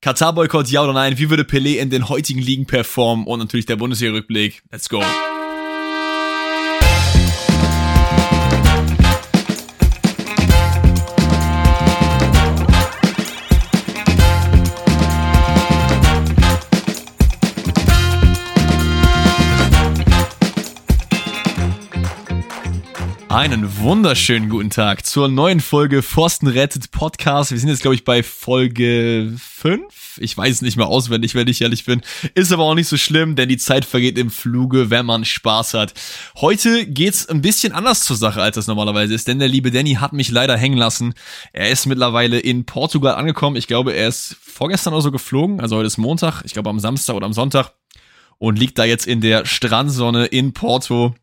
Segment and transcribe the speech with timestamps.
[0.00, 1.18] Katar-Boykott, ja oder nein?
[1.18, 3.26] Wie würde Pelé in den heutigen Ligen performen?
[3.26, 4.62] Und natürlich der Bundesliga-Rückblick.
[4.70, 5.02] Let's go.
[23.38, 27.52] Einen wunderschönen guten Tag zur neuen Folge Forsten rettet Podcast.
[27.52, 30.18] Wir sind jetzt, glaube ich, bei Folge 5.
[30.20, 32.02] Ich weiß es nicht mehr auswendig, wenn ich ehrlich bin.
[32.34, 35.74] Ist aber auch nicht so schlimm, denn die Zeit vergeht im Fluge, wenn man Spaß
[35.74, 35.94] hat.
[36.38, 39.94] Heute geht's ein bisschen anders zur Sache, als das normalerweise ist, denn der liebe Danny
[39.94, 41.14] hat mich leider hängen lassen.
[41.52, 43.54] Er ist mittlerweile in Portugal angekommen.
[43.54, 45.60] Ich glaube, er ist vorgestern oder so geflogen.
[45.60, 46.42] Also heute ist Montag.
[46.44, 47.70] Ich glaube, am Samstag oder am Sonntag.
[48.38, 51.14] Und liegt da jetzt in der Strandsonne in Porto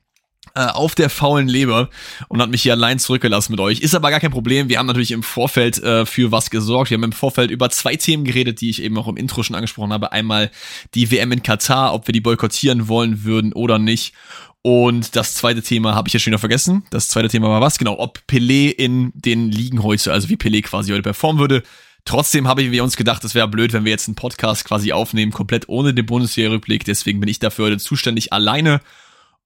[0.56, 1.90] äh, auf der faulen Leber
[2.28, 3.82] und hat mich hier allein zurückgelassen mit euch.
[3.82, 4.70] Ist aber gar kein Problem.
[4.70, 6.90] Wir haben natürlich im Vorfeld äh, für was gesorgt.
[6.90, 9.56] Wir haben im Vorfeld über zwei Themen geredet, die ich eben auch im Intro schon
[9.56, 10.12] angesprochen habe.
[10.12, 10.52] Einmal
[10.94, 14.14] die WM in Katar, ob wir die boykottieren wollen würden oder nicht.
[14.62, 16.84] Und das zweite Thema habe ich jetzt schon wieder vergessen.
[16.90, 17.78] Das zweite Thema war was?
[17.78, 21.62] Genau, ob Pelé in den Ligen heute, also wie Pelé quasi heute performen würde.
[22.06, 25.32] Trotzdem habe wir uns gedacht, es wäre blöd, wenn wir jetzt einen Podcast quasi aufnehmen,
[25.32, 26.86] komplett ohne den Bundesliga-Rückblick.
[26.86, 28.80] Deswegen bin ich dafür heute zuständig alleine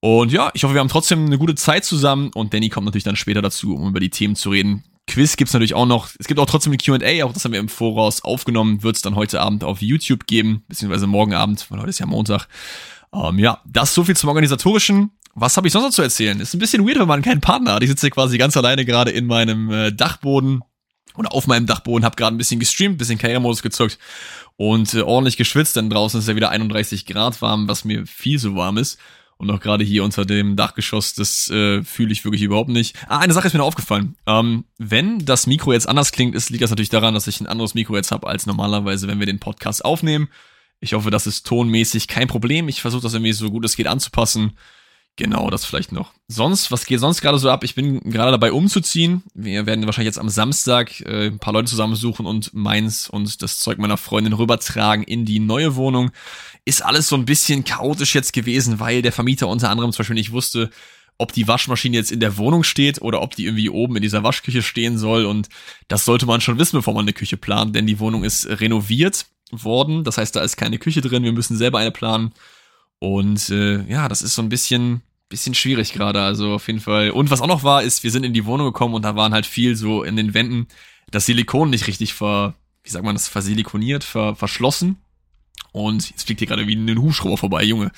[0.02, 3.04] und ja, ich hoffe, wir haben trotzdem eine gute Zeit zusammen und Danny kommt natürlich
[3.04, 4.84] dann später dazu, um über die Themen zu reden.
[5.08, 6.10] Quiz gibt's natürlich auch noch.
[6.20, 9.16] Es gibt auch trotzdem eine Q&A, auch das haben wir im Voraus aufgenommen, wird's dann
[9.16, 12.48] heute Abend auf YouTube geben, beziehungsweise morgen Abend, weil heute ist ja Montag.
[13.14, 15.12] Ähm, ja, das so viel zum Organisatorischen.
[15.36, 16.40] Was habe ich sonst noch zu erzählen?
[16.40, 17.84] Ist ein bisschen weird, wenn man keinen Partner hat.
[17.84, 20.62] Ich sitze quasi ganz alleine gerade in meinem äh, Dachboden
[21.16, 23.98] oder auf meinem Dachboden, habe gerade ein bisschen gestreamt, bisschen Karrieremodus gezockt
[24.58, 28.40] und äh, ordentlich geschwitzt, denn draußen ist ja wieder 31 Grad warm, was mir viel
[28.40, 29.00] zu warm ist.
[29.40, 32.98] Und auch gerade hier unter dem Dachgeschoss, das äh, fühle ich wirklich überhaupt nicht.
[33.08, 34.18] Ah, eine Sache ist mir noch aufgefallen.
[34.28, 37.48] Ähm, wenn das Mikro jetzt anders klingt, ist, liegt das natürlich daran, dass ich ein
[37.48, 40.28] anderes Mikro jetzt habe als normalerweise, wenn wir den Podcast aufnehmen.
[40.82, 42.68] Ich hoffe, das ist tonmäßig kein Problem.
[42.68, 44.58] Ich versuche das irgendwie so gut es geht anzupassen.
[45.20, 46.14] Genau, das vielleicht noch.
[46.30, 47.66] Sonst, was geht sonst gerade so ab?
[47.66, 49.22] Ich bin gerade dabei umzuziehen.
[49.34, 53.60] Wir werden wahrscheinlich jetzt am Samstag äh, ein paar Leute zusammensuchen und meins und das
[53.60, 56.12] Zeug meiner Freundin rübertragen in die neue Wohnung.
[56.64, 60.14] Ist alles so ein bisschen chaotisch jetzt gewesen, weil der Vermieter unter anderem zum Beispiel
[60.14, 60.70] nicht wusste,
[61.18, 64.24] ob die Waschmaschine jetzt in der Wohnung steht oder ob die irgendwie oben in dieser
[64.24, 65.26] Waschküche stehen soll.
[65.26, 65.50] Und
[65.90, 69.26] das sollte man schon wissen, bevor man eine Küche plant, denn die Wohnung ist renoviert
[69.52, 70.06] worden.
[70.06, 71.26] Das heißt, da ist keine Küche drin.
[71.26, 72.32] Wir müssen selber eine planen.
[73.00, 77.12] Und äh, ja, das ist so ein bisschen bisschen schwierig gerade, also auf jeden Fall.
[77.12, 79.34] Und was auch noch war, ist, wir sind in die Wohnung gekommen und da waren
[79.34, 80.68] halt viel so in den Wänden
[81.12, 84.98] das Silikon nicht richtig ver, wie sagt man das, versilikoniert, ver, verschlossen.
[85.72, 87.92] Und jetzt fliegt hier gerade wie ein Hubschrauber vorbei, Junge.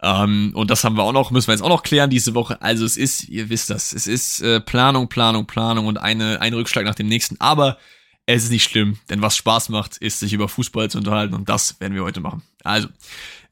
[0.00, 2.62] Ähm, und das haben wir auch noch, müssen wir jetzt auch noch klären diese Woche.
[2.62, 6.54] Also es ist, ihr wisst das, es ist äh, Planung, Planung, Planung und eine, ein
[6.54, 7.40] Rückschlag nach dem nächsten.
[7.40, 7.78] Aber
[8.26, 11.48] es ist nicht schlimm, denn was Spaß macht, ist sich über Fußball zu unterhalten und
[11.48, 12.42] das werden wir heute machen.
[12.62, 12.88] Also,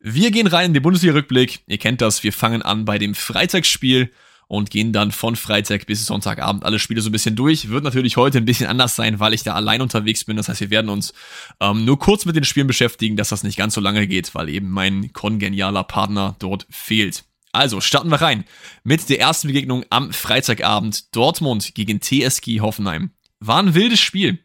[0.00, 1.60] wir gehen rein in den Bundesliga-Rückblick.
[1.66, 4.10] Ihr kennt das, wir fangen an bei dem Freitagsspiel
[4.48, 7.68] und gehen dann von Freitag bis Sonntagabend alle Spiele so ein bisschen durch.
[7.68, 10.36] Wird natürlich heute ein bisschen anders sein, weil ich da allein unterwegs bin.
[10.36, 11.12] Das heißt, wir werden uns
[11.60, 14.48] ähm, nur kurz mit den Spielen beschäftigen, dass das nicht ganz so lange geht, weil
[14.48, 17.24] eben mein kongenialer Partner dort fehlt.
[17.52, 18.44] Also starten wir rein
[18.84, 21.16] mit der ersten Begegnung am Freitagabend.
[21.16, 23.10] Dortmund gegen TSG Hoffenheim.
[23.40, 24.38] War ein wildes Spiel.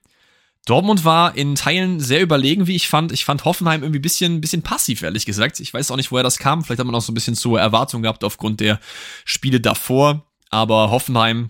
[0.65, 3.11] Dortmund war in Teilen sehr überlegen, wie ich fand.
[3.11, 5.59] Ich fand Hoffenheim irgendwie ein bisschen, bisschen passiv, ehrlich gesagt.
[5.59, 6.63] Ich weiß auch nicht, woher das kam.
[6.63, 8.79] Vielleicht hat man auch so ein bisschen zur Erwartung gehabt aufgrund der
[9.25, 10.27] Spiele davor.
[10.51, 11.49] Aber Hoffenheim,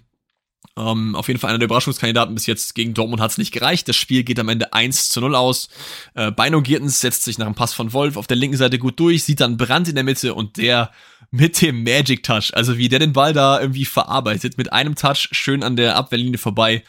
[0.78, 3.90] ähm, auf jeden Fall einer der Überraschungskandidaten bis jetzt gegen Dortmund hat es nicht gereicht.
[3.90, 5.68] Das Spiel geht am Ende 1 zu 0 aus.
[6.14, 8.98] Äh, Beino Giertens setzt sich nach einem Pass von Wolf auf der linken Seite gut
[9.00, 10.92] durch, sieht dann Brand in der Mitte und der
[11.32, 15.30] mit dem Magic Touch, also wie der den Ball da irgendwie verarbeitet, mit einem Touch
[15.32, 16.84] schön an der Abwehrlinie vorbei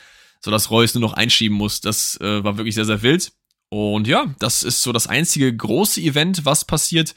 [0.45, 1.81] so dass Reus nur noch einschieben muss.
[1.81, 3.33] Das äh, war wirklich sehr, sehr wild.
[3.69, 7.15] Und ja, das ist so das einzige große Event, was passiert.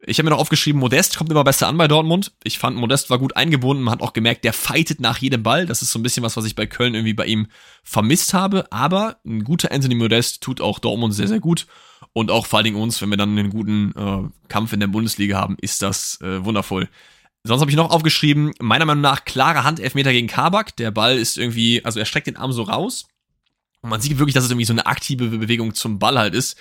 [0.00, 2.32] Ich habe mir noch aufgeschrieben, Modest kommt immer besser an bei Dortmund.
[2.44, 3.82] Ich fand, Modest war gut eingebunden.
[3.82, 5.66] Man hat auch gemerkt, der fightet nach jedem Ball.
[5.66, 7.48] Das ist so ein bisschen was, was ich bei Köln irgendwie bei ihm
[7.82, 8.70] vermisst habe.
[8.70, 11.66] Aber ein guter Anthony Modest tut auch Dortmund sehr, sehr gut.
[12.12, 14.86] Und auch vor allen Dingen uns, wenn wir dann einen guten äh, Kampf in der
[14.86, 16.88] Bundesliga haben, ist das äh, wundervoll.
[17.46, 20.76] Sonst habe ich noch aufgeschrieben, meiner Meinung nach klare Handelfmeter gegen Kabak.
[20.76, 23.06] Der Ball ist irgendwie, also er streckt den Arm so raus.
[23.80, 26.56] Und man sieht wirklich, dass es irgendwie so eine aktive Bewegung zum Ball halt ist.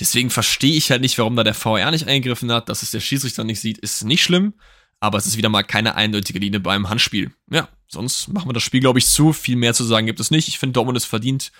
[0.00, 2.68] Deswegen verstehe ich halt nicht, warum da der VR nicht eingegriffen hat.
[2.68, 4.54] Dass es der Schiedsrichter nicht sieht, ist nicht schlimm.
[5.00, 7.30] Aber es ist wieder mal keine eindeutige Linie beim Handspiel.
[7.50, 9.32] Ja, sonst machen wir das Spiel, glaube ich, zu.
[9.32, 10.48] Viel mehr zu sagen gibt es nicht.
[10.48, 11.52] Ich finde, Dortmund ist verdient,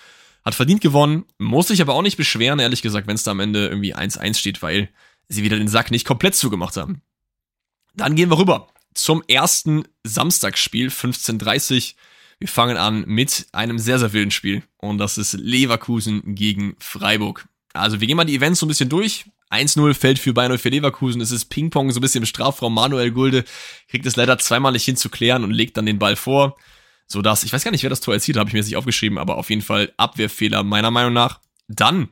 [0.43, 1.25] hat verdient gewonnen.
[1.37, 4.35] Muss sich aber auch nicht beschweren, ehrlich gesagt, wenn es da am Ende irgendwie 1-1
[4.35, 4.89] steht, weil
[5.29, 7.01] sie wieder den Sack nicht komplett zugemacht haben.
[7.95, 11.95] Dann gehen wir rüber zum ersten Samstagsspiel, 15.30
[12.39, 14.63] Wir fangen an mit einem sehr, sehr wilden Spiel.
[14.77, 17.47] Und das ist Leverkusen gegen Freiburg.
[17.73, 19.25] Also wir gehen mal die Events so ein bisschen durch.
[19.51, 21.21] 1-0 fällt für Bayern für Leverkusen.
[21.21, 22.73] Es ist Ping-Pong so ein bisschen im Strafraum.
[22.73, 23.45] Manuel Gulde
[23.87, 26.57] kriegt es leider zweimal nicht hin zu klären und legt dann den Ball vor.
[27.07, 28.77] So dass, ich weiß gar nicht, wer das Tor erzielt, habe ich mir jetzt nicht
[28.77, 31.39] aufgeschrieben, aber auf jeden Fall Abwehrfehler meiner Meinung nach.
[31.67, 32.09] Dann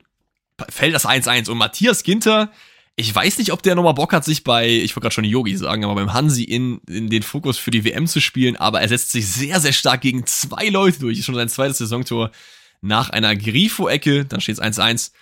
[0.68, 2.50] fällt das 1-1 und Matthias Ginter,
[3.00, 5.56] ich weiß nicht, ob der nochmal Bock hat, sich bei, ich wollte gerade schon Yogi
[5.56, 8.88] sagen, aber beim Hansi in, in den Fokus für die WM zu spielen, aber er
[8.88, 11.16] setzt sich sehr, sehr stark gegen zwei Leute durch.
[11.16, 12.32] Ist schon sein zweites Saisontor
[12.80, 15.12] nach einer Grifo-Ecke, dann steht es 1-1.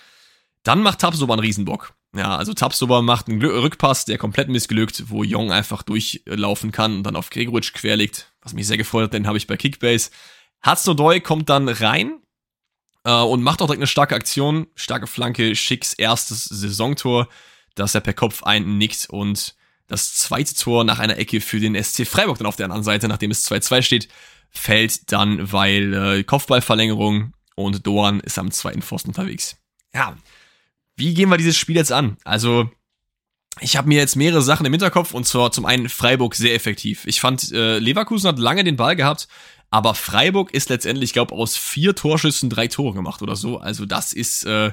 [0.62, 1.93] Dann macht Tabsoba einen Riesenbock.
[2.17, 7.02] Ja, also Tabsoba macht einen Rückpass, der komplett missglückt, wo Jong einfach durchlaufen kann und
[7.02, 10.08] dann auf Gregoritsch querlegt, was mich sehr gefreut hat, den habe ich bei Kickbase.
[10.62, 12.22] Hatzodoy kommt dann rein
[13.05, 17.29] äh, und macht auch direkt eine starke Aktion, starke Flanke, Schicks erstes Saisontor
[17.76, 19.55] dass er per Kopf einnickt und
[19.87, 23.06] das zweite Tor nach einer Ecke für den SC Freiburg dann auf der anderen Seite,
[23.06, 24.08] nachdem es 2-2 steht,
[24.50, 29.56] fällt dann, weil äh, Kopfballverlängerung und Doan ist am zweiten Pfosten unterwegs.
[29.94, 30.17] Ja,
[30.96, 32.17] wie gehen wir dieses Spiel jetzt an?
[32.25, 32.70] Also,
[33.61, 37.06] ich habe mir jetzt mehrere Sachen im Hinterkopf und zwar zum einen Freiburg sehr effektiv.
[37.06, 39.29] Ich fand, äh, Leverkusen hat lange den Ball gehabt,
[39.70, 43.58] aber Freiburg ist letztendlich, ich glaube, aus vier Torschüssen drei Tore gemacht oder so.
[43.58, 44.72] Also das ist äh,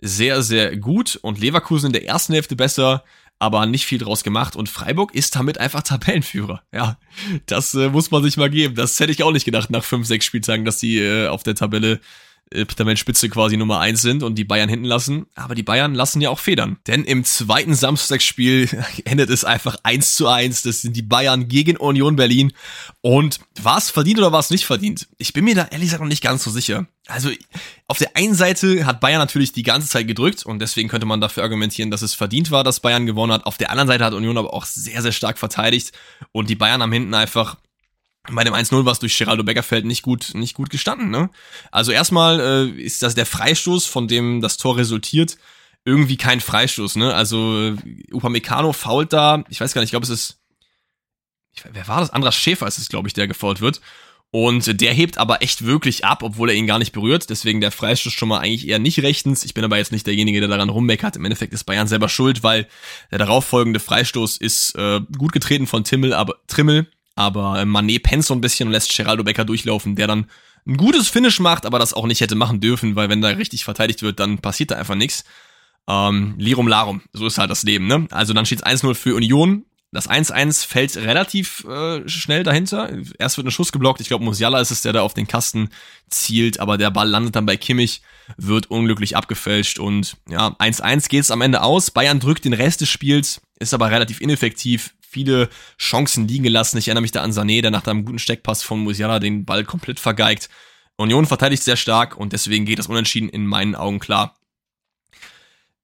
[0.00, 3.04] sehr, sehr gut und Leverkusen in der ersten Hälfte besser,
[3.38, 6.62] aber nicht viel draus gemacht und Freiburg ist damit einfach Tabellenführer.
[6.72, 6.98] Ja,
[7.46, 8.74] das äh, muss man sich mal geben.
[8.74, 11.54] Das hätte ich auch nicht gedacht nach fünf, sechs Spieltagen, dass die äh, auf der
[11.54, 12.00] Tabelle
[12.50, 15.26] Tabellenspitze quasi Nummer eins sind und die Bayern hinten lassen.
[15.36, 16.78] Aber die Bayern lassen ja auch Federn.
[16.86, 18.68] Denn im zweiten Samstagsspiel
[19.04, 20.62] endet es einfach eins zu eins.
[20.62, 22.52] Das sind die Bayern gegen Union Berlin.
[23.02, 25.08] Und war es verdient oder war es nicht verdient?
[25.18, 26.86] Ich bin mir da ehrlich gesagt noch nicht ganz so sicher.
[27.06, 27.30] Also
[27.86, 31.20] auf der einen Seite hat Bayern natürlich die ganze Zeit gedrückt und deswegen könnte man
[31.20, 33.46] dafür argumentieren, dass es verdient war, dass Bayern gewonnen hat.
[33.46, 35.92] Auf der anderen Seite hat Union aber auch sehr, sehr stark verteidigt
[36.32, 37.56] und die Bayern haben hinten einfach
[38.28, 41.10] bei dem 1-0 war es durch Geraldo Beckerfeld nicht gut, nicht gut gestanden.
[41.10, 41.30] Ne?
[41.70, 45.38] Also erstmal äh, ist das der Freistoß, von dem das Tor resultiert,
[45.84, 46.96] irgendwie kein Freistoß.
[46.96, 47.14] Ne?
[47.14, 47.76] Also äh,
[48.12, 50.38] Upamecano fault da, ich weiß gar nicht, ich glaube es ist,
[51.52, 52.10] ich, wer war das?
[52.10, 53.80] Andras Schäfer ist es, glaube ich, der gefault wird.
[54.32, 57.30] Und der hebt aber echt wirklich ab, obwohl er ihn gar nicht berührt.
[57.30, 59.44] Deswegen der Freistoß schon mal eigentlich eher nicht rechtens.
[59.44, 61.16] Ich bin aber jetzt nicht derjenige, der daran rummeckert.
[61.16, 62.68] Im Endeffekt ist Bayern selber schuld, weil
[63.10, 66.86] der darauffolgende Freistoß ist äh, gut getreten von Timmel, aber Trimmel,
[67.20, 70.24] aber Manet pennt so ein bisschen und lässt Geraldo Becker durchlaufen, der dann
[70.66, 73.64] ein gutes Finish macht, aber das auch nicht hätte machen dürfen, weil wenn da richtig
[73.64, 75.24] verteidigt wird, dann passiert da einfach nichts.
[75.86, 78.06] Ähm, Lirum Larum, so ist halt das Leben, ne?
[78.10, 79.66] Also dann steht 1-0 für Union.
[79.92, 82.90] Das 1-1 fällt relativ äh, schnell dahinter.
[83.18, 84.00] Erst wird ein Schuss geblockt.
[84.00, 85.68] Ich glaube, Musiala ist es, der da auf den Kasten
[86.08, 88.00] zielt, aber der Ball landet dann bei Kimmich,
[88.38, 91.90] wird unglücklich abgefälscht und ja, 1-1 geht es am Ende aus.
[91.90, 95.48] Bayern drückt den Rest des Spiels, ist aber relativ ineffektiv, viele
[95.78, 96.78] Chancen liegen gelassen.
[96.78, 99.64] Ich erinnere mich da an Sané, der nach einem guten Steckpass von Musiala den Ball
[99.64, 100.48] komplett vergeigt.
[100.96, 104.36] Union verteidigt sehr stark und deswegen geht das Unentschieden in meinen Augen klar.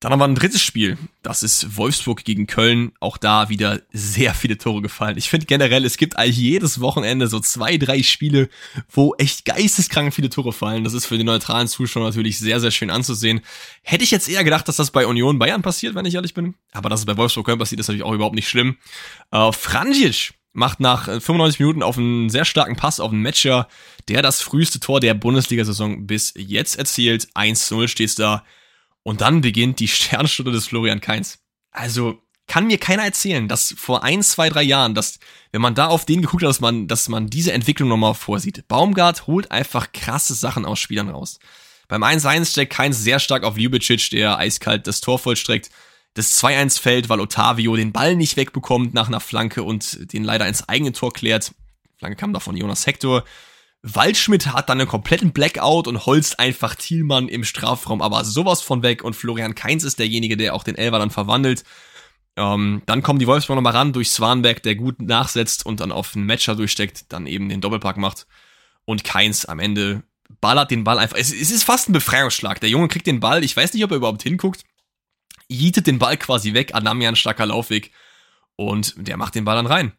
[0.00, 0.98] Dann haben wir ein drittes Spiel.
[1.22, 2.92] Das ist Wolfsburg gegen Köln.
[3.00, 5.16] Auch da wieder sehr viele Tore gefallen.
[5.16, 8.50] Ich finde generell, es gibt all jedes Wochenende so zwei, drei Spiele,
[8.90, 10.84] wo echt geisteskrank viele Tore fallen.
[10.84, 13.40] Das ist für die neutralen Zuschauer natürlich sehr, sehr schön anzusehen.
[13.82, 16.54] Hätte ich jetzt eher gedacht, dass das bei Union Bayern passiert, wenn ich ehrlich bin.
[16.72, 18.76] Aber dass es bei Wolfsburg Köln passiert, ist natürlich auch überhaupt nicht schlimm.
[19.30, 23.66] Äh, Franjic macht nach 95 Minuten auf einen sehr starken Pass auf einen Matcher,
[24.08, 27.28] der das früheste Tor der Bundesliga-Saison bis jetzt erzielt.
[27.34, 28.44] 1-0 steht da.
[29.06, 31.38] Und dann beginnt die Sternstunde des Florian Kainz.
[31.70, 35.20] Also kann mir keiner erzählen, dass vor ein, zwei, drei Jahren, dass
[35.52, 38.66] wenn man da auf den geguckt hat, dass man, dass man diese Entwicklung nochmal vorsieht.
[38.66, 41.38] Baumgart holt einfach krasse Sachen aus Spielern raus.
[41.86, 45.70] Beim 1-1 steckt Kainz sehr stark auf Ljubicic, der eiskalt das Tor vollstreckt.
[46.14, 50.48] Das 2-1 fällt, weil Otavio den Ball nicht wegbekommt nach einer Flanke und den leider
[50.48, 51.54] ins eigene Tor klärt.
[51.96, 53.24] Flanke kam da von Jonas Hector.
[53.88, 58.82] Waldschmidt hat dann einen kompletten Blackout und holzt einfach Thielmann im Strafraum, aber sowas von
[58.82, 61.62] weg und Florian Kainz ist derjenige, der auch den Elver dann verwandelt.
[62.36, 66.16] Ähm, dann kommen die Wolfsburg nochmal ran durch Swanberg, der gut nachsetzt und dann auf
[66.16, 68.26] einen Matcher durchsteckt, dann eben den Doppelpack macht.
[68.84, 70.02] Und Keins am Ende
[70.40, 71.16] ballert den Ball einfach.
[71.16, 72.60] Es, es ist fast ein Befreiungsschlag.
[72.60, 74.64] Der Junge kriegt den Ball, ich weiß nicht, ob er überhaupt hinguckt,
[75.46, 77.92] jietet den Ball quasi weg, Adamian starker Laufweg
[78.56, 79.92] und der macht den Ball dann rein.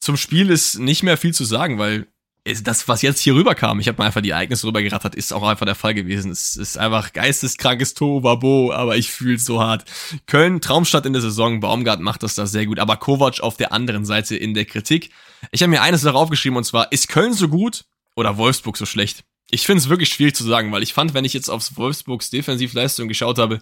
[0.00, 2.08] Zum Spiel ist nicht mehr viel zu sagen, weil
[2.44, 5.66] das, was jetzt hier rüberkam, ich habe mal einfach die Ereignisse rübergerattert, ist auch einfach
[5.66, 6.30] der Fall gewesen.
[6.30, 9.84] Es ist einfach geisteskrankes Tovabo, aber ich fühle so hart.
[10.26, 13.72] Köln, Traumstadt in der Saison, Baumgart macht das da sehr gut, aber Kovac auf der
[13.72, 15.10] anderen Seite in der Kritik.
[15.52, 17.84] Ich habe mir eines darauf geschrieben und zwar, ist Köln so gut
[18.16, 19.24] oder Wolfsburg so schlecht?
[19.50, 22.30] Ich finde es wirklich schwierig zu sagen, weil ich fand, wenn ich jetzt aufs Wolfsburgs
[22.30, 23.60] Defensivleistung geschaut habe,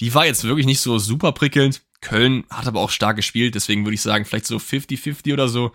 [0.00, 1.82] die war jetzt wirklich nicht so super prickelnd.
[2.00, 5.72] Köln hat aber auch stark gespielt, deswegen würde ich sagen, vielleicht so 50-50 oder so.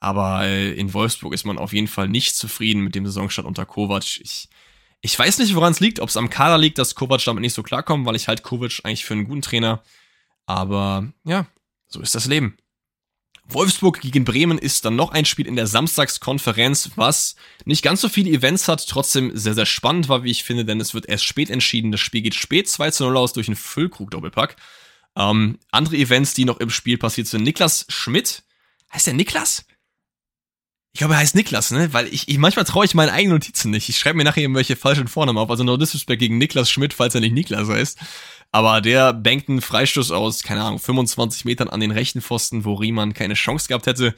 [0.00, 3.66] Aber äh, in Wolfsburg ist man auf jeden Fall nicht zufrieden mit dem Saisonstart unter
[3.66, 4.20] Kovac.
[4.20, 4.48] Ich,
[5.02, 7.54] Ich weiß nicht, woran es liegt, ob es am Kader liegt, dass Kovac damit nicht
[7.54, 9.82] so klarkommt, weil ich halt Kovac eigentlich für einen guten Trainer.
[10.46, 11.46] Aber ja,
[11.86, 12.56] so ist das Leben.
[13.52, 18.08] Wolfsburg gegen Bremen ist dann noch ein Spiel in der Samstagskonferenz, was nicht ganz so
[18.08, 21.24] viele Events hat, trotzdem sehr, sehr spannend war, wie ich finde, denn es wird erst
[21.24, 21.90] spät entschieden.
[21.90, 24.56] Das Spiel geht spät 2 zu 0 aus durch einen Füllkrug-Doppelpack.
[25.16, 27.42] Ähm, andere Events, die noch im Spiel passiert sind.
[27.42, 28.44] Niklas Schmidt.
[28.92, 29.64] Heißt der Niklas?
[30.92, 31.92] Ich glaube, er heißt Niklas, ne?
[31.92, 33.88] Weil ich, ich manchmal traue ich meinen eigenen Notizen nicht.
[33.88, 35.50] Ich schreibe mir nachher irgendwelche falschen Vornamen auf.
[35.50, 37.98] Also no disrespect gegen Niklas Schmidt, falls er nicht Niklas heißt.
[38.52, 42.74] Aber der bankt einen Freistoß aus, keine Ahnung, 25 Metern an den rechten Pfosten, wo
[42.74, 44.14] Riemann keine Chance gehabt hätte.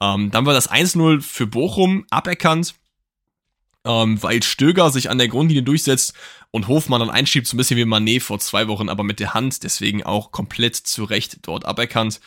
[0.00, 2.74] Ähm, dann war das 1-0 für Bochum aberkannt,
[3.84, 6.14] ähm, weil Stöger sich an der Grundlinie durchsetzt
[6.50, 9.34] und Hofmann dann einschiebt, so ein bisschen wie Manet vor zwei Wochen, aber mit der
[9.34, 12.20] Hand, deswegen auch komplett zu Recht dort aberkannt.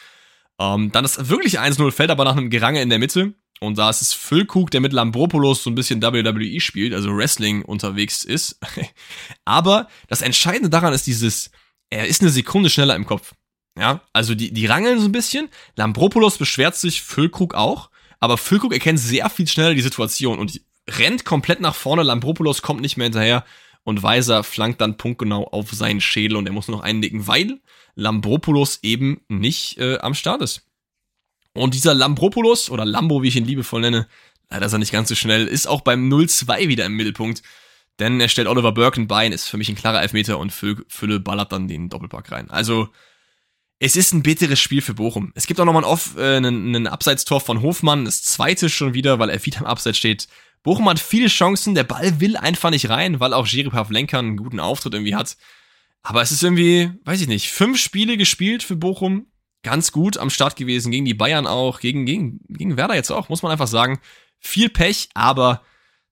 [0.60, 3.34] Ähm, dann das wirkliche 1-0 fällt aber nach einem Gerange in der Mitte.
[3.64, 7.62] Und da ist es Füllkrug, der mit Lambropoulos so ein bisschen WWE spielt, also Wrestling
[7.62, 8.60] unterwegs ist.
[9.46, 11.52] Aber das Entscheidende daran ist dieses,
[11.92, 13.34] er ist eine Sekunde schneller im Kopf.
[13.78, 15.48] Ja, also die, die rangeln so ein bisschen.
[15.76, 17.92] Lambropoulos beschwert sich, Füllkrug auch.
[18.20, 22.02] Aber Füllkrug erkennt sehr viel schneller die Situation und rennt komplett nach vorne.
[22.02, 23.46] Lambropoulos kommt nicht mehr hinterher
[23.84, 27.62] und Weiser flankt dann punktgenau auf seinen Schädel und er muss noch einnicken, weil
[27.94, 30.71] Lambropoulos eben nicht äh, am Start ist.
[31.54, 34.08] Und dieser Lambropoulos, oder Lambo, wie ich ihn liebevoll nenne,
[34.50, 37.44] leider ist er nicht ganz so schnell, ist auch beim 0-2 wieder im Mittelpunkt.
[38.00, 41.52] Denn er stellt Oliver Birken Bein, ist für mich ein klarer Elfmeter und Fülle ballert
[41.52, 42.50] dann den Doppelpack rein.
[42.50, 42.90] Also,
[43.80, 45.32] es ist ein bitteres Spiel für Bochum.
[45.36, 48.94] Es gibt auch nochmal ein, Off, äh, einen, einen Abseitstor von Hofmann, das zweite schon
[48.94, 50.28] wieder, weil er wieder am Abseits steht.
[50.64, 54.38] Bochum hat viele Chancen, der Ball will einfach nicht rein, weil auch Jiri Pavlenka einen
[54.38, 55.36] guten Auftritt irgendwie hat.
[56.04, 59.28] Aber es ist irgendwie, weiß ich nicht, fünf Spiele gespielt für Bochum,
[59.64, 63.30] ganz gut am Start gewesen, gegen die Bayern auch, gegen, gegen, gegen Werder jetzt auch,
[63.30, 64.00] muss man einfach sagen.
[64.40, 65.62] Viel Pech, aber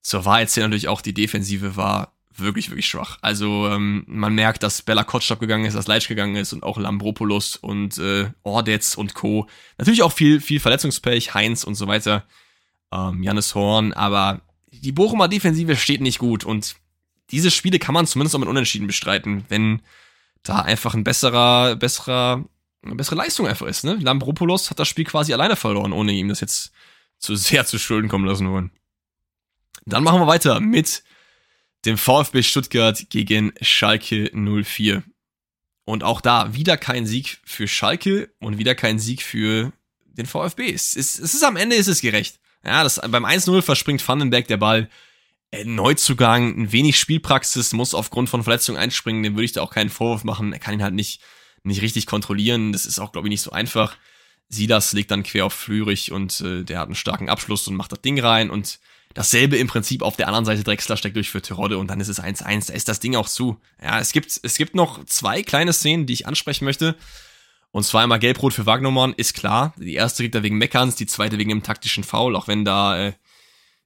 [0.01, 3.17] zur Wahrheit zählt natürlich auch, die Defensive war wirklich, wirklich schwach.
[3.21, 6.77] Also ähm, man merkt, dass Bella Kotsch abgegangen ist, dass Leitsch gegangen ist und auch
[6.77, 9.47] Lambropoulos und äh, Ordetz und Co.
[9.77, 12.25] Natürlich auch viel, viel Verletzungspech, Heinz und so weiter,
[12.91, 14.41] ähm, Jannis Horn, aber
[14.71, 16.75] die Bochumer Defensive steht nicht gut und
[17.31, 19.81] diese Spiele kann man zumindest auch mit Unentschieden bestreiten, wenn
[20.43, 22.45] da einfach ein besserer, besserer
[22.83, 23.83] eine bessere Leistung einfach ist.
[23.83, 23.95] Ne?
[23.95, 26.71] Lambropoulos hat das Spiel quasi alleine verloren, ohne ihm das jetzt
[27.17, 28.71] zu sehr zu Schulden kommen lassen wollen.
[29.85, 31.03] Dann machen wir weiter mit
[31.85, 35.03] dem VfB Stuttgart gegen Schalke 04.
[35.85, 39.73] Und auch da wieder kein Sieg für Schalke und wieder kein Sieg für
[40.05, 40.71] den VfB.
[40.71, 42.39] Es ist, es ist am Ende ist es gerecht.
[42.63, 44.89] Ja, das, beim 1-0 verspringt Vandenberg der Ball.
[45.63, 49.89] Neuzugang, ein wenig Spielpraxis, muss aufgrund von Verletzung einspringen, dem würde ich da auch keinen
[49.89, 50.53] Vorwurf machen.
[50.53, 51.21] Er kann ihn halt nicht
[51.63, 52.71] nicht richtig kontrollieren.
[52.71, 53.95] Das ist auch, glaube ich, nicht so einfach.
[54.49, 57.91] Silas legt dann quer auf Flürich und äh, der hat einen starken Abschluss und macht
[57.91, 58.79] das Ding rein und
[59.13, 62.07] dasselbe im Prinzip auf der anderen Seite Drexler steckt durch für Terodde und dann ist
[62.07, 63.59] es 1-1, da ist das Ding auch zu.
[63.81, 66.95] Ja, es gibt, es gibt noch zwei kleine Szenen, die ich ansprechen möchte.
[67.71, 69.73] Und zwar einmal Gelbrot für Wagnermann, ist klar.
[69.77, 72.99] Die erste kriegt er wegen Meckerns, die zweite wegen dem taktischen Foul, auch wenn da
[72.99, 73.13] äh,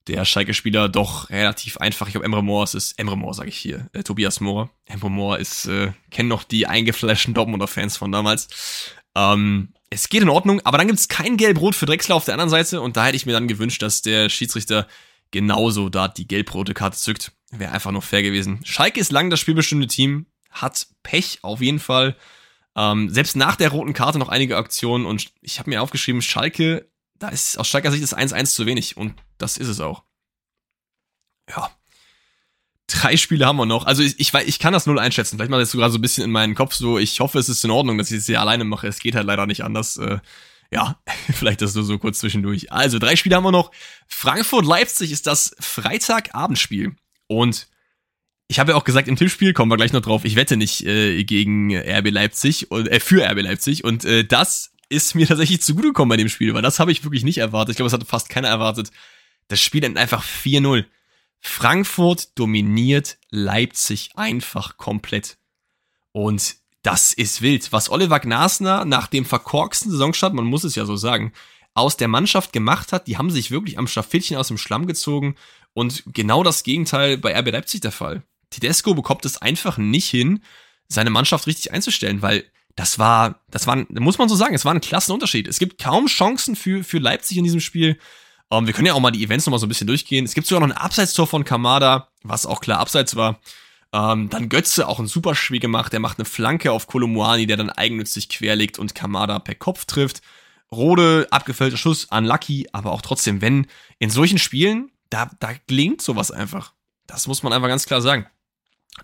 [0.07, 3.57] der Schalke-Spieler doch relativ einfach, ich glaube Emre Moore ist es, Emre Moore sage ich
[3.57, 4.69] hier, äh, Tobias Moore.
[4.85, 8.91] Emre Moore ist, äh, kennen noch die eingeflashten Dortmunder-Fans von damals.
[9.15, 12.49] Ähm, es geht in Ordnung, aber dann gibt's kein Gelb-Rot für Drexler auf der anderen
[12.49, 14.87] Seite und da hätte ich mir dann gewünscht, dass der Schiedsrichter
[15.31, 17.31] genauso da die gelb-rote Karte zückt.
[17.51, 18.59] Wäre einfach noch fair gewesen.
[18.63, 22.15] Schalke ist lang das spielbestimmte Team, hat Pech auf jeden Fall.
[22.75, 26.89] Ähm, selbst nach der roten Karte noch einige Aktionen und ich habe mir aufgeschrieben, Schalke
[27.23, 30.03] da ist aus Schalker Sicht das 1-1 zu wenig und das ist es auch.
[31.49, 31.71] Ja.
[32.87, 33.85] Drei Spiele haben wir noch.
[33.85, 35.37] Also ich, ich, ich kann das null einschätzen.
[35.37, 36.99] Vielleicht mache ich das sogar so ein bisschen in meinen Kopf so.
[36.99, 38.87] Ich hoffe, es ist in Ordnung, dass ich es hier alleine mache.
[38.87, 39.95] Es geht halt leider nicht anders.
[39.95, 40.19] Äh,
[40.69, 40.99] ja,
[41.33, 42.73] vielleicht das nur so kurz zwischendurch.
[42.73, 43.71] Also drei Spiele haben wir noch.
[44.07, 46.93] Frankfurt-Leipzig ist das Freitagabendspiel.
[47.27, 47.69] Und
[48.49, 50.25] ich habe ja auch gesagt, im Tippspiel kommen wir gleich noch drauf.
[50.25, 54.72] Ich wette nicht äh, gegen RB Leipzig und äh, für RB Leipzig und äh, das
[54.93, 57.73] ist mir tatsächlich zugutegekommen bei dem Spiel, weil das habe ich wirklich nicht erwartet.
[57.73, 58.91] Ich glaube, das hatte fast keiner erwartet.
[59.47, 60.85] Das Spiel endet einfach 4-0.
[61.39, 65.37] Frankfurt dominiert Leipzig einfach komplett.
[66.11, 67.71] Und das ist wild.
[67.71, 71.33] Was Oliver Gnasner nach dem verkorksten Saisonstart, man muss es ja so sagen,
[71.73, 75.35] aus der Mannschaft gemacht hat, die haben sich wirklich am Schafittchen aus dem Schlamm gezogen
[75.73, 78.23] und genau das Gegenteil bei RB Leipzig der Fall.
[78.51, 80.41] Tedesco bekommt es einfach nicht hin,
[80.87, 82.45] seine Mannschaft richtig einzustellen, weil
[82.75, 85.47] das war, das war, muss man so sagen, es war ein Klassenunterschied.
[85.47, 87.99] Es gibt kaum Chancen für, für Leipzig in diesem Spiel.
[88.49, 90.25] Um, ähm, wir können ja auch mal die Events nochmal so ein bisschen durchgehen.
[90.25, 93.39] Es gibt sogar noch ein Abseitstor von Kamada, was auch klar abseits war.
[93.91, 95.93] Um, ähm, dann Götze auch ein super Spiel gemacht.
[95.93, 100.21] Der macht eine Flanke auf Kolomuani, der dann eigennützig querlegt und Kamada per Kopf trifft.
[100.71, 103.67] Rode, abgefällter Schuss, unlucky, aber auch trotzdem, wenn
[103.99, 106.73] in solchen Spielen, da, da klingt sowas einfach.
[107.05, 108.25] Das muss man einfach ganz klar sagen.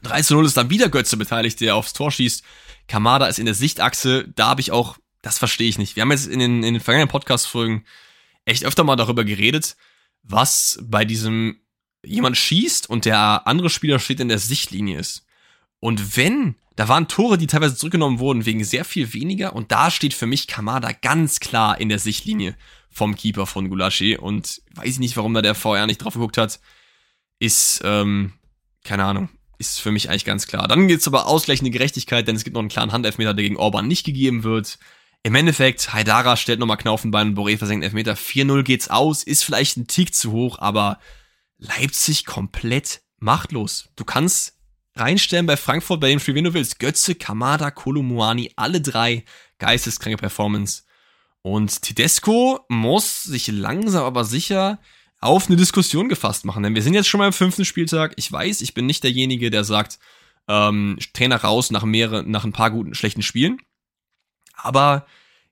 [0.01, 2.43] 3 zu 0 ist dann wieder Götze beteiligt, der aufs Tor schießt.
[2.89, 4.27] Kamada ist in der Sichtachse.
[4.35, 5.95] Da habe ich auch, das verstehe ich nicht.
[5.95, 7.85] Wir haben jetzt in den, in den vergangenen Podcast-Folgen
[8.43, 9.77] echt öfter mal darüber geredet,
[10.23, 11.61] was bei diesem
[12.03, 15.25] jemand schießt und der andere Spieler steht in der Sichtlinie ist.
[15.79, 19.91] Und wenn, da waren Tore, die teilweise zurückgenommen wurden wegen sehr viel weniger und da
[19.91, 22.55] steht für mich Kamada ganz klar in der Sichtlinie
[22.89, 26.37] vom Keeper von Gulaschi und weiß ich nicht, warum da der VR nicht drauf geguckt
[26.37, 26.59] hat,
[27.37, 28.33] ist, ähm,
[28.83, 29.29] keine Ahnung,
[29.59, 30.67] ist für mich eigentlich ganz klar.
[30.67, 33.87] Dann gibt's aber ausgleichende Gerechtigkeit, denn es gibt noch einen klaren Handelfmeter, der gegen Orban
[33.87, 34.79] nicht gegeben wird.
[35.21, 38.15] Im Endeffekt, Haidara stellt nochmal Knaufenbein, Boré versenkt Elfmeter.
[38.15, 40.99] 4-0 geht's aus, ist vielleicht ein Tick zu hoch, aber
[41.57, 43.89] Leipzig komplett machtlos.
[43.97, 44.57] Du kannst
[44.95, 46.79] reinstellen bei Frankfurt, bei dem Spiel, wen du willst.
[46.79, 49.25] Götze, Kamada, Kolumuani, alle drei
[49.57, 50.83] geisteskranke Performance.
[51.41, 54.79] Und Tedesco muss sich langsam aber sicher
[55.19, 56.63] auf eine Diskussion gefasst machen.
[56.63, 58.13] Denn wir sind jetzt schon mal im fünften Spieltag.
[58.15, 59.99] Ich weiß, ich bin nicht derjenige, der sagt,
[60.47, 63.57] ähm, Trainer raus nach mehreren, nach ein paar guten, schlechten Spielen.
[64.55, 65.05] Aber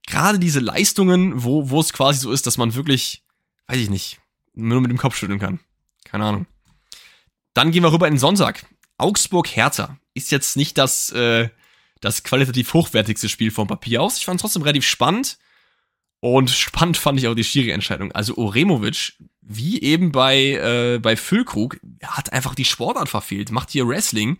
[0.05, 3.23] gerade diese Leistungen, wo, wo es quasi so ist, dass man wirklich,
[3.67, 4.19] weiß ich nicht,
[4.53, 5.59] nur mit dem Kopf schütteln kann.
[6.03, 6.47] Keine Ahnung.
[7.53, 8.65] Dann gehen wir rüber in den Sonntag.
[8.97, 11.49] Augsburg-Hertha ist jetzt nicht das, äh,
[12.01, 14.17] das qualitativ hochwertigste Spiel vom Papier aus.
[14.17, 15.37] Ich fand es trotzdem relativ spannend.
[16.19, 18.11] Und spannend fand ich auch die Schiri-Entscheidung.
[18.11, 23.51] Also Oremovic, wie eben bei, äh, bei Füllkrug, hat einfach die Sportart verfehlt.
[23.51, 24.37] Macht hier Wrestling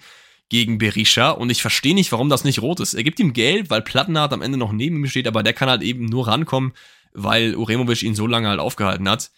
[0.50, 2.94] gegen Berisha und ich verstehe nicht, warum das nicht rot ist.
[2.94, 5.70] Er gibt ihm Gelb, weil Plattenhardt am Ende noch neben ihm steht, aber der kann
[5.70, 6.74] halt eben nur rankommen,
[7.14, 9.30] weil Uremovic ihn so lange halt aufgehalten hat.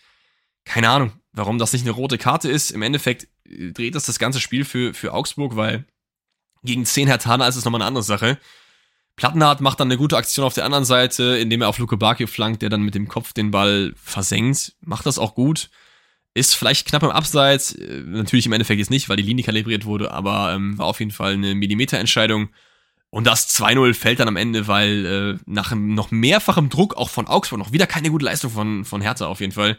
[0.65, 2.71] Keine Ahnung, warum das nicht eine rote Karte ist.
[2.71, 5.85] Im Endeffekt äh, dreht das das ganze Spiel für, für Augsburg, weil
[6.63, 8.37] gegen 10 Hertaner ist es nochmal eine andere Sache.
[9.19, 12.25] Plattenhardt macht dann eine gute Aktion auf der anderen Seite, indem er auf Luke Bakio
[12.25, 14.75] flankt, der dann mit dem Kopf den Ball versenkt.
[14.79, 15.69] Macht das auch gut.
[16.33, 19.83] Ist vielleicht knapp im Abseits, äh, natürlich im Endeffekt jetzt nicht, weil die Linie kalibriert
[19.83, 22.47] wurde, aber ähm, war auf jeden Fall eine Millimeterentscheidung.
[23.09, 27.27] Und das 2-0 fällt dann am Ende, weil äh, nach noch mehrfachem Druck auch von
[27.27, 29.77] Augsburg, noch wieder keine gute Leistung von, von Hertha auf jeden Fall,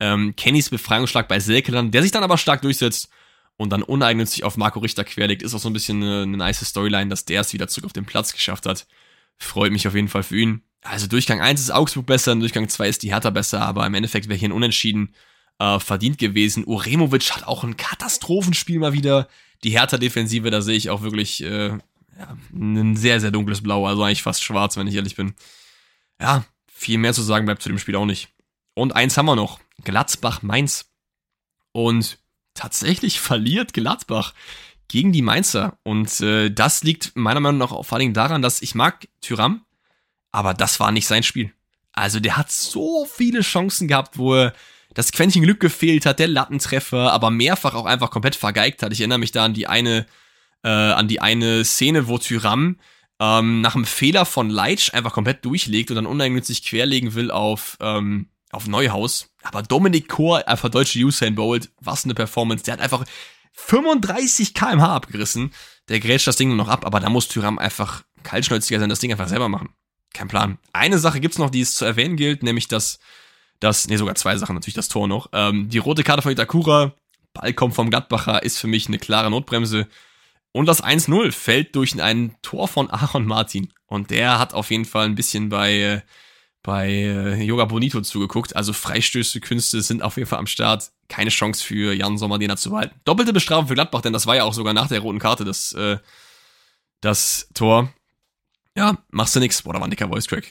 [0.00, 3.08] ähm, Kennys Befreiungsschlag bei Selkeland, der sich dann aber stark durchsetzt
[3.56, 6.64] und dann uneigennützig auf Marco Richter querlegt, ist auch so ein bisschen eine, eine nice
[6.64, 8.86] Storyline, dass der es wieder zurück auf den Platz geschafft hat.
[9.38, 10.62] Freut mich auf jeden Fall für ihn.
[10.82, 14.28] Also Durchgang 1 ist Augsburg besser, Durchgang 2 ist die Hertha besser, aber im Endeffekt
[14.28, 15.14] wäre hier ein Unentschieden
[15.58, 16.64] äh, verdient gewesen.
[16.66, 19.28] Uremovic hat auch ein Katastrophenspiel mal wieder.
[19.62, 24.02] Die Hertha-Defensive, da sehe ich auch wirklich äh, ja, ein sehr, sehr dunkles Blau, also
[24.02, 25.34] eigentlich fast schwarz, wenn ich ehrlich bin.
[26.20, 28.28] Ja, viel mehr zu sagen bleibt zu dem Spiel auch nicht.
[28.74, 29.60] Und eins haben wir noch.
[29.84, 30.90] Gladbach-Mainz.
[31.72, 32.18] Und
[32.54, 34.34] tatsächlich verliert Gladbach
[34.88, 35.78] gegen die Mainzer.
[35.82, 39.64] Und äh, das liegt meiner Meinung nach vor Dingen daran, dass ich mag Tyram,
[40.30, 41.52] aber das war nicht sein Spiel.
[41.92, 44.52] Also der hat so viele Chancen gehabt, wo er
[44.94, 48.92] das Quäntchen Glück gefehlt hat, der Lattentreffer, aber mehrfach auch einfach komplett vergeigt hat.
[48.92, 50.06] Ich erinnere mich da an die eine,
[50.62, 52.78] äh, an die eine Szene, wo Tyram
[53.20, 57.76] ähm, nach einem Fehler von Leitsch einfach komplett durchlegt und dann uneigennützig querlegen will auf,
[57.80, 59.28] ähm, auf Neuhaus.
[59.42, 62.62] Aber Dominik Kor, einfach deutsche Usain Bolt, was eine Performance.
[62.64, 63.04] Der hat einfach
[63.54, 65.52] 35 kmh abgerissen.
[65.88, 69.00] Der grätscht das Ding nur noch ab, aber da muss Tyram einfach kaltschnäuziger sein, das
[69.00, 69.70] Ding einfach selber machen.
[70.14, 70.58] Kein Plan.
[70.72, 73.00] Eine Sache gibt's noch, die es zu erwähnen gilt, nämlich dass
[73.58, 75.30] das, nee, sogar zwei Sachen, natürlich das Tor noch.
[75.32, 76.94] Ähm, die rote Karte von Itakura,
[77.32, 79.88] Ball kommt vom Gladbacher, ist für mich eine klare Notbremse.
[80.52, 83.72] Und das 1-0 fällt durch ein Tor von Aaron Martin.
[83.86, 86.00] Und der hat auf jeden Fall ein bisschen bei, äh,
[86.62, 88.54] bei äh, Yoga Bonito zugeguckt.
[88.54, 90.90] Also Freistöße, Künste sind auf jeden Fall am Start.
[91.08, 92.94] Keine Chance für Jan Sommer, den zu behalten.
[93.04, 95.72] Doppelte Bestrafung für Gladbach, denn das war ja auch sogar nach der roten Karte das,
[95.72, 95.98] äh,
[97.00, 97.92] das Tor.
[98.76, 99.62] Ja, machst du nix.
[99.62, 100.50] Boah, da war ein dicker Voice-Crack.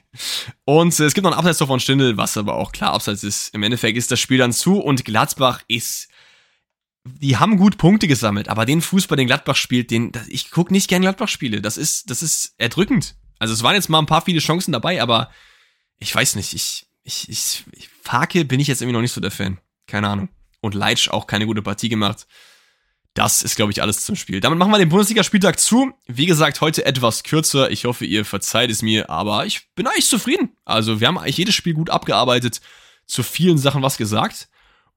[0.64, 3.54] und äh, es gibt noch ein Abseits von Stindel, was aber auch klar abseits ist.
[3.54, 6.08] Im Endeffekt ist das Spiel dann zu und Gladbach ist
[7.04, 10.88] die haben gut Punkte gesammelt, aber den Fußball, den Gladbach spielt, den, ich guck nicht
[10.88, 11.60] gern Gladbach-Spiele.
[11.60, 13.16] Das ist, das ist erdrückend.
[13.38, 15.30] Also es waren jetzt mal ein paar viele Chancen dabei, aber
[15.98, 19.20] ich weiß nicht, ich, ich, ich, ich Farke bin ich jetzt irgendwie noch nicht so
[19.20, 19.58] der Fan.
[19.86, 20.28] Keine Ahnung.
[20.60, 22.26] Und Leitsch auch keine gute Partie gemacht.
[23.14, 24.40] Das ist, glaube ich, alles zum Spiel.
[24.40, 25.92] Damit machen wir den Bundesligaspieltag zu.
[26.06, 27.70] Wie gesagt, heute etwas kürzer.
[27.70, 30.56] Ich hoffe, ihr verzeiht es mir, aber ich bin eigentlich zufrieden.
[30.64, 32.62] Also, wir haben eigentlich jedes Spiel gut abgearbeitet,
[33.06, 34.48] zu vielen Sachen was gesagt.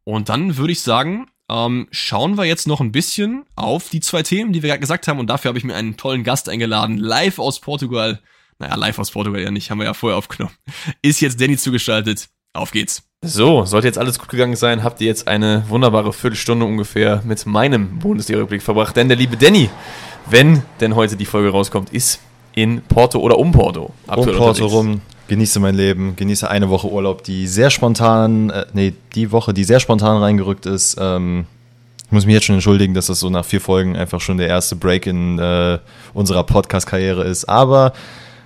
[0.06, 4.24] Und dann würde ich sagen, ähm, schauen wir jetzt noch ein bisschen auf die zwei
[4.24, 5.20] Themen, die wir gerade gesagt haben.
[5.20, 8.20] Und dafür habe ich mir einen tollen Gast eingeladen, live aus Portugal.
[8.58, 10.56] Naja, live aus Portugal ja nicht, haben wir ja vorher aufgenommen.
[11.02, 12.30] Ist jetzt Danny zugeschaltet.
[12.54, 13.04] Auf geht's.
[13.22, 17.46] So, sollte jetzt alles gut gegangen sein, habt ihr jetzt eine wunderbare Viertelstunde ungefähr mit
[17.46, 18.96] meinem Bundesliga-Rückblick verbracht.
[18.96, 19.70] Denn der liebe Danny,
[20.28, 22.22] wenn denn heute die Folge rauskommt, ist
[22.54, 23.94] in Porto oder um Porto.
[24.08, 28.94] Um Porto rum, genieße mein Leben, genieße eine Woche Urlaub, die sehr spontan, äh, nee,
[29.16, 30.98] die Woche, die sehr spontan reingerückt ist.
[31.00, 31.46] Ähm,
[32.08, 34.48] Ich muss mich jetzt schon entschuldigen, dass das so nach vier Folgen einfach schon der
[34.48, 35.80] erste Break in äh,
[36.14, 37.50] unserer Podcast-Karriere ist.
[37.50, 37.94] Aber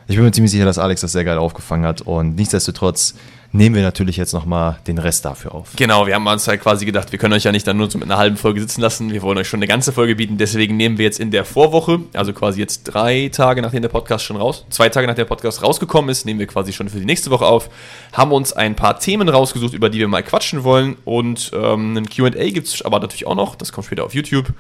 [0.08, 2.02] ich bin mir ziemlich sicher, dass Alex das sehr geil aufgefangen hat.
[2.02, 3.16] Und nichtsdestotrotz
[3.52, 5.70] nehmen wir natürlich jetzt nochmal den Rest dafür auf.
[5.76, 7.98] Genau, wir haben uns halt quasi gedacht, wir können euch ja nicht dann nur so
[7.98, 9.12] mit einer halben Folge sitzen lassen.
[9.12, 10.38] Wir wollen euch schon eine ganze Folge bieten.
[10.38, 14.24] Deswegen nehmen wir jetzt in der Vorwoche, also quasi jetzt drei Tage nachdem der Podcast
[14.24, 17.06] schon raus, zwei Tage nachdem der Podcast rausgekommen ist, nehmen wir quasi schon für die
[17.06, 17.70] nächste Woche auf.
[18.14, 20.98] Haben uns ein paar Themen rausgesucht, über die wir mal quatschen wollen.
[21.06, 23.56] Und ähm, ein QA gibt es aber natürlich auch noch.
[23.56, 24.54] Das kommt später auf YouTube.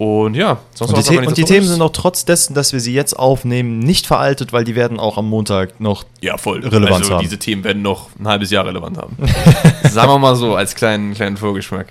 [0.00, 2.94] Und ja, sonst Und die, und die Themen sind auch trotz dessen, dass wir sie
[2.94, 6.66] jetzt aufnehmen, nicht veraltet, weil die werden auch am Montag noch ja, voll.
[6.66, 7.22] Relevanz also, haben.
[7.22, 9.18] Diese Themen werden noch ein halbes Jahr relevant haben.
[9.90, 11.88] Sagen wir mal so, als kleinen, kleinen Vorgeschmack.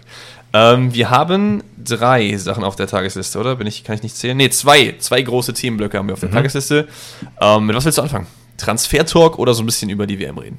[0.54, 3.58] Ähm, wir haben drei Sachen auf der Tagesliste, oder?
[3.58, 4.36] Bin ich, kann ich nicht zählen?
[4.36, 4.96] Ne, zwei.
[4.98, 6.34] Zwei große Themenblöcke haben wir auf der mhm.
[6.34, 6.88] Tagesliste.
[7.40, 8.26] Ähm, mit was willst du anfangen?
[8.58, 10.58] Transfer-Talk oder so ein bisschen über die WM reden?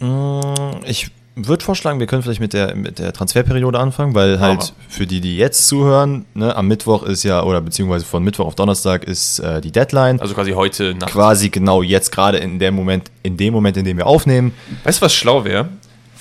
[0.00, 4.60] Mm, ich würde vorschlagen, wir können vielleicht mit der, mit der Transferperiode anfangen, weil halt
[4.60, 4.72] Aber.
[4.88, 8.54] für die, die jetzt zuhören, ne, am Mittwoch ist ja, oder beziehungsweise von Mittwoch auf
[8.54, 10.20] Donnerstag ist äh, die Deadline.
[10.20, 11.10] Also quasi heute Nacht.
[11.10, 14.52] Quasi genau jetzt gerade in dem Moment, in dem Moment, in dem wir aufnehmen.
[14.84, 15.68] Weißt du, was schlau wäre?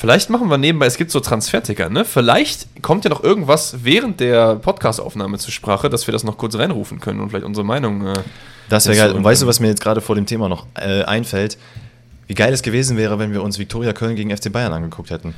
[0.02, 2.06] Vielleicht machen wir nebenbei, es gibt so Transferticker, ne?
[2.06, 6.56] Vielleicht kommt ja noch irgendwas während der Podcastaufnahme zur Sprache, dass wir das noch kurz
[6.56, 8.08] reinrufen können und vielleicht unsere Meinung.
[8.08, 8.14] Äh,
[8.68, 9.12] das wäre geil.
[9.12, 11.58] Und weißt du, was mir jetzt gerade vor dem Thema noch äh, einfällt?
[12.32, 15.36] Wie geil es gewesen wäre, wenn wir uns Viktoria Köln gegen FC Bayern angeguckt hätten.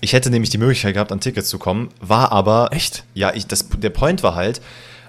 [0.00, 2.70] Ich hätte nämlich die Möglichkeit gehabt, an Tickets zu kommen, war aber.
[2.72, 3.04] Echt?
[3.14, 4.60] Ja, ich, das, der Point war halt,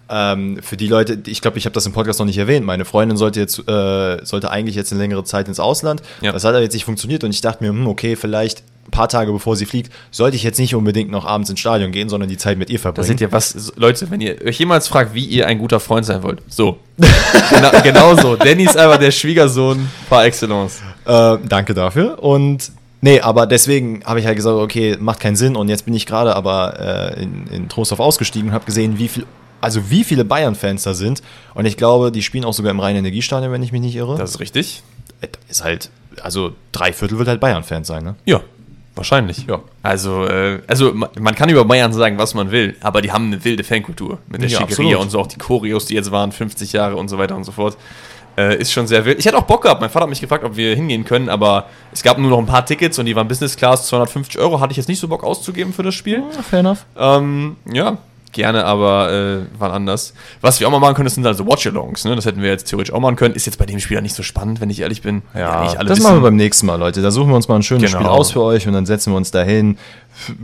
[0.09, 2.67] ähm, für die Leute, ich glaube, ich habe das im Podcast noch nicht erwähnt.
[2.67, 6.03] Meine Freundin sollte jetzt äh, sollte eigentlich jetzt eine längere Zeit ins Ausland.
[6.21, 6.33] Ja.
[6.33, 9.09] Das hat aber jetzt nicht funktioniert und ich dachte mir, hm, okay, vielleicht ein paar
[9.09, 12.29] Tage bevor sie fliegt, sollte ich jetzt nicht unbedingt noch abends ins Stadion gehen, sondern
[12.29, 13.05] die Zeit mit ihr verbringen.
[13.05, 16.05] Da seht ihr was, Leute, wenn ihr euch jemals fragt, wie ihr ein guter Freund
[16.05, 16.41] sein wollt.
[16.47, 16.77] So.
[17.49, 18.35] genau, genau so.
[18.35, 20.81] Danny ist einfach der Schwiegersohn par excellence.
[21.05, 22.21] Äh, danke dafür.
[22.23, 22.71] Und
[23.01, 25.55] nee, aber deswegen habe ich halt gesagt, okay, macht keinen Sinn.
[25.55, 29.07] Und jetzt bin ich gerade aber äh, in, in Trostorf ausgestiegen und habe gesehen, wie
[29.07, 29.25] viel
[29.59, 31.23] also wie viele Bayern-Fans da sind.
[31.55, 34.15] Und ich glaube, die spielen auch sogar im reinen Energiestadion, wenn ich mich nicht irre.
[34.15, 34.83] Das ist richtig.
[35.49, 35.89] Ist halt,
[36.21, 38.15] also drei Viertel wird halt Bayern-Fans sein, ne?
[38.25, 38.41] Ja,
[38.97, 39.45] wahrscheinlich.
[39.47, 39.59] Ja.
[39.83, 43.43] Also, äh, also man kann über Bayern sagen, was man will, aber die haben eine
[43.43, 46.73] wilde Fankultur mit der ja, Schickeria und so auch die Choreos, die jetzt waren, 50
[46.73, 47.77] Jahre und so weiter und so fort.
[48.37, 49.17] Äh, ist schon sehr wild.
[49.17, 49.81] Ich hätte auch Bock gehabt.
[49.81, 52.45] Mein Vater hat mich gefragt, ob wir hingehen können, aber es gab nur noch ein
[52.45, 54.59] paar Tickets und die waren Business Class, 250 Euro.
[54.59, 56.23] Hatte ich jetzt nicht so Bock auszugeben für das Spiel.
[56.35, 56.85] Ja, fair enough.
[56.95, 57.97] Ähm, ja,
[58.31, 60.13] gerne, aber äh, wann anders.
[60.41, 62.05] Was wir auch mal machen können, das sind also Watch-Alongs.
[62.05, 62.15] Ne?
[62.15, 63.35] Das hätten wir jetzt theoretisch auch machen können.
[63.35, 65.23] Ist jetzt bei dem Spieler nicht so spannend, wenn ich ehrlich bin.
[65.33, 66.03] Ja, ja das wissen.
[66.03, 67.01] machen wir beim nächsten Mal, Leute.
[67.01, 68.03] Da suchen wir uns mal ein schönes genau.
[68.03, 69.77] Spiel aus für euch und dann setzen wir uns dahin.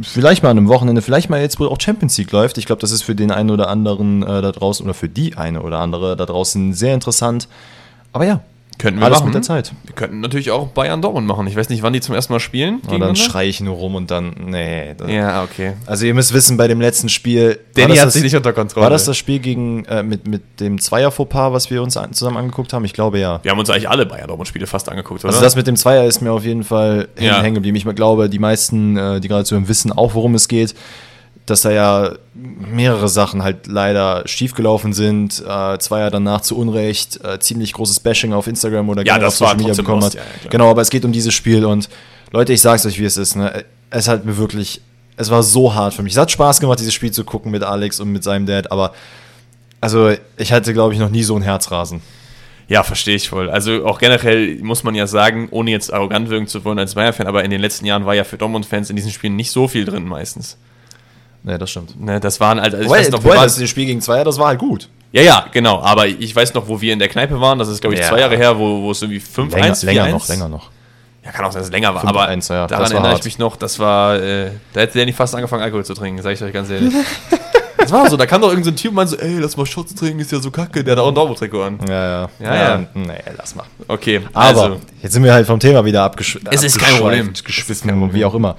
[0.01, 2.57] Vielleicht mal an einem Wochenende, vielleicht mal jetzt, wo auch Champions League läuft.
[2.57, 5.35] Ich glaube, das ist für den einen oder anderen äh, da draußen oder für die
[5.35, 7.47] eine oder andere da draußen sehr interessant.
[8.11, 8.41] Aber ja,
[8.77, 9.27] Könnten wir Alles machen.
[9.27, 9.73] mit der Zeit.
[9.85, 11.45] Wir könnten natürlich auch Bayern Dortmund machen.
[11.47, 12.79] Ich weiß nicht, wann die zum ersten Mal spielen.
[12.87, 14.95] Und dann schreie ich nur rum und dann, nee.
[15.07, 15.73] ja, okay.
[15.85, 17.59] Also ihr müsst wissen, bei dem letzten Spiel.
[17.75, 18.83] Danny hat das, sich nicht unter Kontrolle.
[18.83, 22.73] War das das Spiel gegen, äh, mit, mit dem Zweier-Fauxpas, was wir uns zusammen angeguckt
[22.73, 22.85] haben?
[22.85, 23.39] Ich glaube ja.
[23.43, 25.33] Wir haben uns eigentlich alle Bayern Dortmund-Spiele fast angeguckt, oder?
[25.33, 27.41] Also das mit dem Zweier ist mir auf jeden Fall ja.
[27.41, 27.77] hängen geblieben.
[27.77, 30.73] Ich glaube, die meisten, äh, die gerade zuhören, wissen auch, worum es geht
[31.45, 35.43] dass da ja mehrere Sachen halt leider schiefgelaufen sind.
[35.45, 39.35] Äh, zwei Jahre danach zu Unrecht äh, ziemlich großes Bashing auf Instagram oder ja, auf
[39.35, 40.13] Social Media bekommen hat.
[40.13, 41.89] Ja, ja, genau, aber es geht um dieses Spiel und
[42.31, 43.35] Leute, ich sag's euch, wie es ist.
[43.35, 43.65] Ne?
[43.89, 44.81] Es hat mir wirklich,
[45.17, 46.13] es war so hart für mich.
[46.13, 48.93] Es hat Spaß gemacht, dieses Spiel zu gucken mit Alex und mit seinem Dad, aber
[49.81, 52.01] also ich hatte, glaube ich, noch nie so ein Herzrasen.
[52.69, 53.49] Ja, verstehe ich voll.
[53.49, 57.27] Also auch generell muss man ja sagen, ohne jetzt arrogant wirken zu wollen als Bayern-Fan,
[57.27, 59.83] aber in den letzten Jahren war ja für Dortmund-Fans in diesen Spielen nicht so viel
[59.83, 60.57] drin meistens.
[61.43, 61.99] Nee, das stimmt.
[61.99, 64.47] Ne, das waren halt, also ich weiß noch, wo das Spiel gegen Zweier, das war
[64.47, 64.89] halt gut.
[65.11, 65.79] Ja, ja, genau.
[65.81, 67.59] Aber ich weiß noch, wo wir in der Kneipe waren.
[67.59, 68.09] Das ist, glaube ich, ja.
[68.09, 70.71] zwei Jahre her, wo, wo es irgendwie 5-1 Länger, länger noch, länger noch.
[71.23, 72.05] Ja, kann auch sein, dass es länger war.
[72.05, 72.67] aber 1, ja.
[72.67, 73.19] daran erinnere hart.
[73.19, 76.21] ich mich noch, das war, äh, da hätte der nicht fast angefangen, Alkohol zu trinken,
[76.21, 76.93] sage ich euch ganz ehrlich.
[77.77, 79.65] das war so, da kam doch irgendein so Typ und meinte so, ey, lass mal
[79.65, 81.79] Shots trinken, ist ja so kacke, der hat auch ein Dortmund-Trikot an.
[81.87, 82.29] Ja, ja.
[82.39, 82.61] Ja, ja.
[82.79, 82.87] ja.
[82.93, 83.65] Nee, lass mal.
[83.87, 84.79] Okay, aber also.
[85.01, 86.47] jetzt sind wir halt vom Thema wieder abgeschweift.
[86.51, 87.31] Es ist kein Problem.
[87.31, 88.57] Geschwiffen, wie auch immer.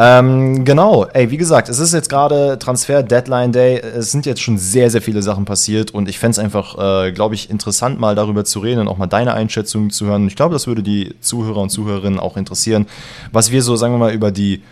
[0.00, 3.78] Ähm, genau, ey, wie gesagt, es ist jetzt gerade Transfer Deadline Day.
[3.80, 7.10] Es sind jetzt schon sehr, sehr viele Sachen passiert und ich fände es einfach, äh,
[7.10, 10.28] glaube ich, interessant, mal darüber zu reden und auch mal deine Einschätzung zu hören.
[10.28, 12.86] Ich glaube, das würde die Zuhörer und Zuhörerinnen auch interessieren,
[13.32, 14.62] was wir so, sagen wir mal, über die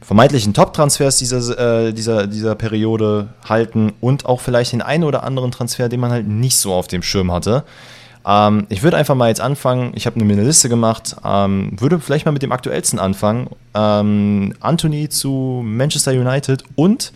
[0.00, 5.50] vermeintlichen Top-Transfers dieser, äh, dieser, dieser Periode halten und auch vielleicht den einen oder anderen
[5.50, 7.64] Transfer, den man halt nicht so auf dem Schirm hatte.
[8.26, 9.92] Ähm, ich würde einfach mal jetzt anfangen.
[9.94, 11.16] Ich habe mir eine Liste gemacht.
[11.24, 13.48] Ähm, würde vielleicht mal mit dem aktuellsten anfangen.
[13.74, 17.12] Ähm, Anthony zu Manchester United und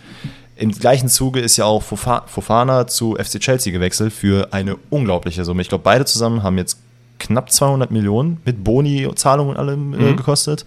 [0.57, 5.61] im gleichen Zuge ist ja auch Fofana zu FC Chelsea gewechselt für eine unglaubliche Summe.
[5.61, 6.79] Ich glaube, beide zusammen haben jetzt
[7.19, 10.17] knapp 200 Millionen mit Boni, Zahlungen und allem äh, mhm.
[10.17, 10.65] gekostet.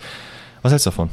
[0.62, 1.10] Was hältst du davon?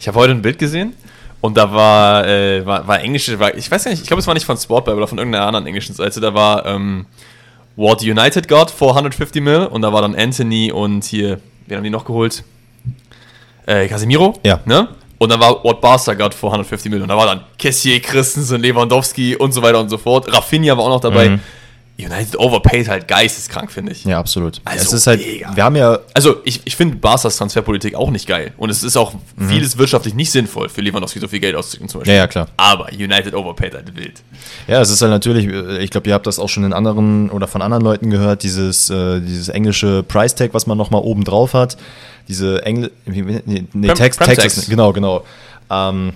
[0.00, 0.94] Ich habe heute ein Bild gesehen
[1.40, 4.26] Und da war, äh, war, war englische, war, ich weiß gar nicht, ich glaube, es
[4.26, 6.20] war nicht von Sportbible oder von irgendeiner anderen englischen Seite.
[6.20, 7.06] Da war ähm,
[7.78, 11.38] What United got for 150 Mil und da war dann Anthony und hier,
[11.68, 12.42] wen haben die noch geholt?
[13.66, 14.34] Äh, Casemiro.
[14.44, 14.58] Ja.
[14.64, 14.88] Ne?
[15.18, 18.60] Und dann war What Barca got for 150 Mil und da war dann Kessier, Christensen,
[18.60, 20.26] Lewandowski und so weiter und so fort.
[20.36, 21.28] Rafinha war auch noch dabei.
[21.28, 21.40] Mhm.
[22.00, 24.04] United overpaid halt geisteskrank, finde ich.
[24.04, 24.60] Ja, absolut.
[24.64, 25.56] Also, es ist halt, mega.
[25.56, 28.52] wir haben ja, Also ich, ich finde Barca's Transferpolitik auch nicht geil.
[28.56, 29.48] Und es ist auch Mhm.
[29.48, 32.14] vieles wirtschaftlich nicht sinnvoll, für Lewandowski so viel Geld auszugeben zum Beispiel.
[32.14, 32.46] Ja, ja, klar.
[32.56, 34.22] Aber United overpaid halt wild.
[34.68, 37.30] ja, es ist halt natürlich, äh, ich glaube, ihr habt das auch schon in anderen
[37.30, 41.24] oder von anderen Leuten gehört, dieses, äh, dieses englische Price Tag, was man nochmal oben
[41.24, 41.76] drauf hat.
[42.28, 44.56] Diese Engl, wie- wie- nee, nee Prem- Tax, Prem Tax.
[44.58, 45.24] ist, genau, genau.
[45.68, 46.12] Ähm,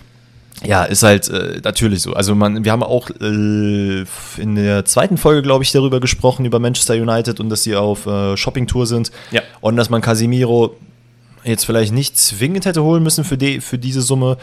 [0.64, 2.12] ja, ist halt äh, natürlich so.
[2.14, 4.04] Also man, wir haben auch äh,
[4.38, 8.06] in der zweiten Folge, glaube ich, darüber gesprochen, über Manchester United und dass sie auf
[8.06, 9.10] äh, Shoppingtour sind.
[9.30, 9.42] Ja.
[9.60, 10.76] Und dass man Casimiro
[11.44, 14.36] jetzt vielleicht nicht zwingend hätte holen müssen für, die, für diese Summe.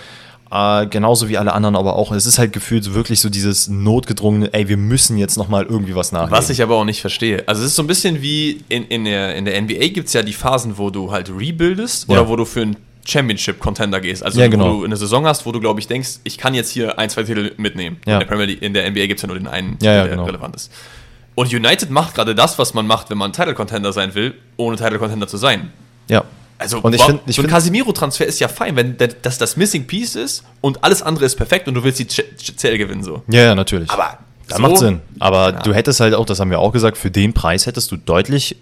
[0.52, 2.12] Äh, genauso wie alle anderen aber auch.
[2.12, 5.96] Es ist halt gefühlt so wirklich so dieses notgedrungene, ey, wir müssen jetzt nochmal irgendwie
[5.96, 6.36] was nachlegen.
[6.36, 7.44] Was ich aber auch nicht verstehe.
[7.48, 10.14] Also es ist so ein bisschen wie in, in, der, in der NBA gibt es
[10.14, 12.16] ja die Phasen, wo du halt rebuildest Ja.
[12.22, 12.78] oder wo du für einen
[13.10, 14.24] Championship-Contender gehst.
[14.24, 14.76] Also Ja, genau.
[14.76, 17.10] wo du eine Saison hast, wo du, glaube ich, denkst, ich kann jetzt hier ein,
[17.10, 17.98] zwei Titel mitnehmen.
[18.06, 18.14] Ja.
[18.16, 20.02] In der Premier League, in der NBA gibt es ja nur den einen, Ja, ja,
[20.04, 20.26] der genau.
[20.26, 20.72] relevant ist.
[21.36, 25.28] Und United macht gerade das, was man macht, wenn man Title-Contender sein will, ohne Title-Contender
[25.28, 25.72] zu sein.
[26.08, 26.24] ja.
[26.62, 29.88] Also Und ich find- ich so ein Casimiro-Transfer ist ja fein, wenn das das Missing
[29.88, 33.24] Piece ist und alles andere ist perfekt und du willst die CL gewinnen so.
[33.30, 33.90] Ja, ja, natürlich.
[33.90, 34.18] Aber
[34.50, 35.00] das so- macht Sinn.
[35.20, 35.60] Aber Ja.
[35.62, 38.58] du hättest halt auch, das haben wir auch gesagt, für den Preis hättest du deutlich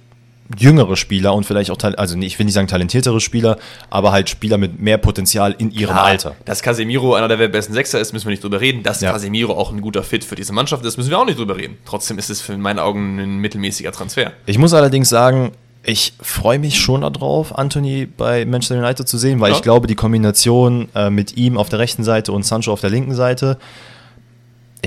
[0.57, 3.57] jüngere Spieler und vielleicht auch, also ich will nicht sagen talentiertere Spieler,
[3.89, 6.35] aber halt Spieler mit mehr Potenzial in ihrem Klar, Alter.
[6.45, 8.83] Dass Casemiro einer der besten Sechser ist, müssen wir nicht drüber reden.
[8.83, 9.11] Dass Ja.
[9.11, 11.77] Casemiro auch ein guter Fit für diese Mannschaft ist, müssen wir auch nicht drüber reden.
[11.85, 14.31] Trotzdem ist es für in meinen Augen ein mittelmäßiger Transfer.
[14.45, 15.51] Ich muss allerdings sagen,
[15.83, 19.55] ich freue mich schon darauf, Anthony bei Manchester United zu sehen, weil Ja.
[19.57, 22.89] ich glaube, die Kombination äh, mit ihm auf der rechten Seite und Sancho auf der
[22.89, 23.57] linken Seite,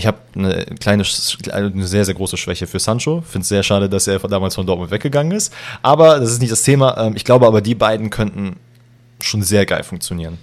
[0.01, 1.05] ich habe eine kleine,
[1.53, 3.21] eine sehr, sehr große Schwäche für Sancho.
[3.21, 5.53] Finde es sehr schade, dass er damals von Dortmund weggegangen ist.
[5.83, 6.97] Aber das ist nicht das Thema.
[6.99, 8.57] Ähm, Ich glaube aber, die beiden könnten
[9.21, 10.39] schon sehr geil funktionieren.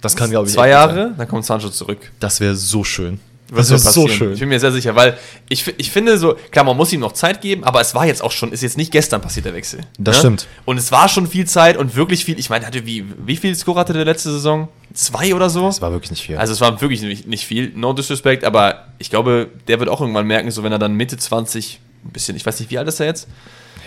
[0.00, 0.96] Das kann, glaube ich, Zwei gut sein.
[0.96, 2.10] Jahre, dann kommt Sancho zurück.
[2.20, 3.20] Das wäre so schön.
[3.50, 4.32] Was Das soll so schön.
[4.32, 7.12] Ich bin mir sehr sicher, weil ich, ich finde so, klar, man muss ihm noch
[7.12, 9.80] Zeit geben, aber es war jetzt auch schon, ist jetzt nicht gestern passiert der Wechsel.
[9.98, 10.46] Das stimmt.
[10.64, 13.54] Und es war schon viel Zeit und wirklich viel, ich meine, hatte wie, wie viel
[13.54, 14.68] Score hatte der letzte Saison?
[14.94, 15.66] Zwei oder so?
[15.66, 16.36] Das war wirklich nicht viel.
[16.36, 20.00] Also es war wirklich nicht, nicht viel, no disrespect, aber ich glaube, der wird auch
[20.00, 22.88] irgendwann merken, so wenn er dann Mitte 20, ein bisschen, ich weiß nicht, wie alt
[22.88, 23.28] ist er jetzt?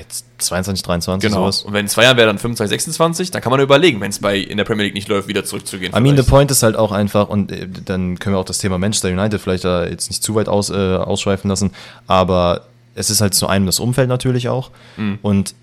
[0.03, 1.63] Jetzt 22, 23, sowas.
[1.63, 4.19] Und wenn in zwei Jahren wäre dann 25, 26, dann kann man überlegen, wenn es
[4.19, 5.95] bei in der Premier League nicht läuft, wieder zurückzugehen.
[5.95, 8.57] I mean, the point ist halt auch einfach, und äh, dann können wir auch das
[8.57, 11.71] Thema Manchester United vielleicht da jetzt nicht zu weit aus, äh, ausschweifen lassen,
[12.05, 14.71] aber es ist halt zu einem das Umfeld natürlich auch.
[14.97, 15.19] Mhm.
[15.21, 15.55] Und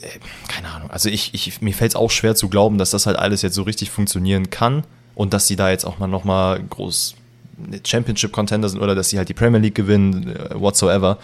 [0.00, 0.06] äh,
[0.48, 3.16] keine Ahnung, also ich, ich, mir fällt es auch schwer zu glauben, dass das halt
[3.16, 4.82] alles jetzt so richtig funktionieren kann
[5.14, 7.14] und dass sie da jetzt auch mal nochmal groß
[7.84, 11.18] Championship-Contender sind oder dass sie halt die Premier League gewinnen, äh, whatsoever.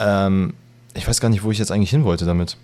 [0.00, 0.54] Ähm,
[0.94, 2.56] ich weiß gar nicht, wo ich jetzt eigentlich hin wollte damit.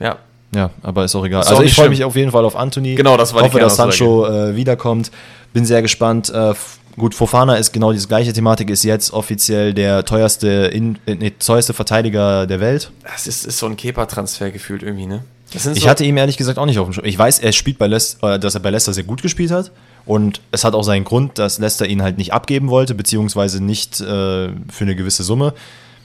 [0.00, 0.18] Ja,
[0.54, 1.40] Ja, aber ist auch egal.
[1.40, 2.94] Ist auch also ich nicht freue mich auf jeden Fall auf Anthony.
[2.94, 3.76] Genau, das war die Hoffe, dass.
[3.76, 5.10] Sancho äh, wiederkommt.
[5.52, 6.30] Bin sehr gespannt.
[6.30, 6.54] Äh,
[6.96, 11.30] gut, Fofana ist genau diese gleiche Thematik, ist jetzt offiziell der teuerste, in, äh, nee,
[11.30, 12.90] teuerste Verteidiger der Welt.
[13.04, 15.24] das ist, ist so ein Kepa-Transfer gefühlt irgendwie, ne?
[15.54, 17.04] Sind Ich so, hatte ihm ehrlich gesagt auch nicht auf dem Schirm.
[17.04, 19.70] Ich weiß, er spielt bei Leicester, äh, dass er bei Leicester sehr gut gespielt hat.
[20.04, 24.00] Und es hat auch seinen Grund, dass Leicester ihn halt nicht abgeben wollte, beziehungsweise nicht
[24.00, 25.54] äh, für eine gewisse Summe.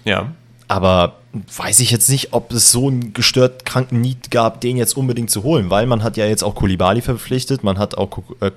[0.03, 0.31] ja.
[0.69, 1.19] Aber
[1.55, 5.29] weiß ich jetzt nicht, ob es so einen gestört kranken Need gab, den jetzt unbedingt
[5.29, 8.51] zu holen, weil man hat ja jetzt auch Kulibali verpflichtet, man hat auch Kuku- äh.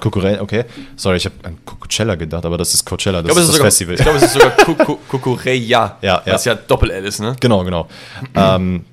[0.00, 0.64] Kukurella, okay.
[0.94, 3.56] Sorry, ich habe an Coachella gedacht, aber das ist Coachella, das Ich glaube, ist das
[3.56, 3.94] sogar, Festival.
[3.94, 5.96] ich glaube, es ist sogar Ku- Ku- Kukureya.
[6.00, 6.32] Ja, ja.
[6.32, 7.34] Was ja Doppel-L ist, ne?
[7.40, 7.88] genau, genau.
[8.36, 8.84] ähm,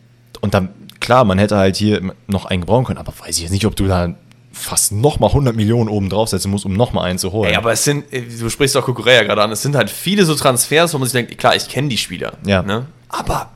[0.41, 3.51] und dann, klar, man hätte halt hier noch einen gebrauchen können, aber weiß ich jetzt
[3.51, 4.15] nicht, ob du da
[4.55, 7.51] fast nochmal 100 Millionen oben draufsetzen musst, um nochmal einen zu holen.
[7.51, 10.25] Ey, aber es sind, äh, du sprichst auch Kukureya gerade an, es sind halt viele
[10.25, 12.33] so Transfers, wo man sich denkt, klar, ich kenne die Spieler.
[12.45, 12.61] Ja.
[12.61, 12.85] Ne?
[13.09, 13.51] Aber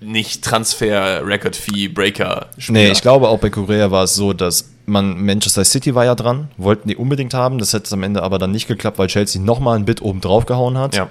[0.00, 2.46] nicht Transfer, Record Fee, Breaker.
[2.68, 6.14] Nee, ich glaube auch bei Korea war es so, dass man Manchester City war ja
[6.14, 9.40] dran, wollten die unbedingt haben, das hätte am Ende aber dann nicht geklappt, weil Chelsea
[9.40, 10.94] nochmal ein Bit oben drauf gehauen hat.
[10.94, 11.08] Ja.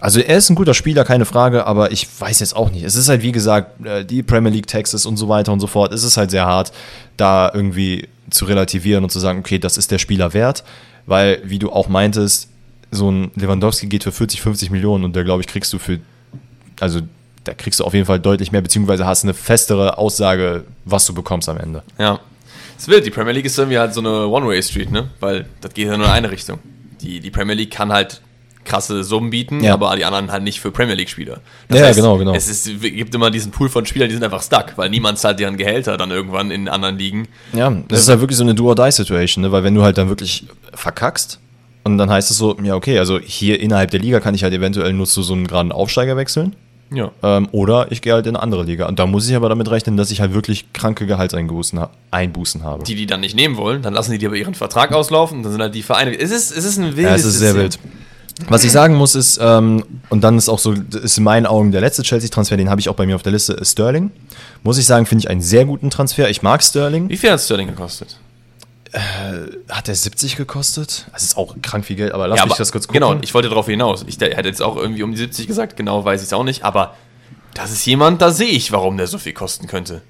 [0.00, 2.84] Also er ist ein guter Spieler, keine Frage, aber ich weiß jetzt auch nicht.
[2.84, 5.66] Es ist halt, wie gesagt, äh, die Premier League Texas und so weiter und so
[5.66, 5.92] fort.
[5.92, 6.72] Es ist halt sehr hart,
[7.16, 10.62] da irgendwie zu relativieren und zu sagen, okay, das ist der Spieler wert,
[11.06, 12.48] weil, wie du auch meintest,
[12.90, 15.98] so ein Lewandowski geht für 40, 50 Millionen und da, glaube ich, kriegst du für,
[16.80, 17.00] also
[17.44, 21.14] da kriegst du auf jeden Fall deutlich mehr, beziehungsweise hast eine festere Aussage, was du
[21.14, 21.82] bekommst am Ende.
[21.98, 22.20] Ja.
[22.78, 25.10] Es wild, die Premier League ist irgendwie halt so eine One-Way-Street, ne?
[25.18, 26.60] Weil das geht ja nur in eine Richtung.
[27.00, 28.20] Die, die Premier League kann halt
[28.68, 29.72] krasse Summen bieten, Ja.
[29.74, 31.40] aber die anderen halt nicht für Premier League-Spieler.
[31.72, 32.34] Ja, genau, genau.
[32.34, 35.40] Es ist, gibt immer diesen Pool von Spielern, die sind einfach stuck, weil niemand zahlt
[35.40, 37.26] deren Gehälter dann irgendwann in anderen Ligen.
[37.52, 39.50] Ja, das ist halt wirklich so eine Do-or-Die-Situation, ne?
[39.52, 41.40] weil wenn du halt dann wirklich verkackst
[41.84, 44.52] und dann heißt es so, ja okay, also hier innerhalb der Liga kann ich halt
[44.54, 46.54] eventuell nur zu so einem geraden Aufsteiger wechseln
[46.92, 47.10] Ja.
[47.22, 48.86] ähm, oder ich gehe halt in eine andere Liga.
[48.86, 52.62] Und da muss ich aber damit rechnen, dass ich halt wirklich kranke Gehaltseinbußen ha Einbußen
[52.62, 52.84] habe.
[52.84, 55.52] Die, die dann nicht nehmen wollen, dann lassen die dir aber ihren Vertrag auslaufen dann
[55.52, 56.18] sind halt die Vereine.
[56.18, 57.62] Es ist, es ist ein wildes ja, es ist sehr System.
[57.62, 57.78] wild.
[58.46, 61.46] Was ich sagen muss ist, ähm, und dann ist auch so, das ist in meinen
[61.46, 64.10] Augen der letzte Chelsea-Transfer, den habe ich auch bei mir auf der Liste, ist Sterling.
[64.62, 66.30] Muss ich sagen, finde ich einen sehr guten Transfer.
[66.30, 67.08] Ich mag Sterling.
[67.08, 68.16] Wie viel hat Sterling gekostet?
[69.68, 71.06] Hat der 70 gekostet?
[71.12, 73.00] Das ist auch krank viel Geld, aber lass mich aber- das kurz gucken.
[73.00, 74.04] Genau, ich wollte darauf hinaus.
[74.06, 76.44] Ich der, hätte jetzt auch irgendwie um die 70 gesagt, genau weiß ich es auch
[76.44, 76.94] nicht, aber
[77.54, 80.00] das ist jemand, da sehe ich, warum der so viel kosten könnte.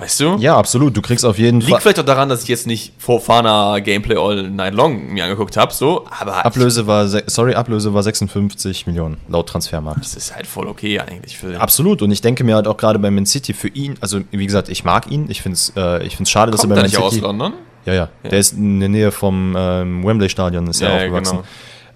[0.00, 0.36] Weißt du?
[0.38, 0.96] Ja, absolut.
[0.96, 1.80] Du kriegst auf jeden Liegt Fall.
[1.82, 5.72] vielleicht auch daran, dass ich jetzt nicht Fofana Gameplay All Night Long mir angeguckt habe,
[5.74, 10.00] so, aber Ablöse war, sorry, Ablöse war 56 Millionen laut Transfermarkt.
[10.00, 11.56] das ist halt voll okay eigentlich für den.
[11.60, 12.00] Absolut.
[12.02, 14.68] Und ich denke mir halt auch gerade bei Man City für ihn, also wie gesagt,
[14.70, 15.26] ich mag ihn.
[15.28, 17.12] Ich finde es äh, ich find's schade, dass Kommt er der bei Man nicht aus
[17.12, 17.24] City.
[17.24, 17.52] London?
[17.86, 21.38] Ja, ja, Der ist in der Nähe vom ähm, Wembley-Stadion, ist Ja, er ja, aufgewachsen.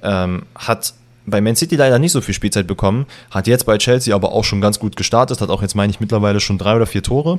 [0.03, 0.15] genau.
[0.25, 0.95] Ähm, hat
[1.27, 4.45] bei Man City leider nicht so viel Spielzeit bekommen, hat jetzt bei Chelsea aber auch
[4.45, 7.39] schon ganz gut gestartet, hat auch jetzt, meine ich, mittlerweile schon drei oder vier Tore.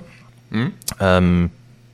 [0.52, 0.74] Hm?
[1.00, 1.50] Ähm,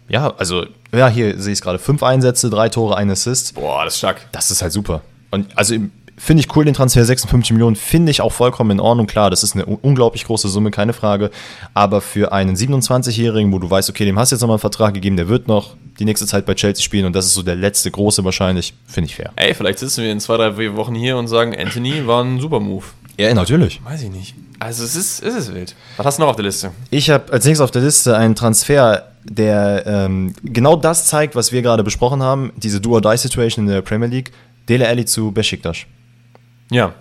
[0.09, 3.55] ja, also, ja, hier sehe ich es gerade, fünf Einsätze, drei Tore, ein Assist.
[3.55, 4.27] Boah, das ist stark.
[4.31, 5.01] Das ist halt super.
[5.31, 5.75] Und also
[6.17, 9.07] finde ich cool, den Transfer 56 Millionen, finde ich auch vollkommen in Ordnung.
[9.07, 11.31] Klar, das ist eine un- unglaublich große Summe, keine Frage.
[11.73, 14.93] Aber für einen 27-Jährigen, wo du weißt, okay, dem hast du jetzt nochmal einen Vertrag
[14.93, 17.55] gegeben, der wird noch die nächste Zeit bei Chelsea spielen und das ist so der
[17.55, 19.31] letzte große wahrscheinlich, finde ich fair.
[19.35, 22.59] Ey, vielleicht sitzen wir in zwei, drei Wochen hier und sagen, Anthony war ein super
[22.59, 22.83] Move.
[23.17, 23.81] Ja, natürlich.
[23.83, 24.35] Weiß ich nicht.
[24.61, 25.73] Also es ist, es ist wild.
[25.97, 26.71] Was hast du noch auf der Liste?
[26.91, 31.51] Ich habe als nächstes auf der Liste einen Transfer, der ähm, genau das zeigt, was
[31.51, 34.31] wir gerade besprochen haben, diese Do-or-Die-Situation in der Premier League.
[34.69, 35.77] Dele Alli zu Besiktas.
[36.69, 36.93] Ja.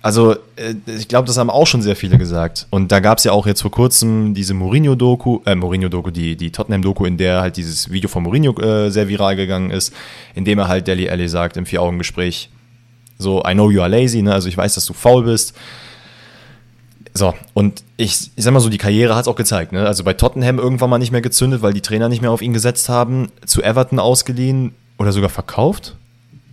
[0.00, 2.66] Also, äh, ich glaube, das haben auch schon sehr viele gesagt.
[2.70, 6.50] Und da gab es ja auch jetzt vor kurzem diese Mourinho-Doku, äh, Mourinho-Doku, die, die
[6.50, 9.92] Tottenham-Doku, in der halt dieses Video von Mourinho äh, sehr viral gegangen ist,
[10.34, 12.48] in dem er halt Deli Alli sagt im Vier-Augen-Gespräch,
[13.18, 14.32] so, I know you are lazy, ne?
[14.32, 15.54] also ich weiß, dass du faul bist.
[17.14, 19.72] So, und ich, ich sag mal so, die Karriere hat es auch gezeigt.
[19.72, 19.86] Ne?
[19.86, 22.52] Also bei Tottenham irgendwann mal nicht mehr gezündet, weil die Trainer nicht mehr auf ihn
[22.52, 25.96] gesetzt haben, zu Everton ausgeliehen oder sogar verkauft.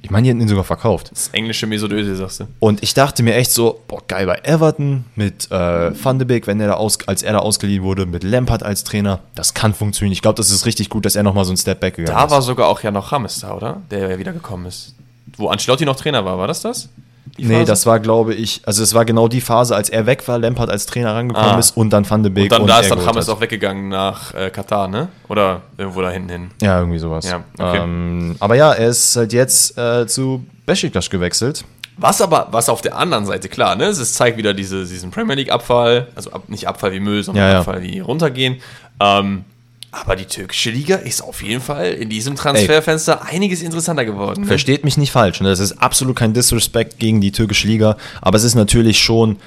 [0.03, 1.11] Ich meine, die hätten ihn sogar verkauft.
[1.11, 2.47] Das englische Mesodöse, sagst du.
[2.59, 6.47] Und ich dachte mir echt so, boah, geil bei Everton mit äh, Van de Beek,
[6.47, 9.73] wenn er da aus, als er da ausgeliehen wurde, mit Lampard als Trainer, das kann
[9.73, 10.13] funktionieren.
[10.13, 12.25] Ich glaube, das ist richtig gut, dass er nochmal so ein Step Back gegangen Da
[12.25, 12.31] ist.
[12.31, 13.81] war sogar auch ja noch Rames da, oder?
[13.91, 14.95] Der ja wieder gekommen ist.
[15.35, 16.89] Wo Ancelotti noch Trainer war, war das das?
[17.37, 17.65] Die Nee, Phase?
[17.65, 20.69] das war, glaube ich, also es war genau die Phase, als er weg war, Lampard
[20.69, 21.59] als Trainer rangekommen Ah.
[21.59, 23.29] ist und dann Van de Beek Und dann da ist dann hat.
[23.29, 25.09] auch weggegangen nach äh, Katar, ne?
[25.27, 26.51] Oder irgendwo da hinten hin.
[26.61, 27.25] Ja, irgendwie sowas.
[27.29, 27.77] Ja, okay.
[27.83, 31.63] ähm, aber ja, er ist halt jetzt äh, zu Besiktas gewechselt.
[31.99, 33.85] Was aber, was auf der anderen Seite klar, ne?
[33.85, 37.51] Es zeigt wieder diese, diesen Premier League-Abfall, also ab, nicht Abfall wie Müll, sondern Ja,
[37.53, 37.59] ja.
[37.59, 38.57] Abfall wie runtergehen.
[38.99, 39.45] Ähm,
[39.91, 44.41] aber die türkische Liga ist auf jeden Fall in diesem Transferfenster einiges interessanter geworden.
[44.41, 44.47] Ne?
[44.47, 45.39] Versteht mich nicht falsch.
[45.39, 45.49] Ne?
[45.49, 49.37] Das ist absolut kein Disrespect gegen die türkische Liga, aber es ist natürlich schon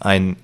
[0.00, 0.36] ein,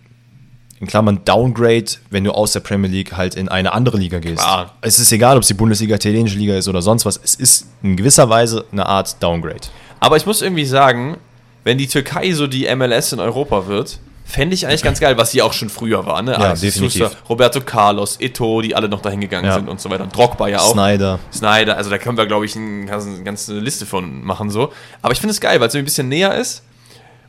[0.79, 4.42] in Klammern, Downgrade, wenn du aus der Premier League halt in eine andere Liga gehst.
[4.42, 4.77] Klar.
[4.83, 7.19] Es ist egal, ob es die Bundesliga, italienische Liga ist oder sonst was.
[7.23, 9.69] Es ist in gewisser Weise eine Art Downgrade.
[10.01, 11.16] Aber ich muss irgendwie sagen,
[11.64, 15.31] wenn die Türkei so die MLS in Europa wird, fände ich eigentlich ganz geil, was
[15.31, 16.21] sie auch schon früher war.
[16.21, 16.37] Ne?
[16.37, 17.05] Alexis definitiv.
[17.05, 19.55] Sousa, Roberto Carlos, Ito, die alle noch dahin gegangen Ja.
[19.55, 20.03] sind und so weiter.
[20.05, 20.73] Und Drogba ja auch.
[20.73, 21.21] Snyder.
[21.33, 24.73] Snyder, also da können wir, glaube ich, eine ganze, Liste von machen so.
[25.01, 26.65] Aber ich finde es geil, weil es irgendwie ein bisschen näher ist.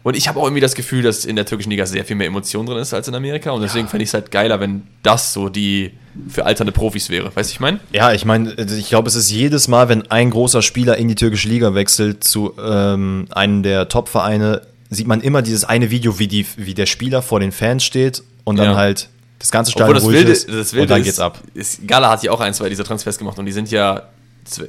[0.04, 2.28] Und ich habe auch irgendwie das Gefühl, dass in der türkischen Liga sehr viel mehr
[2.28, 3.52] Emotion drin ist als in Amerika.
[3.52, 5.92] Und deswegen fände ich es halt geiler, wenn das so die
[6.30, 7.36] für alternde Profis wäre.
[7.36, 7.80] Weißt du, ich meine?
[7.92, 11.16] Ja, ich meine, ich glaube, es ist jedes Mal, wenn ein großer Spieler in die
[11.16, 16.28] türkische Liga wechselt zu ähm, einem der Top-Vereine, sieht man immer dieses eine Video, wie,
[16.28, 18.76] die, wie der Spieler vor den Fans steht und dann Ja.
[18.76, 21.40] halt das ganze Stadion das ruhig Wilde, ist das Wilde und dann ist, geht's ab.
[21.54, 24.04] Ist, Gala hat ja auch ein, zwei dieser Transfers gemacht und die sind ja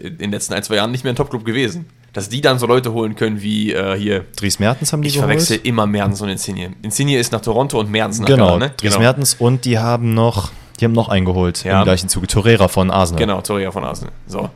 [0.03, 1.87] in den letzten ein, zwei Jahren nicht mehr ein Top-Club gewesen.
[2.13, 4.25] Dass die dann so Leute holen können wie äh, hier.
[4.37, 5.29] Dries Mertens haben die Ich geholt.
[5.31, 6.73] verwechsel immer Mertens und Insigne.
[6.83, 8.71] Insigne ist nach Toronto und Mertens nach Genau, Gala, ne?
[8.77, 9.01] Dries genau.
[9.03, 10.51] Mertens und die haben noch,
[10.81, 11.79] die haben noch eingeholt Ja.
[11.81, 12.27] im gleichen Zuge.
[12.27, 13.21] Torreira von Arsenal.
[13.21, 14.13] Genau, Torreira von Arsenal.
[14.27, 14.51] So.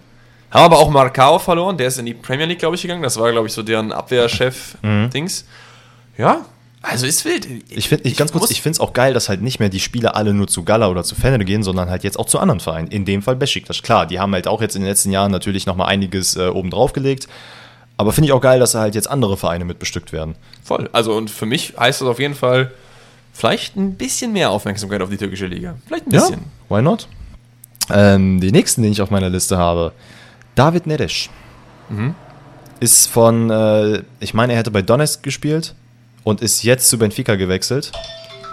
[0.53, 3.03] Haben aber auch Marcao verloren, der ist in die Premier League, glaube ich, gegangen.
[3.03, 5.47] Das war, glaube ich, so deren Abwehrchef-Dings.
[6.19, 6.45] Ja,
[6.83, 7.49] also ist wild.
[7.49, 7.63] Mhm.
[7.71, 9.81] Ich finde, ich, ganz kurz, ich finde es auch geil, dass halt nicht mehr die
[9.81, 12.61] Spieler alle nur zu Gala oder zu Fenner gehen, sondern halt jetzt auch zu anderen
[12.61, 12.89] Vereinen.
[12.89, 13.83] In dem Fall Besiktas.
[13.83, 16.71] Klar, die haben halt auch jetzt in den letzten Jahren natürlich nochmal einiges äh, oben
[16.71, 17.29] drauf gelegt.
[17.97, 20.35] Aber finde ich auch geil, dass da halt jetzt andere Vereine mit bestückt werden.
[20.65, 20.91] Voll.
[20.93, 22.73] Also und für mich heißt das auf jeden Fall
[23.33, 25.77] vielleicht ein bisschen mehr Aufmerksamkeit auf die türkische Liga.
[25.87, 26.45] Vielleicht ein bisschen.
[26.69, 27.07] why not?
[27.91, 29.93] Ähm, die nächsten, den ich auf meiner Liste habe,
[30.55, 31.29] David Neres.
[32.81, 35.75] ist von, äh, ich meine, er hätte bei Donetsk gespielt
[36.25, 37.93] und ist jetzt zu Benfica gewechselt.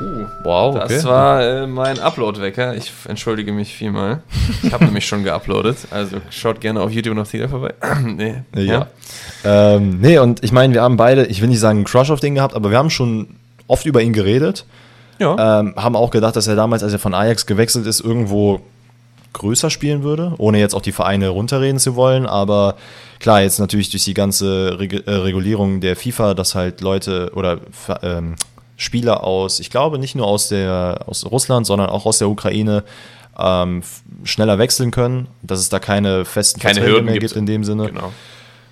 [0.01, 0.93] Uh, wow, okay.
[0.93, 2.75] Das war äh, mein Upload-Wecker.
[2.75, 4.21] Ich entschuldige mich vielmal.
[4.63, 5.77] Ich habe nämlich schon geuploadet.
[5.91, 7.73] Also schaut gerne auf YouTube noch wieder vorbei.
[8.03, 8.43] nee.
[8.55, 8.87] Ja.
[9.43, 9.75] ja.
[9.75, 12.21] Ähm, nee, und ich meine, wir haben beide, ich will nicht sagen einen Crush auf
[12.21, 13.35] den gehabt, aber wir haben schon
[13.67, 14.65] oft über ihn geredet.
[15.17, 15.59] Ja.
[15.59, 18.61] Ähm, haben auch gedacht, dass er damals, als er von Ajax gewechselt ist, irgendwo
[19.33, 22.25] größer spielen würde, ohne jetzt auch die Vereine runterreden zu wollen.
[22.25, 22.75] Aber
[23.19, 27.59] klar, jetzt natürlich durch die ganze Reg äh, Regulierung der FIFA, dass halt Leute oder
[28.01, 28.35] ähm,
[28.77, 32.83] Spieler aus, ich glaube nicht nur aus, der, aus Russland, sondern auch aus der Ukraine
[33.37, 33.83] ähm,
[34.23, 37.87] schneller wechseln können, dass es da keine festen keine Verträge mehr gibt in dem Sinne.
[37.87, 38.11] Genau.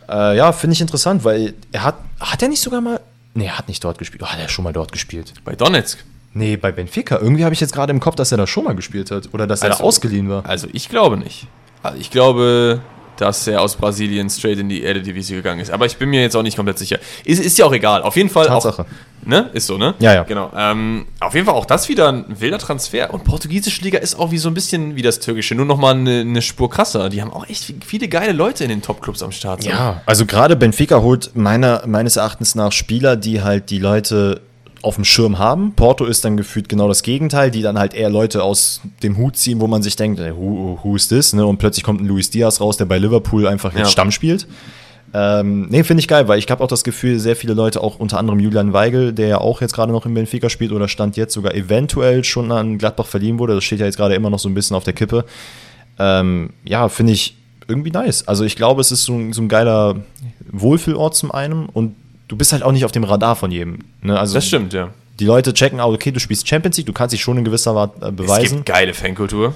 [0.10, 3.00] Äh, ja, finde ich interessant, weil er hat, hat er nicht sogar mal,
[3.34, 5.34] nee, er hat nicht dort gespielt, oh, hat er schon mal dort gespielt?
[5.44, 6.04] Bei Donetsk.
[6.38, 7.18] Nee, bei Benfica.
[7.18, 9.48] Irgendwie habe ich jetzt gerade im Kopf, dass er da schon mal gespielt hat oder
[9.48, 10.46] dass also, er da ausgeliehen war.
[10.46, 11.48] Also ich glaube nicht.
[11.82, 12.80] Also ich glaube,
[13.18, 15.72] dass er aus Brasilien straight in die Eredivisie gegangen ist.
[15.72, 17.00] Aber ich bin mir jetzt auch nicht komplett sicher.
[17.26, 18.04] Ist, ist ja auch egal.
[18.04, 18.46] Auf jeden Fall.
[18.46, 18.84] Tatsache.
[18.84, 19.50] Auch, ne?
[19.54, 19.96] Ist so, ne?
[19.98, 20.24] Ja, ja.
[20.24, 20.52] Genau.
[20.56, 23.12] Ähm, auf jeden Fall auch das wieder ein wilder Transfer.
[23.12, 25.56] Und portugiesische Liga ist auch wie so ein bisschen wie das türkische.
[25.56, 27.10] Nur nochmal eine, eine Spur krasser.
[27.10, 29.64] Die haben auch echt viele geile Leute in den Top-Clubs am Start.
[29.64, 29.70] So.
[29.70, 34.42] Ja, also gerade Benfica holt meiner, meines Erachtens nach Spieler, die halt die Leute
[34.82, 35.74] auf dem Schirm haben.
[35.74, 39.36] Porto ist dann gefühlt genau das Gegenteil, die dann halt eher Leute aus dem Hut
[39.38, 41.34] ziehen, wo man sich denkt, who, who is this?
[41.34, 41.46] Ne?
[41.46, 43.86] Und plötzlich kommt ein Luis Diaz raus, der bei Liverpool einfach jetzt ja.
[43.88, 44.48] Stamm spielt.
[45.14, 47.98] Ähm, nee, finde ich geil, weil ich habe auch das Gefühl, sehr viele Leute, auch
[47.98, 51.16] unter anderem Julian Weigel, der ja auch jetzt gerade noch in Benfica spielt oder stand
[51.16, 54.40] jetzt sogar eventuell schon an Gladbach verliehen wurde, das steht ja jetzt gerade immer noch
[54.40, 55.26] so ein bisschen auf der Kippe.
[55.98, 58.28] Ähm, ja, finde ich irgendwie nice.
[58.28, 59.96] Also ich glaube, es ist so, so ein geiler
[60.52, 61.96] Wohlfühlort zum einen und
[62.28, 63.80] du bist halt auch nicht auf dem Radar von jedem.
[64.02, 64.18] Ne?
[64.18, 64.90] Also, das stimmt, ja.
[65.20, 67.72] Die Leute checken auch, okay, du spielst Champions League, du kannst dich schon in gewisser
[67.72, 68.44] Art äh, beweisen.
[68.44, 69.56] Es gibt geile Fankultur.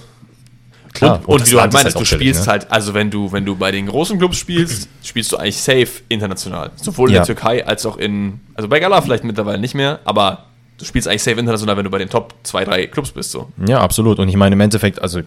[0.93, 2.51] Klar, und, und, und wie du halt meinst, halt du spielst ne?
[2.51, 6.01] halt, also wenn du, wenn du bei den großen Clubs spielst, spielst du eigentlich safe
[6.09, 6.71] international.
[6.75, 7.21] Sowohl in ja.
[7.21, 10.45] der Türkei als auch in, also bei Gala vielleicht mittlerweile nicht mehr, aber
[10.77, 13.31] du spielst eigentlich safe international, wenn du bei den Top 2, 3 Clubs bist.
[13.31, 13.49] So.
[13.65, 14.19] Ja, absolut.
[14.19, 15.21] Und ich meine, im Endeffekt, also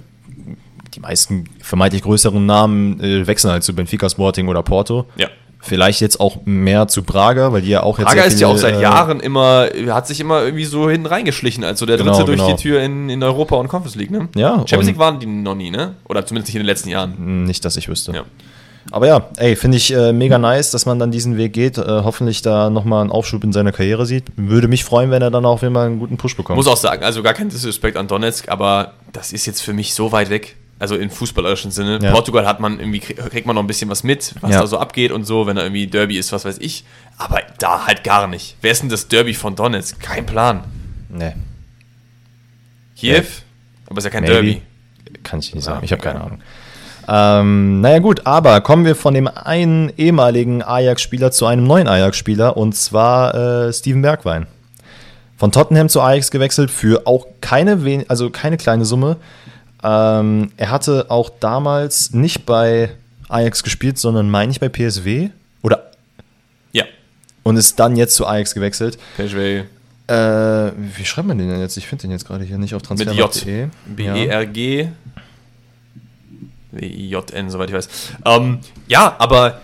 [0.95, 5.07] die meisten vermeintlich größeren Namen äh, wechseln halt zu Benfica Sporting oder Porto.
[5.17, 5.29] Ja.
[5.65, 8.09] Vielleicht jetzt auch mehr zu Prager, weil die ja auch jetzt.
[8.09, 11.65] Prager ist ja auch seit äh, Jahren immer, hat sich immer irgendwie so hinten reingeschlichen,
[11.65, 12.55] also der dritte genau, durch genau.
[12.55, 14.29] die Tür in, in Europa und Conference League, ne?
[14.37, 14.59] Ja.
[14.59, 15.95] Champions League waren die noch nie, ne?
[16.07, 17.45] Oder zumindest nicht in den letzten Jahren.
[17.45, 18.13] Nicht, dass ich wüsste.
[18.13, 18.25] Ja.
[18.91, 21.79] Aber ja, ey, finde ich äh, mega nice, dass man dann diesen Weg geht.
[21.79, 24.25] Äh, hoffentlich da nochmal einen Aufschub in seiner Karriere sieht.
[24.37, 26.57] Würde mich freuen, wenn er dann auch immer einen guten Push bekommt.
[26.57, 29.95] Muss auch sagen, also gar kein Disrespect an Donetsk, aber das ist jetzt für mich
[29.95, 31.99] so weit weg also in fußballerischen Sinne.
[32.03, 32.11] Ja.
[32.13, 34.61] Portugal hat man irgendwie, kriegt man noch ein bisschen was mit, was ja.
[34.61, 36.85] da so abgeht und so, wenn da irgendwie Derby ist, was weiß ich.
[37.17, 38.57] Aber da halt gar nicht.
[38.61, 40.01] Wer ist denn das Derby von Donetsk?
[40.01, 40.65] Kein Plan.
[41.09, 41.35] Nee.
[42.97, 43.21] Kiew?
[43.21, 43.25] Nee.
[43.87, 44.35] Aber ist ja kein Maybe.
[44.35, 44.63] Derby.
[45.23, 46.41] Kann ich nicht sagen, ah, ich habe keine Ahnung.
[47.07, 52.57] Ähm, naja gut, aber kommen wir von dem einen ehemaligen Ajax-Spieler zu einem neuen Ajax-Spieler
[52.57, 53.35] und zwar
[53.67, 54.47] äh, Steven Bergwein.
[55.37, 59.17] Von Tottenham zu Ajax gewechselt für auch keine, also keine kleine Summe.
[59.85, 62.91] Ähm, er hatte auch damals nicht bei
[63.29, 65.29] Ajax gespielt, sondern meine ich bei PSW.
[65.63, 65.91] Oder?
[66.73, 66.85] Ja.
[67.43, 68.99] Und ist dann jetzt zu Ajax gewechselt.
[69.17, 69.65] PSW.
[70.07, 71.77] Äh, wie schreibt man den denn jetzt?
[71.77, 73.11] Ich finde den jetzt gerade hier nicht auf Transfer.
[73.11, 73.71] Mit J.
[73.87, 74.89] B-E-R-G.
[76.73, 77.89] W-I-J-N, soweit ich weiß.
[78.25, 78.59] Ähm,
[78.89, 79.61] ja, aber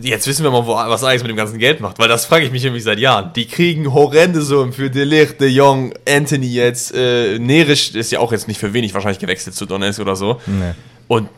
[0.00, 2.52] Jetzt wissen wir mal, was Ajax mit dem ganzen Geld macht, weil das frage ich
[2.52, 3.32] mich nämlich seit Jahren.
[3.34, 8.32] Die kriegen horrende Summen für Delicht, De Jong, Anthony jetzt, äh, Nerisch ist ja auch
[8.32, 10.40] jetzt nicht für wenig wahrscheinlich gewechselt zu Donetsk oder so.
[10.46, 10.74] Nee.
[11.08, 11.28] Und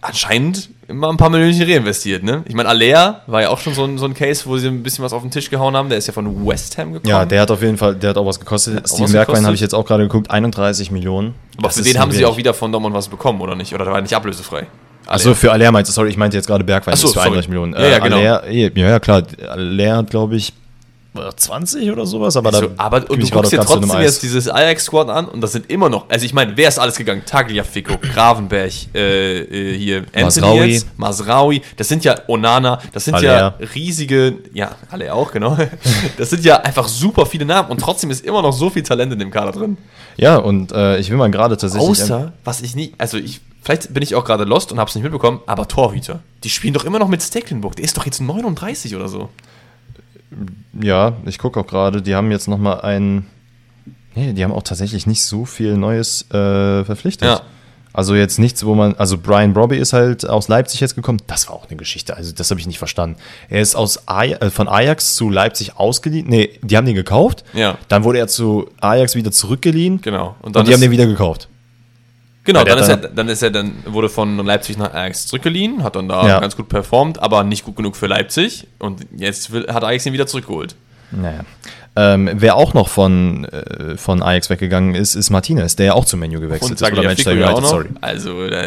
[0.00, 2.42] anscheinend immer ein paar Millionen reinvestiert, ne?
[2.46, 4.82] Ich meine, Alea war ja auch schon so ein, so ein Case, wo sie ein
[4.82, 5.88] bisschen was auf den Tisch gehauen haben.
[5.88, 7.08] Der ist ja von West Ham gekommen.
[7.08, 8.86] Ja, der hat auf jeden Fall, der hat auch was gekostet.
[8.88, 11.34] Steven Bergwein habe ich jetzt auch gerade geguckt, 31 Millionen.
[11.56, 13.74] Aber das für den haben sie auch wieder von Dortmund was bekommen, oder nicht?
[13.74, 14.66] Oder war er nicht ablösefrei?
[15.06, 17.22] Achso, für Aller meinst du, sorry, ich meinte jetzt gerade Bergwein, Achso, das ist für
[17.22, 17.74] 31 Millionen.
[17.74, 18.16] Ja, ja, genau.
[18.16, 20.52] Aller, ja, ja, klar, Aller hat, glaube ich,
[21.14, 22.74] 20 oder sowas, aber also, da.
[22.78, 26.08] Aber und du guckst dir trotzdem jetzt dieses Ajax-Squad an und das sind immer noch,
[26.08, 27.22] also ich meine, wer ist alles gegangen?
[27.26, 30.66] Tagliafico, Gravenberg, äh, äh, hier Anthony Masraui.
[30.68, 33.28] Jetzt, Masraui, das sind ja Onana, das sind Aller.
[33.28, 35.56] ja riesige, ja, alle auch, genau.
[36.16, 39.12] Das sind ja einfach super viele Namen und trotzdem ist immer noch so viel Talent
[39.12, 39.76] in dem Kader drin.
[40.16, 41.90] Ja, und äh, ich will mal gerade tatsächlich.
[41.90, 44.94] Außer, was ich nie, also ich Vielleicht bin ich auch gerade lost und habe es
[44.96, 46.18] nicht mitbekommen, aber Torhüter.
[46.42, 47.76] Die spielen doch immer noch mit Stecklenburg.
[47.76, 49.28] Der ist doch jetzt 39 oder so.
[50.80, 52.02] Ja, ich gucke auch gerade.
[52.02, 53.26] Die haben jetzt noch mal ein.
[54.14, 57.28] Nee, die haben auch tatsächlich nicht so viel Neues äh, verpflichtet.
[57.28, 57.42] Ja.
[57.94, 61.20] Also jetzt nichts, wo man, also Brian Brobby ist halt aus Leipzig jetzt gekommen.
[61.26, 62.16] Das war auch eine Geschichte.
[62.16, 63.16] Also das habe ich nicht verstanden.
[63.50, 66.26] Er ist aus Aj äh, von Ajax zu Leipzig ausgeliehen.
[66.26, 67.44] Nee, die haben den gekauft.
[67.52, 67.76] Ja.
[67.88, 70.00] Dann wurde er zu Ajax wieder zurückgeliehen.
[70.00, 70.36] Genau.
[70.40, 71.48] Und, und die haben den wieder gekauft.
[72.44, 75.94] Genau, dann ist, er, dann ist er dann, wurde von Leipzig nach Ajax zurückgeliehen, hat
[75.94, 76.40] dann da ja.
[76.40, 80.12] ganz gut performt, aber nicht gut genug für Leipzig und jetzt will, hat Ajax ihn
[80.12, 80.74] wieder zurückgeholt.
[81.12, 81.40] Naja.
[81.94, 86.06] Ähm, wer auch noch von, äh, von Ajax weggegangen ist, ist Martinez, der ja auch
[86.06, 86.82] zum Menu gewechselt ist.
[86.82, 87.88] Oder Manchester United, sorry.
[88.00, 88.62] Also, da,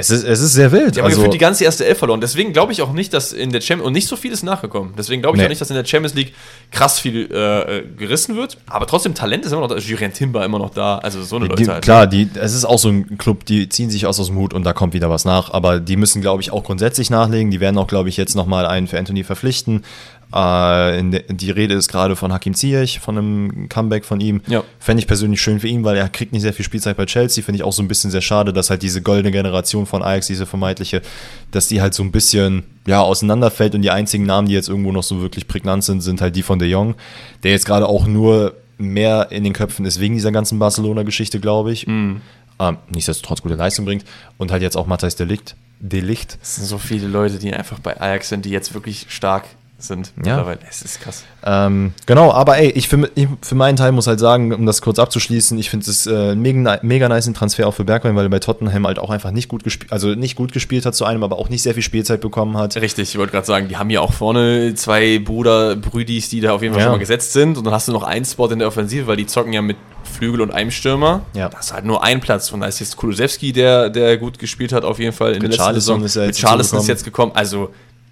[0.00, 0.96] es ist, es ist sehr wild.
[0.96, 2.20] Die haben also, gefühlt die ganze erste Elf verloren.
[2.20, 4.94] Deswegen glaube ich auch nicht, dass in der Champions und nicht so viel ist nachgekommen.
[4.96, 5.46] Deswegen glaube ich nee.
[5.46, 6.34] auch nicht, dass in der Champions League
[6.70, 8.58] krass viel äh, gerissen wird.
[8.68, 9.76] Aber trotzdem Talent ist immer noch da.
[9.76, 10.98] Julien Timber immer noch da.
[10.98, 11.82] Also so eine die, Leute halt.
[11.82, 14.54] Klar, die, es ist auch so ein Club, die ziehen sich aus aus dem Hut
[14.54, 15.52] und da kommt wieder was nach.
[15.52, 17.50] Aber die müssen, glaube ich, auch grundsätzlich nachlegen.
[17.50, 19.84] Die werden auch, glaube ich, jetzt nochmal einen für Anthony verpflichten.
[20.32, 24.42] Äh, die Rede ist gerade von Hakim Ziyech, von einem Comeback von ihm.
[24.46, 24.62] Ja.
[24.78, 27.42] Fände ich persönlich schön für ihn, weil er kriegt nicht sehr viel Spielzeit bei Chelsea.
[27.42, 30.28] Finde ich auch so ein bisschen sehr schade, dass halt diese goldene Generation von Ajax,
[30.28, 31.02] diese vermeintliche,
[31.50, 34.92] dass die halt so ein bisschen ja, auseinanderfällt und die einzigen Namen, die jetzt irgendwo
[34.92, 36.94] noch so wirklich prägnant sind, sind halt die von De Jong,
[37.42, 41.72] der jetzt gerade auch nur mehr in den Köpfen ist wegen dieser ganzen Barcelona-Geschichte, glaube
[41.72, 41.86] ich.
[41.86, 42.22] Mhm.
[42.58, 44.04] Ähm, nichtsdestotrotz gute Leistung bringt.
[44.38, 45.56] Und halt jetzt auch Matthijs Delikt.
[45.80, 46.38] Delicht.
[46.42, 49.44] Es sind so viele Leute, die einfach bei Ajax sind, die jetzt wirklich stark
[49.82, 50.36] sind ja.
[50.36, 50.60] mittlerweile.
[50.68, 51.24] Es ist krass.
[51.44, 54.82] Ähm, genau, aber ey, ich für, ich für, meinen Teil muss halt sagen, um das
[54.82, 58.30] kurz abzuschließen, ich finde es äh, mega, mega nice Transfer auch für Bergwijn, weil er
[58.30, 61.22] bei Tottenham halt auch einfach nicht gut gespielt, also nicht gut gespielt hat zu einem,
[61.22, 62.76] aber auch nicht sehr viel Spielzeit bekommen hat.
[62.76, 66.52] Richtig, ich wollte gerade sagen, die haben ja auch vorne zwei Bruder, Brüdis, die da
[66.52, 66.86] auf jeden Fall ja.
[66.86, 69.16] schon mal gesetzt sind und dann hast du noch einen Spot in der Offensive, weil
[69.16, 69.76] die zocken ja mit
[70.10, 71.22] Flügel und einem Stürmer.
[71.34, 71.48] Ja.
[71.48, 72.52] Das ist halt nur ein Platz.
[72.52, 75.52] Und da ist jetzt Kulusewski, der, der gut gespielt hat, auf jeden Fall in mit
[75.52, 76.04] der letzten Saison.
[76.04, 77.32] Ist mit Charleston ist jetzt gekommen.
[77.34, 77.70] Also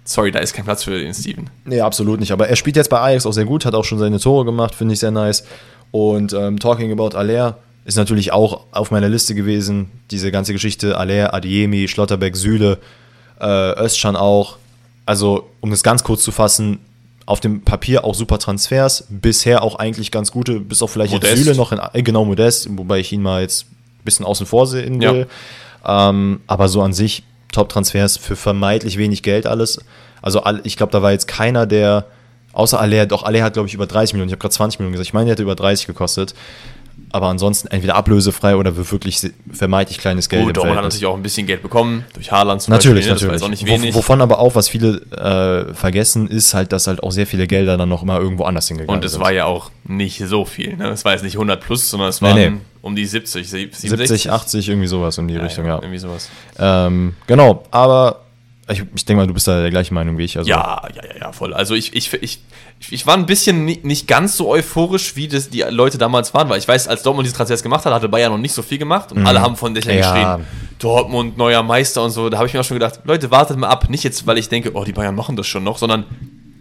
[0.09, 1.49] sorry, da ist kein Platz für den Steven.
[1.65, 2.31] Nee, absolut nicht.
[2.31, 4.73] Aber er spielt jetzt bei Ajax auch sehr gut, hat auch schon seine Tore gemacht,
[4.73, 5.43] finde ich sehr nice.
[5.91, 9.91] Und ähm, talking about Aller ist natürlich auch auf meiner Liste gewesen.
[10.09, 12.79] Diese ganze Geschichte, Aller, Adiemi, Schlotterbeck, Süle,
[13.39, 14.57] äh, Özcan auch.
[15.05, 16.79] Also, um das ganz kurz zu fassen,
[17.25, 21.35] auf dem Papier auch super Transfers, bisher auch eigentlich ganz gute, bis auf vielleicht Modest.
[21.35, 24.47] jetzt Süle noch in, äh, genau Modest, wobei ich ihn mal jetzt ein bisschen außen
[24.47, 25.27] vor sehen will.
[25.85, 26.09] Ja.
[26.09, 29.79] Ähm, aber so an sich Top-Transfers für vermeintlich wenig Geld alles.
[30.21, 32.05] Also ich glaube, da war jetzt keiner, der,
[32.53, 34.29] außer Aller, doch Aller hat, glaube ich, über 30 Millionen.
[34.29, 35.07] Ich habe gerade 20 Millionen gesagt.
[35.07, 36.35] Ich meine, der hätte über 30 gekostet.
[37.11, 39.19] Aber ansonsten entweder ablösefrei oder für wirklich
[39.51, 40.45] vermeintlich kleines Geld.
[40.45, 43.29] Gut, Dortmund hat natürlich auch ein bisschen Geld bekommen, durch Haaland zum natürlich, Beispiel.
[43.29, 43.61] Natürlich, natürlich.
[43.61, 43.95] Auch nicht wenig.
[43.95, 47.77] Wovon aber auch, was viele äh, vergessen, ist halt, dass halt auch sehr viele Gelder
[47.77, 49.09] dann noch immer irgendwo anders hingegangen sind.
[49.09, 50.75] Und es war ja auch nicht so viel.
[50.75, 50.89] Ne?
[50.89, 52.57] Es war jetzt nicht 100 plus, sondern es waren nee, nee.
[52.81, 53.89] Um die 70, 67.
[53.89, 55.75] 70, 80, irgendwie sowas in die ja, Richtung, ja.
[55.75, 56.29] Irgendwie sowas.
[56.57, 58.21] Ähm, genau, aber
[58.71, 60.37] ich, ich denke mal, du bist da der gleichen Meinung wie ich.
[60.37, 60.49] Also.
[60.49, 61.53] Ja, ja, ja, ja, voll.
[61.53, 62.39] Also ich, ich, ich,
[62.91, 66.59] ich war ein bisschen nicht ganz so euphorisch, wie das die Leute damals waren, weil
[66.59, 69.11] ich weiß, als Dortmund diese Transfers gemacht hat, hatte Bayern noch nicht so viel gemacht
[69.11, 69.27] und mhm.
[69.27, 70.35] alle haben von Dächern ja.
[70.35, 72.29] geschrien, Dortmund, neuer Meister und so.
[72.29, 73.89] Da habe ich mir auch schon gedacht, Leute, wartet mal ab.
[73.89, 76.05] Nicht jetzt, weil ich denke, oh, die Bayern machen das schon noch, sondern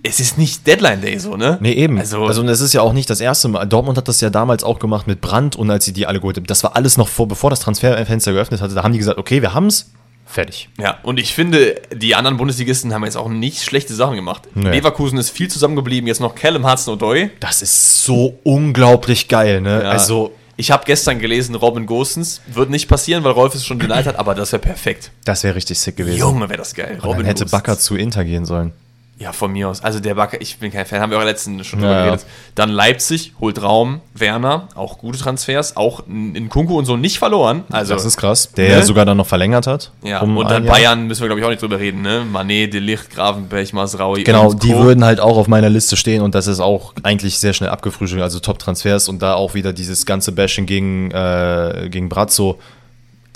[0.02, 1.58] es ist nicht Deadline Day so, ne?
[1.60, 1.98] Nee, eben.
[1.98, 3.66] Also, also und es ist ja auch nicht das erste Mal.
[3.66, 6.36] Dortmund hat das ja damals auch gemacht mit Brand und als sie die alle geholt
[6.36, 6.46] haben.
[6.46, 8.74] Das war alles noch vor, bevor das Transferfenster geöffnet hatte.
[8.74, 9.90] Da haben die gesagt, okay, wir haben es,
[10.30, 10.68] Fertig.
[10.78, 14.42] Ja, und ich finde, die anderen Bundesligisten haben jetzt auch nicht schlechte Sachen gemacht.
[14.54, 14.72] Nee.
[14.72, 17.30] Leverkusen ist viel zusammengeblieben, jetzt noch Callum Hudson-Odoi.
[17.40, 19.84] Das ist so unglaublich geil, ne?
[19.84, 19.90] Ja.
[19.90, 24.04] Also, ich habe gestern gelesen, Robin Gosens wird nicht passieren, weil Rolf es schon denied
[24.04, 25.12] hat, aber das wäre perfekt.
[25.24, 26.18] Das wäre richtig sick gewesen.
[26.18, 26.98] Junge, wäre das geil.
[27.02, 28.74] Robin hätte Bakker zu Inter gehen sollen.
[29.20, 29.82] Ja, von mir aus.
[29.82, 32.26] Also der Bakker, ich bin kein Fan, haben wir auch letzten schon drüber ja, geredet.
[32.54, 37.64] Dann Leipzig holt Raum, Werner, auch gute Transfers, auch in Kunku und so nicht verloren.
[37.70, 38.74] Also, das ist krass, der ne?
[38.74, 39.90] ja sogar dann noch verlängert hat.
[40.02, 42.24] Ja, um und dann Bayern müssen wir, glaube ich, auch nicht drüber reden, ne?
[42.30, 44.22] Manet, Delicht, Gravenberg, Masraui.
[44.22, 47.54] Genau, die würden halt auch auf meiner Liste stehen und das ist auch eigentlich sehr
[47.54, 52.60] schnell abgefrühstückt, also Top-Transfers und da auch wieder dieses ganze Bashing gegen, äh, gegen Brazzo.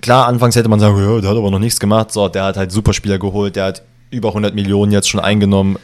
[0.01, 2.13] Klar, anfangs hätte man sagen, ja, der hat aber noch nichts gemacht.
[2.13, 5.79] So, der hat halt Superspieler geholt, der hat über 100 Millionen jetzt schon eingenommen.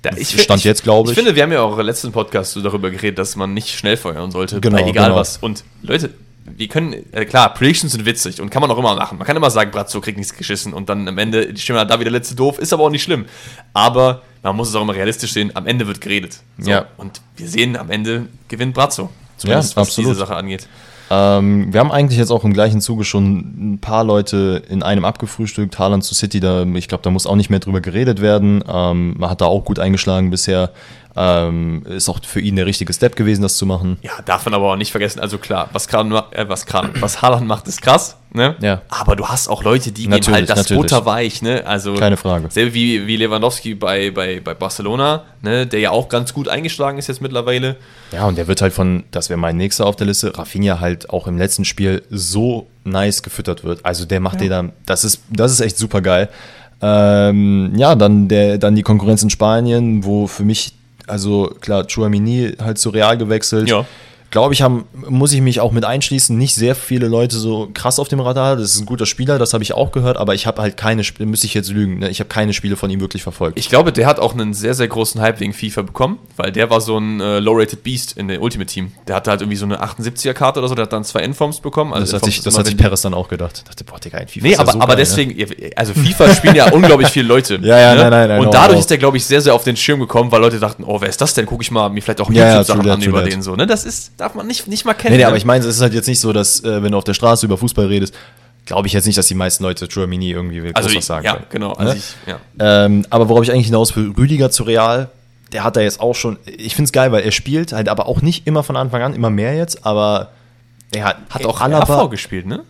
[0.00, 1.16] Da, ich, Stand ich, jetzt, glaube ich.
[1.16, 3.96] Ich finde, wir haben ja auch im letzten Podcast darüber geredet, dass man nicht schnell
[3.96, 5.16] feuern sollte, genau, egal genau.
[5.16, 5.36] was.
[5.36, 6.10] Und Leute,
[6.44, 9.18] wir können, äh, klar, Predictions sind witzig und kann man auch immer machen.
[9.18, 12.00] Man kann immer sagen, Brazzo kriegt nichts geschissen und dann am Ende, die Stimme da
[12.00, 13.26] wieder letzte doof, ist aber auch nicht schlimm.
[13.74, 16.40] Aber man muss es auch immer realistisch sehen, am Ende wird geredet.
[16.58, 16.70] So.
[16.70, 16.86] Ja.
[16.96, 19.10] Und wir sehen, am Ende gewinnt Brazzo.
[19.36, 20.10] Zumindest ja, was absolut.
[20.10, 20.66] diese Sache angeht.
[21.14, 25.04] Ähm, wir haben eigentlich jetzt auch im gleichen Zuge schon ein paar Leute in einem
[25.04, 25.78] abgefrühstückt.
[25.78, 28.64] Haaland zu City, da, ich glaube, da muss auch nicht mehr drüber geredet werden.
[28.66, 30.70] Ähm, man hat da auch gut eingeschlagen bisher.
[31.14, 33.98] Ähm, ist auch für ihn der richtige Step gewesen, das zu machen.
[34.02, 35.20] Ja, darf man aber auch nicht vergessen.
[35.20, 38.16] Also klar, was gerade äh, was gerade was Haaland macht, ist krass.
[38.34, 38.56] Ne?
[38.60, 38.80] Ja.
[38.88, 40.80] Aber du hast auch Leute, die natürlich, geben halt das natürlich.
[40.80, 41.42] Butter weich.
[41.42, 41.66] Ne?
[41.66, 42.50] Also keine Frage.
[42.50, 45.66] Selbe wie, wie Lewandowski bei, bei, bei Barcelona, ne?
[45.66, 47.76] der ja auch ganz gut eingeschlagen ist jetzt mittlerweile.
[48.10, 51.10] Ja, und der wird halt von, das wäre mein nächster auf der Liste, Rafinha halt
[51.10, 53.84] auch im letzten Spiel so nice gefüttert wird.
[53.84, 54.40] Also der macht ja.
[54.40, 56.30] dir dann, das ist, das ist echt super geil.
[56.80, 60.72] Ähm, ja, dann, der, dann die Konkurrenz in Spanien, wo für mich
[61.06, 63.68] also klar, Chouamini halt zu Real gewechselt.
[63.68, 63.86] Ja.
[64.32, 67.98] Glaube ich, haben, muss ich mich auch mit einschließen, nicht sehr viele Leute so krass
[67.98, 68.56] auf dem Radar.
[68.56, 71.04] Das ist ein guter Spieler, das habe ich auch gehört, aber ich habe halt keine
[71.04, 72.08] Spiele, müsste ich jetzt lügen, ne?
[72.08, 73.58] ich habe keine Spiele von ihm wirklich verfolgt.
[73.58, 76.70] Ich glaube, der hat auch einen sehr, sehr großen Hype wegen FIFA bekommen, weil der
[76.70, 78.92] war so ein äh, Low-Rated Beast in der Ultimate Team.
[79.06, 81.92] Der hatte halt irgendwie so eine 78er-Karte oder so, der hat dann zwei Endforms bekommen.
[81.92, 83.58] Also das hat sich, das hat sich Peres dann auch gedacht.
[83.58, 85.02] Ich dachte, boah, Digga, ein FIFA Nee, aber, ja so aber geil, ne?
[85.02, 85.70] deswegen, ne?
[85.76, 87.58] also FIFA spielen ja unglaublich viele Leute.
[87.62, 88.00] Ja, ja, ne?
[88.00, 88.40] nein, nein, nein.
[88.40, 90.84] Und dadurch ist der, glaube ich, sehr, sehr auf den Schirm gekommen, weil Leute dachten,
[90.84, 91.44] oh, wer ist das denn?
[91.44, 93.54] Gucke ich mal mir vielleicht auch YouTube-Sachen ja, an über den so.
[93.56, 93.66] Ne?
[93.66, 95.12] Das ist, darf man nicht, nicht mal kennen.
[95.12, 96.98] Nee, nee, aber ich meine, es ist halt jetzt nicht so, dass, äh, wenn du
[96.98, 98.14] auf der Straße über Fußball redest,
[98.64, 101.24] glaube ich jetzt nicht, dass die meisten Leute True Mini irgendwie will also was sagen.
[101.24, 101.72] Ja, können, genau.
[101.72, 101.98] Also ne?
[101.98, 102.84] ich, ja.
[102.84, 105.10] Ähm, aber worauf ich eigentlich hinaus will, Rüdiger zu Real,
[105.52, 108.06] der hat da jetzt auch schon, ich finde es geil, weil er spielt halt aber
[108.06, 110.30] auch nicht immer von Anfang an, immer mehr jetzt, aber
[110.92, 112.62] er hat, hat auch Alaba gespielt, ne?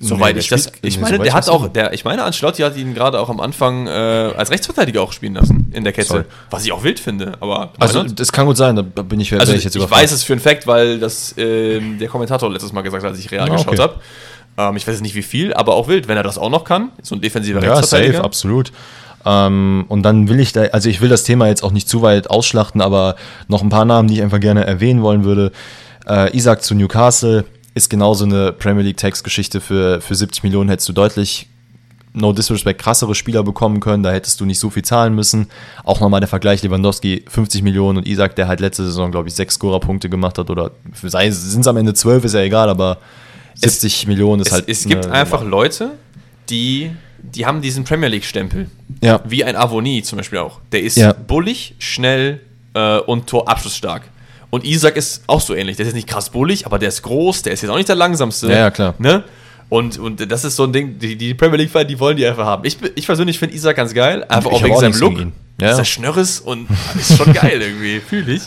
[0.00, 0.70] Soweit nee, ich das.
[0.82, 3.88] Ich meine, der hat auch, der, ich meine, Ancelotti hat ihn gerade auch am Anfang
[3.88, 6.08] äh, als Rechtsverteidiger auch spielen lassen in der Kette.
[6.08, 6.24] Sorry.
[6.50, 7.72] Was ich auch wild finde, aber.
[7.80, 10.34] Also, das kann gut sein, da bin ich, also, ich jetzt Ich weiß es für
[10.34, 13.52] einen Fact, weil das äh, der Kommentator letztes Mal gesagt hat, als ich real ah,
[13.52, 13.82] geschaut okay.
[13.82, 13.94] habe.
[14.56, 16.90] Ähm, ich weiß nicht wie viel, aber auch wild, wenn er das auch noch kann.
[17.02, 18.18] So ein defensiver ja, Rechtsverteidiger.
[18.18, 18.72] Safe, absolut.
[19.24, 22.02] Ähm, und dann will ich da, also ich will das Thema jetzt auch nicht zu
[22.02, 23.16] weit ausschlachten, aber
[23.48, 25.50] noch ein paar Namen, die ich einfach gerne erwähnen wollen würde.
[26.08, 27.44] Äh, Isaac zu Newcastle
[27.78, 29.60] ist genauso eine Premier League Tax-Geschichte.
[29.60, 31.48] Für, für 70 Millionen hättest du deutlich,
[32.12, 34.02] no disrespect, krassere Spieler bekommen können.
[34.02, 35.46] Da hättest du nicht so viel zahlen müssen.
[35.84, 39.34] Auch nochmal der Vergleich Lewandowski 50 Millionen und Isaac, der halt letzte Saison, glaube ich,
[39.34, 40.50] sechs Scorer-Punkte gemacht hat.
[40.50, 42.98] Oder sind es am Ende zwölf, ist ja egal, aber
[43.54, 44.68] 70 es, Millionen ist es, halt.
[44.68, 45.50] Es gibt einfach Nummer.
[45.50, 45.90] Leute,
[46.50, 46.90] die
[47.22, 48.70] die haben diesen Premier League-Stempel.
[49.02, 49.20] Ja.
[49.26, 50.60] Wie ein Avoni zum Beispiel auch.
[50.72, 51.12] Der ist ja.
[51.12, 52.40] bullig, schnell
[52.74, 54.02] äh, und torabschlussstark.
[54.50, 55.76] Und Isaac ist auch so ähnlich.
[55.76, 57.88] Der ist jetzt nicht krass bullig, aber der ist groß, der ist jetzt auch nicht
[57.88, 58.48] der langsamste.
[58.48, 58.94] Ja, ja klar.
[58.98, 59.24] Ne?
[59.68, 62.46] Und, und das ist so ein Ding, die, die Premier League-Fans, die wollen die einfach
[62.46, 62.64] haben.
[62.64, 65.18] Ich, ich persönlich finde Isaac ganz geil, einfach auch wegen auch seinem Look.
[65.60, 65.72] Ja.
[65.72, 66.68] Ist er Schnörres und
[66.98, 68.42] ist schon geil irgendwie, fühle ich.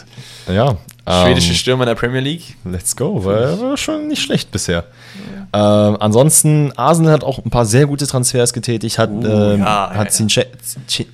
[0.47, 0.77] Ja.
[1.07, 2.55] Schwedische ähm, Stürmer in der Premier League.
[2.63, 4.83] Let's go, war, war schon nicht schlecht bisher.
[5.53, 5.89] Ja.
[5.89, 9.89] Ähm, ansonsten, Arsenal hat auch ein paar sehr gute Transfers getätigt, hat, uh, ähm, ja,
[9.93, 10.45] hat ja,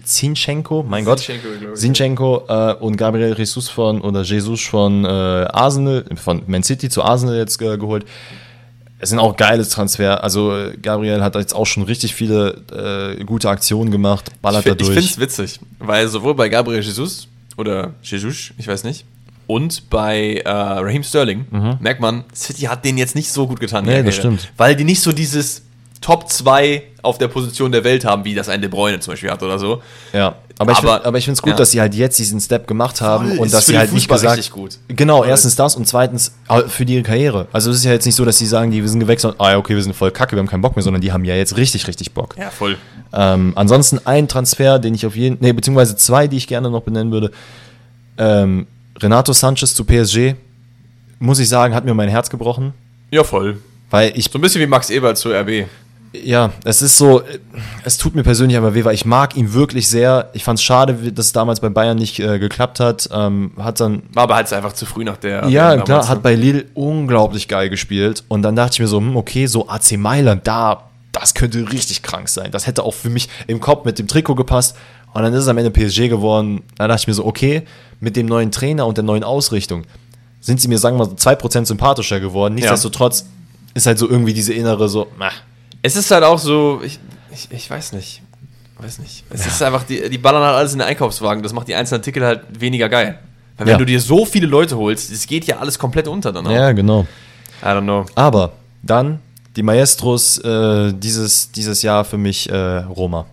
[0.04, 1.26] Zinchenko, mein Gott,
[1.74, 7.02] Zinchenko äh, und Gabriel Jesus von, oder Jesus von äh, Arsenal, von Man City zu
[7.02, 8.06] Arsenal jetzt äh, geholt.
[9.00, 10.24] Es sind auch geile Transfer.
[10.24, 14.82] Also Gabriel hat jetzt auch schon richtig viele äh, gute Aktionen gemacht, ballert find.
[14.82, 19.06] Ich finde es witzig, weil sowohl bei Gabriel Jesus oder Jesus, ich weiß nicht,
[19.48, 21.78] und bei äh, Raheem Sterling mhm.
[21.80, 23.86] merkt man, City hat den jetzt nicht so gut getan.
[23.86, 24.52] Nee, das stimmt.
[24.58, 25.64] Weil die nicht so dieses
[26.02, 29.32] Top 2 auf der Position der Welt haben, wie das ein De Bruyne zum Beispiel
[29.32, 29.82] hat oder so.
[30.14, 31.56] Ja, aber ich, finde es gut, ja.
[31.56, 34.52] dass sie halt jetzt diesen Step gemacht haben Voll, und dass sie halt nicht gesagt
[34.52, 34.80] gut.
[34.88, 35.28] Genau, voll.
[35.28, 36.34] erstens das und zweitens
[36.68, 37.48] für die Karriere.
[37.52, 39.56] Also es ist ja jetzt nicht so, dass sie sagen, die wir sind gewechselt, ah
[39.56, 41.58] okay, wir sind voll kacke, wir haben keinen Bock mehr, sondern die haben ja jetzt
[41.58, 42.36] richtig, richtig Bock.
[42.38, 42.78] Ja, voll.
[43.14, 46.82] Ähm, ansonsten ein Transfer, den ich auf jeden, nee, beziehungsweise zwei, die ich gerne noch
[46.82, 47.32] benennen würde.
[48.18, 48.68] Ähm,
[49.00, 50.36] Renato Sanchez zu PSG,
[51.20, 52.74] muss ich sagen, hat mir mein Herz gebrochen.
[53.12, 53.60] Ja, voll.
[53.89, 54.26] Weil ich.
[54.26, 55.68] So ein bisschen wie Max Ebert zu RB.
[56.14, 57.22] Ja, es ist so,
[57.84, 60.30] es tut mir persönlich aber weh, weil ich mag ihn wirklich sehr.
[60.34, 63.10] Ich fand es schade, dass es damals bei Bayern nicht äh, geklappt hat.
[63.12, 64.04] Ähm, hat dann.
[64.14, 65.48] War aber halt einfach zu früh nach der.
[65.48, 66.24] Ja, klar, hat ne?
[66.24, 68.24] bei Lille unglaublich geil gespielt.
[68.30, 72.04] Und dann dachte ich mir so, hm, okay, so AC Mailand, da, das könnte richtig
[72.04, 72.52] krank sein.
[72.52, 74.76] Das hätte auch für mich im Kopf mit dem Trikot gepasst.
[75.14, 76.64] Und dann ist es am Ende PSG geworden.
[76.78, 77.64] Da dachte ich mir so, okay,
[78.00, 79.86] mit dem neuen Trainer und der neuen Ausrichtung
[80.39, 82.56] sind sie mir, sagen wir mal, 2% sympathischer geworden.
[82.56, 83.28] Nichtsdestotrotz ja.
[83.74, 85.30] ist halt so irgendwie diese innere so, meh.
[85.82, 87.00] Es ist halt auch so, ich,
[87.32, 88.22] ich, ich weiß nicht.
[88.80, 89.24] Weiß nicht.
[89.30, 89.52] Es ja.
[89.52, 91.41] ist einfach, die, die ballern halt alles in den Einkaufswagen.
[91.41, 93.20] Das macht die einzelnen Artikel halt weniger geil.
[93.58, 93.78] Weil wenn ja.
[93.80, 96.52] du dir so viele Leute holst, es geht ja alles komplett unter dann auch.
[96.52, 97.08] Ja, genau.
[97.64, 98.06] I don't know.
[98.14, 99.20] Aber dann
[99.56, 103.26] die Maestros äh, dieses, dieses Jahr für mich äh, Roma.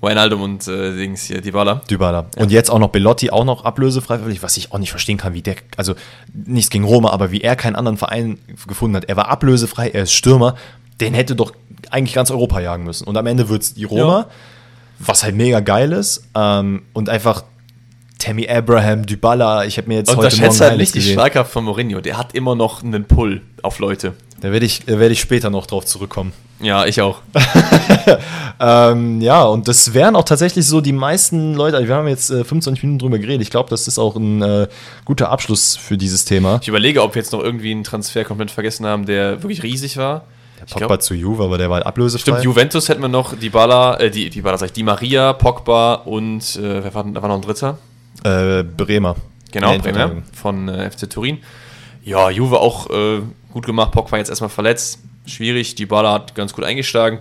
[0.00, 1.82] Wijnaldum und äh, Dings hier, Dybala.
[1.90, 2.26] Dybala.
[2.36, 2.42] Ja.
[2.42, 5.42] Und jetzt auch noch Belotti, auch noch ablösefrei, was ich auch nicht verstehen kann, wie
[5.42, 5.94] der, also
[6.32, 9.06] nichts gegen Roma, aber wie er keinen anderen Verein gefunden hat.
[9.06, 10.54] Er war ablösefrei, er ist Stürmer,
[11.00, 11.52] den hätte doch
[11.90, 13.06] eigentlich ganz Europa jagen müssen.
[13.06, 14.26] Und am Ende wird es die Roma, ja.
[14.98, 16.24] was halt mega geil ist.
[16.34, 17.44] Ähm, und einfach
[18.18, 21.64] Tammy Abraham, Dybala, ich habe mir jetzt und heute Morgen halt nicht die Schlagkraft von
[21.64, 24.14] Mourinho, der hat immer noch einen Pull auf Leute.
[24.40, 26.32] Da werde ich, werd ich später noch drauf zurückkommen.
[26.60, 27.20] Ja, ich auch.
[28.60, 32.30] ähm, ja, und das wären auch tatsächlich so die meisten Leute, also wir haben jetzt
[32.30, 34.68] äh, 25 Minuten drüber geredet, ich glaube, das ist auch ein äh,
[35.04, 36.58] guter Abschluss für dieses Thema.
[36.62, 39.98] Ich überlege, ob wir jetzt noch irgendwie einen Transfer komplett vergessen haben, der wirklich riesig
[39.98, 40.24] war.
[40.58, 42.32] Der Pogba glaub, zu Juve, aber der war halt ablösefrei.
[42.32, 45.34] Stimmt, Juventus hätten wir noch, die Bala, äh, die, die Bala, sag ich, die Maria,
[45.34, 47.76] Pogba und, äh, wer war, da war noch ein dritter?
[48.24, 49.16] Äh, Bremer.
[49.52, 51.38] Genau, Bremer von äh, FC Turin.
[52.02, 53.20] Ja, Juve auch äh,
[53.52, 55.74] gut gemacht, Pogba jetzt erstmal verletzt schwierig.
[55.74, 57.20] Die Baller hat ganz gut eingeschlagen.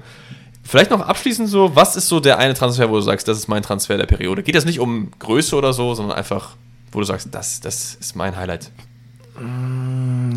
[0.63, 3.47] Vielleicht noch abschließend so, was ist so der eine Transfer, wo du sagst, das ist
[3.47, 4.41] mein Transfer der Periode?
[4.41, 6.55] Geht das nicht um Größe oder so, sondern einfach,
[6.91, 8.71] wo du sagst, das, das ist mein Highlight?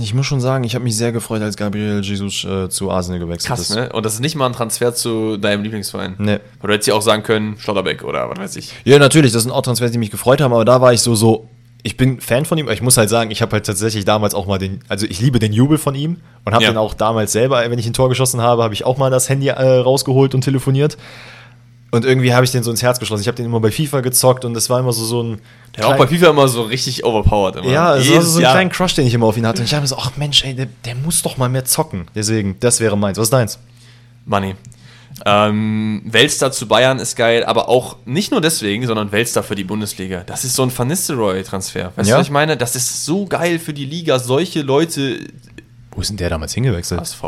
[0.01, 3.21] Ich muss schon sagen, ich habe mich sehr gefreut, als Gabriel Jesus äh, zu Arsenal
[3.21, 3.77] gewechselt Krass, ist.
[3.77, 3.91] ne?
[3.93, 6.17] Und das ist nicht mal ein Transfer zu deinem Lieblingsverein.
[6.19, 6.41] Nee.
[6.63, 8.73] Oder hättest du auch sagen können, Schlotterbeck oder was weiß ich.
[8.85, 11.15] Ja, natürlich, das sind auch Transfers, die mich gefreut haben, aber da war ich so,
[11.15, 11.49] so,
[11.83, 14.35] ich bin Fan von ihm, aber ich muss halt sagen, ich habe halt tatsächlich damals
[14.35, 16.71] auch mal den, also ich liebe den Jubel von ihm und habe Ja.
[16.73, 19.29] den auch damals selber, wenn ich ein Tor geschossen habe, habe ich auch mal das
[19.29, 20.97] Handy äh, rausgeholt und telefoniert.
[21.91, 23.23] Und irgendwie habe ich den so ins Herz geschlossen.
[23.23, 25.41] Ich habe den immer bei FIFA gezockt und das war immer so, so ein.
[25.75, 27.57] Der war auch bei FIFA immer so richtig overpowered.
[27.65, 27.73] Immer.
[27.73, 28.53] Ja, es war so ein Jahr.
[28.53, 29.61] kleiner Crush, den ich immer auf ihn hatte.
[29.61, 32.07] Und ich habe mir so, ach Mensch, ey, der, der muss doch mal mehr zocken.
[32.15, 33.17] Deswegen, das wäre meins.
[33.17, 33.59] Was ist deins?
[34.27, 34.55] Money.
[35.27, 39.65] Ähm, Weltstar zu Bayern ist geil, aber auch nicht nur deswegen, sondern Weltstar für die
[39.65, 40.23] Bundesliga.
[40.25, 41.93] Das ist so ein Van Nistelrooy-Transfer.
[41.97, 42.17] Weißt Ja.
[42.17, 42.57] du, was ich meine?
[42.57, 45.19] Das ist so geil für die Liga, solche Leute.
[45.91, 47.01] Wo ist denn der damals hingewechselt?
[47.01, 47.25] HSV.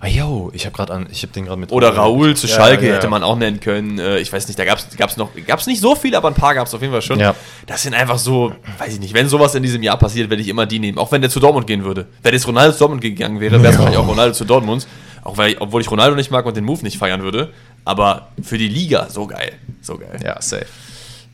[0.00, 1.72] Ah, yo, ich habe gerade an, ich habe den gerade mit.
[1.72, 2.96] Oder Raoul zu Schalke ja, ja.
[2.96, 3.98] hätte man auch nennen können.
[3.98, 6.34] Äh, Ich weiß nicht, da gab es gab's noch, gab's nicht so viele, aber ein
[6.34, 7.18] paar gab es auf jeden Fall schon.
[7.18, 7.34] Ja.
[7.66, 10.48] Das sind einfach so, weiß ich nicht, wenn sowas in diesem Jahr passiert, werde ich
[10.48, 10.98] immer die nehmen.
[10.98, 12.06] Auch wenn der zu Dortmund gehen würde.
[12.22, 14.86] Wenn jetzt Ronaldo zu Dortmund gegangen wäre, wäre es wahrscheinlich auch Ronaldo zu Dortmund.
[15.24, 17.52] Auch weil, ich- obwohl ich Ronaldo nicht mag und den Move nicht feiern würde.
[17.84, 19.52] Aber für die Liga, so geil.
[19.82, 20.18] So geil.
[20.24, 20.66] Ja, safe.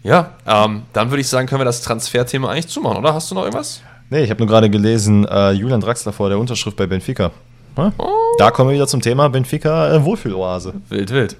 [0.02, 3.14] Ja, ähm, dann würde ich sagen, können wir das Transferthema eigentlich zumachen, oder?
[3.14, 3.80] Hast du noch irgendwas?
[4.10, 7.30] Nee, ich habe nur gerade gelesen, äh, Julian Draxler vor der Unterschrift bei Benfica.
[7.76, 7.92] Hm?
[8.38, 10.74] Da kommen wir wieder zum Thema Benfica äh, Wohlfühloase.
[10.90, 11.36] Wild, wild.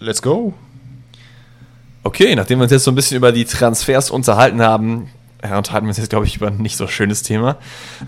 [0.00, 0.54] Let's go.
[2.02, 5.08] Okay, nachdem wir uns jetzt so ein bisschen über die Transfers unterhalten haben,
[5.50, 7.56] ja, unterhalten wir uns jetzt, glaube ich, über ein nicht so schönes Thema.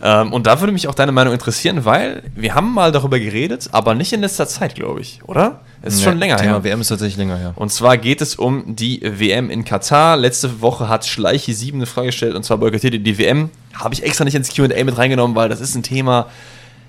[0.03, 3.69] Ähm, und da würde mich auch deine Meinung interessieren, weil wir haben mal darüber geredet,
[3.73, 5.61] aber nicht in letzter Zeit, glaube ich, oder?
[5.83, 6.65] Es ist schon länger Thema her.
[6.65, 7.53] WM ist tatsächlich länger her.
[7.57, 10.17] Und zwar geht es um die WM in Katar.
[10.17, 13.51] Letzte Woche hat Schleichi 7 eine Frage gestellt und zwar boykottiert ihr die WM.
[13.75, 16.27] Habe ich extra nicht ins QA mit reingenommen, weil das ist ein Thema,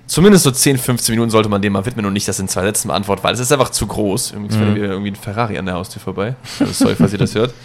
[0.08, 2.64] zumindest so 10, 15 Minuten sollte man dem mal widmen und nicht das in zwei
[2.64, 4.32] Sätzen beantworten, weil es ist einfach zu groß.
[4.32, 6.36] Übrigens fährt wieder irgendwie ein Ferrari an der Haustür vorbei.
[6.60, 7.54] Also sorry, falls ihr das hört.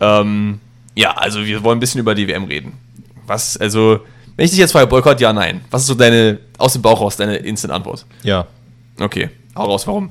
[0.00, 0.60] Ähm,
[0.98, 2.72] ja, also wir wollen ein bisschen über die WM reden.
[3.26, 4.00] Was, also,
[4.36, 5.60] wenn ich dich jetzt frage, Boykott, ja, nein.
[5.70, 8.04] Was ist so deine, aus dem Bauch raus, deine Instant-Antwort?
[8.24, 8.46] Ja.
[9.00, 10.10] Okay, hau raus, warum?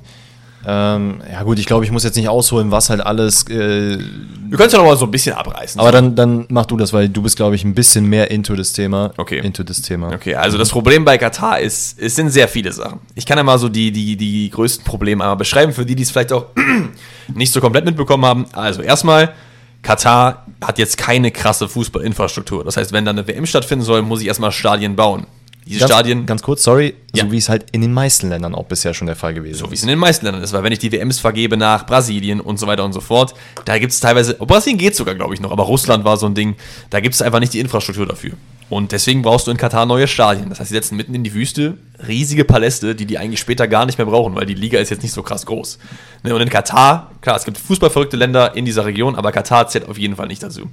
[0.65, 3.43] Ähm, ja gut, ich glaube, ich muss jetzt nicht ausholen, was halt alles.
[3.49, 5.79] Äh, Wir können es ja noch mal so ein bisschen abreißen.
[5.79, 8.55] aber dann, dann mach du das, weil du bist, glaube ich, ein bisschen mehr into
[8.55, 9.11] das Thema.
[9.17, 9.39] Okay.
[9.39, 10.13] Into das Thema.
[10.13, 12.99] Okay, also das Problem bei Katar ist, es sind sehr viele Sachen.
[13.15, 16.03] Ich kann ja mal so die, die, die größten Probleme einmal beschreiben, für die, die
[16.03, 16.45] es vielleicht auch
[17.33, 18.45] nicht so komplett mitbekommen haben.
[18.53, 19.33] Also erstmal,
[19.81, 22.63] Katar hat jetzt keine krasse Fußballinfrastruktur.
[22.63, 25.27] Das heißt, wenn da eine WM stattfinden soll, muss ich erstmal Stadien bauen.
[25.65, 27.25] Diese Ganz, Stadien, Ganz kurz, sorry, Ja.
[27.25, 29.65] so wie es halt in den meisten Ländern auch bisher schon der Fall gewesen so
[29.69, 29.83] wie es ist.
[29.83, 32.67] in den meisten Ländern ist, weil wenn ich die WMs vergebe nach Brasilien und so
[32.67, 33.33] weiter und so fort,
[33.65, 36.25] da gibt es teilweise, oh, Brasilien geht sogar, glaube ich, noch, aber Russland war so
[36.25, 36.55] ein Ding,
[36.89, 38.31] da gibt es einfach nicht die Infrastruktur dafür.
[38.69, 40.49] Und deswegen brauchst du in Katar neue Stadien.
[40.49, 43.85] Das heißt, sie setzen mitten in die Wüste riesige Paläste, die die eigentlich später gar
[43.85, 45.79] nicht mehr brauchen, weil die Liga ist jetzt nicht so krass groß.
[46.23, 49.87] Ne, Und in Katar, klar, es gibt fußballverrückte Länder in dieser Region, aber Katar zählt
[49.87, 50.69] auf jeden Fall nicht dazu.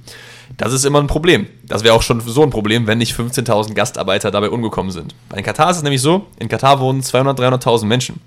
[0.57, 1.47] Das ist immer ein Problem.
[1.63, 5.15] Das wäre auch schon so ein Problem, wenn nicht 15.000 Gastarbeiter dabei umgekommen sind.
[5.29, 8.21] Bei Katar ist es nämlich so, in Katar wohnen 200.000, 300.000 Menschen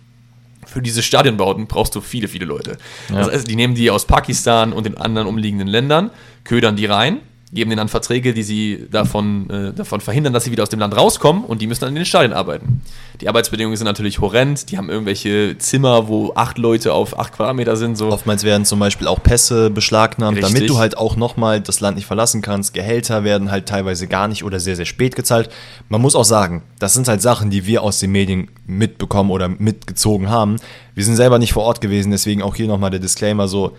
[0.69, 2.77] für diese Stadionbauten brauchst du viele, viele Leute.
[3.09, 6.11] Das heißt, die nehmen die aus Pakistan und den anderen umliegenden Ländern,
[6.45, 7.21] ködern die rein,
[7.53, 10.81] geben denen dann Verträge, die sie davon, äh, davon verhindern, dass sie wieder aus dem
[10.81, 12.83] Land rauskommen und die müssen dann in den Stadien arbeiten.
[13.23, 17.77] Die Arbeitsbedingungen sind natürlich horrend, die haben irgendwelche Zimmer, wo acht Leute auf acht Quadratmeter
[17.77, 17.97] sind.
[17.97, 18.09] So.
[18.09, 20.55] Oftmals werden zum Beispiel auch Pässe beschlagnahmt, Richtig.
[20.55, 22.75] damit du halt auch nochmal das Land nicht verlassen kannst.
[22.75, 25.49] Gehälter werden halt teilweise gar nicht oder sehr, sehr spät gezahlt.
[25.89, 29.49] Man muss auch sagen, das sind halt Sachen, die wir aus den Medien mitbekommen oder
[29.49, 30.57] mitgezogen haben.
[30.95, 33.77] Wir sind selber nicht vor Ort gewesen, deswegen auch hier nochmal der Disclaimer so,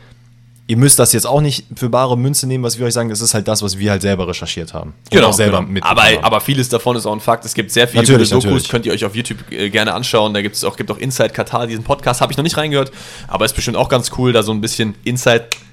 [0.69, 3.21] ihr müsst das jetzt auch nicht für bare Münze nehmen, was wir euch sagen, das
[3.21, 4.93] ist halt das, was wir halt selber recherchiert haben.
[5.19, 5.83] Auch selber genau.
[5.83, 6.23] aber, haben.
[6.23, 7.43] aber vieles davon ist auch ein Fakt.
[7.43, 8.69] Es gibt sehr viele Natürlich, Dokus, natürlich.
[8.69, 10.31] könnt ihr euch auf YouTube äh, gerne anschauen.
[10.31, 12.91] Da gibt es auch, gibt auch Inside Katar, diesen Podcast habe ich noch nicht reingehört,
[13.27, 14.93] aber ist bestimmt auch ganz cool, da so ein bisschen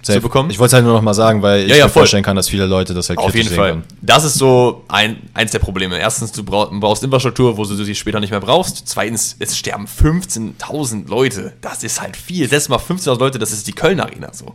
[0.09, 0.50] Insight zu bekommen.
[0.50, 2.02] Ich wollte es halt nur nochmal sagen, weil ich Ja, ja, mir voll.
[2.02, 3.70] vorstellen kann, dass viele Leute das halt Auf jeden Fall.
[3.70, 3.84] können.
[4.02, 5.98] Das ist so ein, eins der Probleme.
[5.98, 8.82] Erstens, du brauch, brauchst Infrastruktur, wo du sie später nicht mehr brauchst.
[8.86, 11.52] Zweitens, es sterben 15.000 Leute.
[11.61, 12.48] Das ist halt viel.
[12.48, 14.54] Setz mal 15.000 Leute, das ist die Köln Arena so.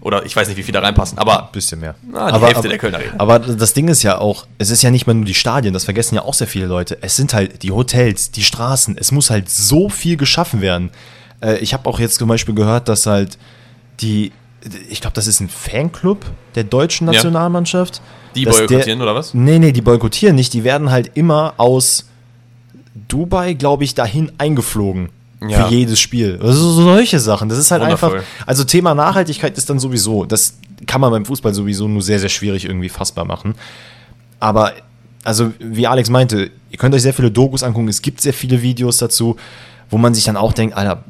[0.00, 1.94] Oder ich weiß nicht, wie viele da reinpassen, aber Bisschen mehr.
[2.12, 3.14] Ah, die Hälfte der Kölner Arena.
[3.18, 5.84] Aber das Ding ist ja auch, es ist ja nicht mal nur die Stadien, das
[5.84, 6.98] vergessen ja auch sehr viele Leute.
[7.00, 10.90] Es sind halt die Hotels, die Straßen, es muss halt so viel geschaffen werden.
[11.40, 13.38] Äh, ich habe auch jetzt zum Beispiel gehört, dass halt
[14.00, 14.32] die,
[14.88, 17.12] ich glaube, das ist ein Fanclub der deutschen Ja.
[17.14, 18.00] Nationalmannschaft.
[18.34, 19.34] die dass boykottieren der, oder was?
[19.34, 22.06] Nee, nee, die boykottieren nicht, die werden halt immer aus
[23.08, 25.10] Dubai, glaube ich, dahin eingeflogen.
[25.40, 25.66] Ja.
[25.66, 26.38] Für jedes Spiel.
[26.42, 27.48] Also so solche Sachen.
[27.48, 28.16] Das ist halt Wundervoll.
[28.18, 28.28] einfach.
[28.46, 30.54] Also Thema Nachhaltigkeit ist dann sowieso, das
[30.86, 33.54] kann man beim Fußball sowieso nur sehr, sehr schwierig irgendwie fassbar machen.
[34.40, 34.72] Aber,
[35.22, 38.62] also wie Alex meinte, ihr könnt euch sehr viele Dokus angucken, es gibt sehr viele
[38.62, 39.36] Videos dazu,
[39.90, 41.04] wo man sich dann auch denkt, Alter,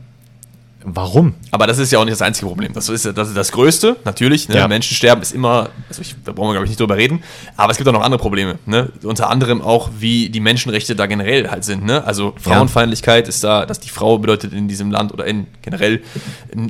[0.84, 1.34] Warum?
[1.50, 2.72] Aber das ist ja auch nicht das einzige Problem.
[2.72, 4.48] Das ist, das, ist das Größte, natürlich.
[4.48, 4.56] Ne?
[4.56, 4.68] Ja.
[4.68, 7.22] Menschen sterben ist immer, also ich, da brauchen wir, glaube ich, nicht drüber reden.
[7.56, 8.58] Aber es gibt auch noch andere Probleme.
[8.64, 8.90] Ne?
[9.02, 11.84] Unter anderem auch, wie die Menschenrechte da generell halt sind.
[11.84, 12.04] Ne?
[12.04, 13.28] Also Frauenfeindlichkeit ja.
[13.28, 16.00] ist da, dass die Frau bedeutet in diesem Land oder in generell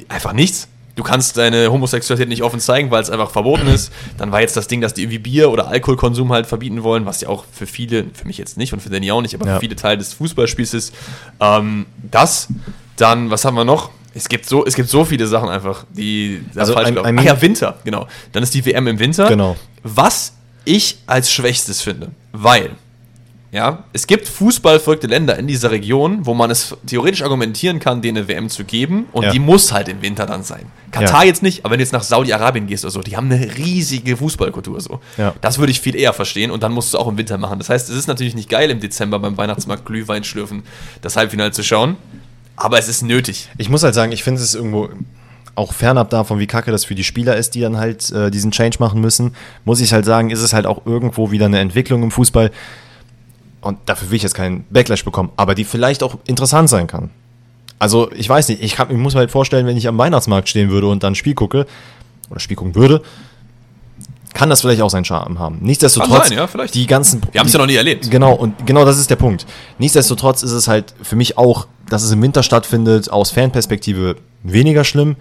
[0.08, 0.68] einfach nichts.
[0.96, 3.92] Du kannst deine Homosexualität nicht offen zeigen, weil es einfach verboten ist.
[4.16, 7.20] Dann war jetzt das Ding, dass die irgendwie Bier- oder Alkoholkonsum halt verbieten wollen, was
[7.20, 9.54] ja auch für viele, für mich jetzt nicht und für Danny auch nicht, aber ja.
[9.54, 10.94] für viele Teile des Fußballspiels ist.
[11.38, 12.48] Ähm, das,
[12.96, 13.90] dann, was haben wir noch?
[14.18, 17.24] Es gibt so, es gibt so viele Sachen einfach, die also falsch I, I mean,
[17.24, 18.06] ja, Winter, genau.
[18.32, 19.28] Dann ist die WM im Winter.
[19.28, 19.56] Genau.
[19.82, 22.70] Was ich als Schwächstes finde, weil
[23.50, 28.18] ja, es gibt fußballverrückte Länder in dieser Region, wo man es theoretisch argumentieren kann, denen
[28.18, 29.30] eine WM zu geben und ja.
[29.30, 30.66] die muss halt im Winter dann sein.
[30.90, 31.28] Katar ja.
[31.28, 34.18] jetzt nicht, aber wenn du jetzt nach Saudi-Arabien gehst oder so, die haben eine riesige
[34.18, 35.00] Fußballkultur so.
[35.16, 35.34] Ja.
[35.40, 37.58] Das würde ich viel eher verstehen und dann musst du auch im Winter machen.
[37.58, 40.64] Das heißt, es ist natürlich nicht geil im Dezember beim Weihnachtsmarkt Glühwein schlürfen,
[41.00, 41.96] das Halbfinale zu schauen,
[42.58, 43.48] aber es ist nötig.
[43.58, 44.88] Ich muss halt sagen, ich finde es irgendwo
[45.54, 48.52] auch fernab davon, wie kacke das für die Spieler ist, die dann halt äh, diesen
[48.52, 49.34] Change machen müssen,
[49.64, 52.50] muss ich halt sagen, ist es halt auch irgendwo wieder eine Entwicklung im Fußball.
[53.60, 57.10] Und dafür will ich jetzt keinen Backlash bekommen, aber die vielleicht auch interessant sein kann.
[57.80, 60.48] Also, ich weiß nicht, ich, kann, ich muss mir halt vorstellen, wenn ich am Weihnachtsmarkt
[60.48, 61.66] stehen würde und dann ein Spiel gucke,
[62.30, 63.02] oder Spiel gucken würde,
[64.34, 65.58] kann das vielleicht auch seinen Charme haben.
[65.60, 66.74] Nichtsdestotrotz, sein, ja, vielleicht.
[66.74, 67.20] die ganzen.
[67.32, 68.10] Wir haben es ja noch nie erlebt.
[68.10, 69.46] Genau, und genau das ist der Punkt.
[69.78, 74.84] Nichtsdestotrotz ist es halt für mich auch, dass es im Winter stattfindet, aus Fanperspektive weniger
[74.84, 75.16] schlimm.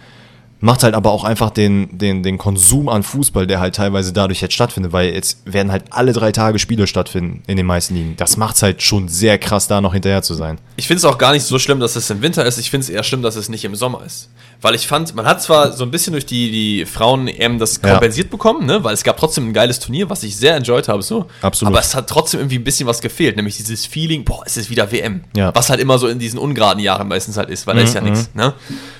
[0.60, 4.42] Macht halt aber auch einfach den, den, den Konsum an Fußball, der halt teilweise dadurch
[4.42, 8.16] jetzt stattfindet, weil jetzt werden halt alle drei Tage Spiele stattfinden in den meisten Ligen.
[8.18, 10.58] Das macht es halt schon sehr krass, da noch hinterher zu sein.
[10.76, 12.58] Ich finde es auch gar nicht so schlimm, dass es im Winter ist.
[12.58, 14.30] Ich finde es eher schlimm, dass es nicht im Sommer ist.
[14.60, 18.28] Weil ich fand, man hat zwar so ein bisschen durch die, die Frauen-EM das kompensiert
[18.28, 18.32] ja.
[18.32, 18.84] bekommen, ne?
[18.84, 21.04] weil es gab trotzdem ein geiles Turnier, was ich sehr enjoyed habe.
[21.04, 21.28] So.
[21.44, 21.74] Absolut.
[21.74, 24.72] Aber es hat trotzdem irgendwie ein bisschen was gefehlt, nämlich dieses Feeling, boah, es ist
[24.72, 25.24] wieder WM.
[25.36, 25.54] Ja.
[25.54, 27.94] Was halt immer so in diesen ungeraden Jahren meistens halt ist, weil mhm, da ist
[27.94, 28.10] ja mhm.
[28.10, 28.30] nichts.
[28.34, 28.54] Ne?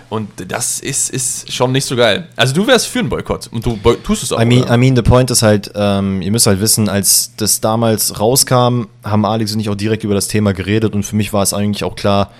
[0.10, 2.28] Und das ist, ist schon nicht so geil.
[2.36, 4.42] Also du wärst für einen Boykott und du tust es auch.
[4.42, 7.62] I mean, I mean the point ist halt, ähm, ihr müsst halt wissen, als das
[7.62, 11.34] damals rauskam, haben Alex und ich auch direkt über das Thema geredet und für mich
[11.34, 12.32] war es eigentlich auch klar,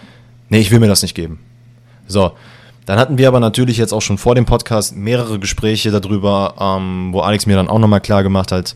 [0.50, 1.40] nee, ich will mir das nicht geben.
[2.08, 2.32] So.
[2.86, 7.10] Dann hatten wir aber natürlich jetzt auch schon vor dem Podcast mehrere Gespräche darüber, ähm,
[7.12, 8.76] wo Alex mir dann auch nochmal klar gemacht hat,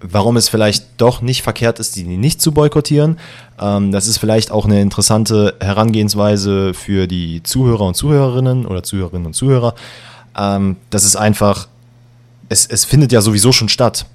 [0.00, 3.18] warum es vielleicht doch nicht verkehrt ist, die nicht zu boykottieren.
[3.60, 9.26] Ähm, das ist vielleicht auch eine interessante Herangehensweise für die Zuhörer und Zuhörerinnen oder Zuhörerinnen
[9.26, 9.74] und Zuhörer.
[10.36, 11.68] Ähm, das ist einfach,
[12.48, 14.06] es, es findet ja sowieso schon statt.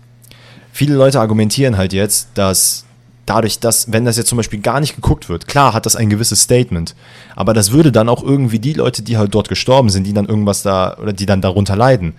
[0.71, 2.85] Viele Leute argumentieren halt jetzt, dass
[3.25, 6.09] dadurch, dass, wenn das jetzt zum Beispiel gar nicht geguckt wird, klar hat das ein
[6.09, 6.95] gewisses Statement,
[7.35, 10.27] aber das würde dann auch irgendwie die Leute, die halt dort gestorben sind, die dann
[10.27, 12.13] irgendwas da oder die dann darunter leiden,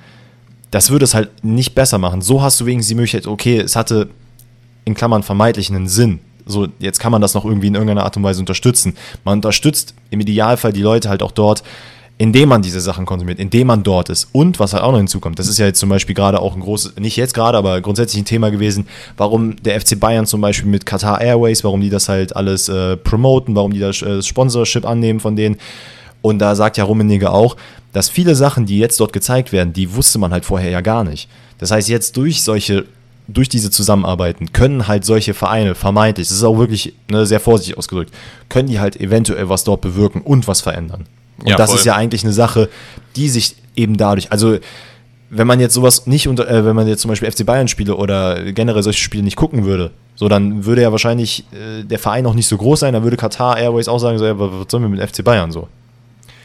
[0.74, 2.20] das würde es halt nicht besser machen.
[2.20, 4.08] So hast du wenigstens die Möglichkeit, okay, es hatte
[4.84, 6.18] in Klammern vermeintlich einen Sinn.
[6.46, 8.96] So, jetzt kann man das noch irgendwie in irgendeiner Art und Weise unterstützen.
[9.24, 11.62] Man unterstützt im Idealfall die Leute halt auch dort,
[12.18, 14.28] indem man diese Sachen konsumiert, indem man dort ist.
[14.32, 16.60] Und was halt auch noch hinzukommt, das ist ja jetzt zum Beispiel gerade auch ein
[16.60, 20.68] großes, nicht jetzt gerade, aber grundsätzlich ein Thema gewesen, warum der FC Bayern zum Beispiel
[20.68, 24.84] mit Qatar Airways, warum die das halt alles äh, promoten, warum die das äh, Sponsorship
[24.84, 25.56] annehmen von denen.
[26.24, 27.54] Und da sagt ja Rummenigge auch,
[27.92, 31.04] dass viele Sachen, die jetzt dort gezeigt werden, die wusste man halt vorher ja gar
[31.04, 31.28] nicht.
[31.58, 32.86] Das heißt, jetzt durch solche,
[33.28, 37.76] durch diese Zusammenarbeiten können halt solche Vereine vermeintlich, das ist auch wirklich ne, sehr vorsichtig
[37.76, 38.10] ausgedrückt,
[38.48, 41.04] können die halt eventuell was dort bewirken und was verändern.
[41.40, 41.80] Und ja, das voll.
[41.80, 42.70] ist ja eigentlich eine Sache,
[43.16, 44.56] die sich eben dadurch, also
[45.28, 47.96] wenn man jetzt sowas nicht unter, äh, wenn man jetzt zum Beispiel FC Bayern Spiele
[47.96, 52.24] oder generell solche Spiele nicht gucken würde, so dann würde ja wahrscheinlich äh, der Verein
[52.24, 54.84] auch nicht so groß sein, dann würde Qatar Airways auch sagen, so, ja, was sollen
[54.84, 55.68] wir mit FC Bayern so?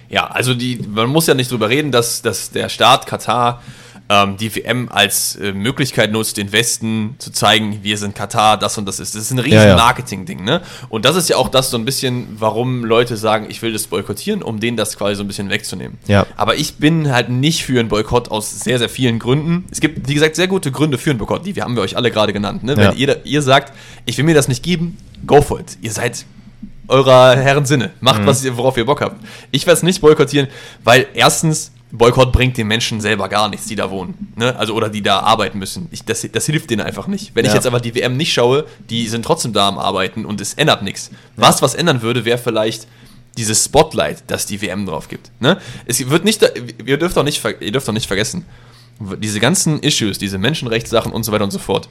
[0.10, 3.62] Ja, also die, man muss ja nicht drüber reden, dass, dass der Staat Katar
[4.10, 8.78] ähm, die WM als äh, Möglichkeit nutzt, den Westen zu zeigen, wir sind Katar, das
[8.78, 9.14] und das ist.
[9.14, 9.76] Das ist ein riesen ja, ja.
[9.76, 10.62] Marketing-Ding, ne?
[10.90, 13.86] Und das ist ja auch das so ein bisschen, warum Leute sagen, ich will das
[13.86, 16.00] boykottieren, um denen das quasi so ein bisschen wegzunehmen.
[16.08, 16.26] Ja.
[16.36, 19.66] Aber ich bin halt nicht für einen Boykott aus sehr, sehr vielen Gründen.
[19.70, 21.96] Es gibt, wie gesagt, sehr gute Gründe für einen Boykott, die wir haben wir euch
[21.96, 22.64] alle gerade genannt.
[22.64, 22.76] Ne?
[22.78, 23.74] Wenn ihr, ihr sagt,
[24.06, 24.98] ich will mir das nicht geben,
[25.28, 25.78] go for it.
[25.82, 26.26] Ihr seid
[26.90, 27.92] eurer Herren Sinne.
[28.02, 28.26] Macht, mhm.
[28.28, 29.24] was ihr, worauf ihr Bock habt.
[29.52, 30.48] Ich werde es nicht boykottieren,
[30.84, 34.34] weil erstens, Boykott bringt den Menschen selber gar nichts, die da wohnen.
[34.36, 34.56] Ne?
[34.56, 35.88] Also, oder die da arbeiten müssen.
[35.92, 37.32] Ich, das, das hilft denen einfach nicht.
[37.34, 37.52] Wenn ja.
[37.52, 40.54] ich jetzt aber die WM nicht schaue, die sind trotzdem da am Arbeiten und es
[40.54, 41.10] ändert nichts.
[41.12, 41.44] Ja.
[41.48, 42.88] Was, was ändern würde, wäre vielleicht
[43.38, 45.32] dieses Spotlight, das die WM drauf gibt.
[45.40, 45.58] Ne?
[45.86, 46.44] Es wird nicht,
[46.86, 48.46] ihr dürft auch nicht, ihr dürft auch nicht vergessen,
[49.00, 51.90] diese ganzen Issues, diese Menschenrechtssachen und so weiter und so fort,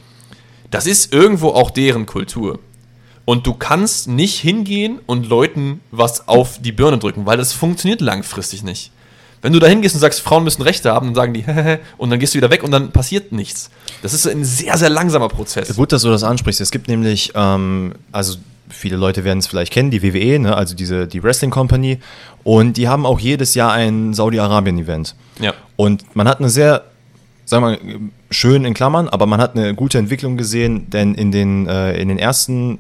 [0.71, 2.59] das ist irgendwo auch deren Kultur.
[3.29, 8.01] Und du kannst nicht hingehen und Leuten was auf die Birne drücken, weil das funktioniert
[8.01, 8.91] langfristig nicht.
[9.43, 11.45] Wenn du da hingehst und sagst, Frauen müssen Rechte haben, dann sagen die,
[11.99, 13.69] und dann gehst du wieder weg und dann passiert nichts.
[14.01, 15.77] Das ist ein sehr, sehr langsamer Prozess.
[15.77, 16.63] Gut, dass du das ansprichst.
[16.63, 18.39] Es gibt nämlich, ähm, also
[18.71, 21.99] viele Leute werden es vielleicht kennen, die WWE, ne, also diese, die Wrestling Company.
[22.45, 25.15] Und die haben auch jedes Jahr ein Saudi-Arabien-Event.
[25.39, 25.53] Ja.
[25.77, 26.85] Und man hat eine sehr,
[27.45, 28.01] sagen wir mal,
[28.31, 32.09] schön in Klammern, aber man hat eine gute Entwicklung gesehen, denn in den, äh, in
[32.09, 32.79] den ersten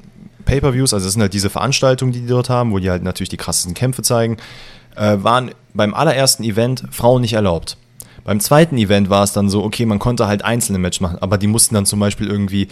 [0.48, 3.28] Pay-Per-Views, also das sind halt diese Veranstaltungen, die die dort haben, wo die halt natürlich
[3.28, 4.38] die krassesten Kämpfe zeigen,
[4.96, 7.76] äh, waren beim allerersten Event Frauen nicht erlaubt.
[8.24, 11.36] Beim zweiten Event war es dann so, okay, man konnte halt einzelne Matches machen, aber
[11.36, 12.68] die mussten dann zum Beispiel irgendwie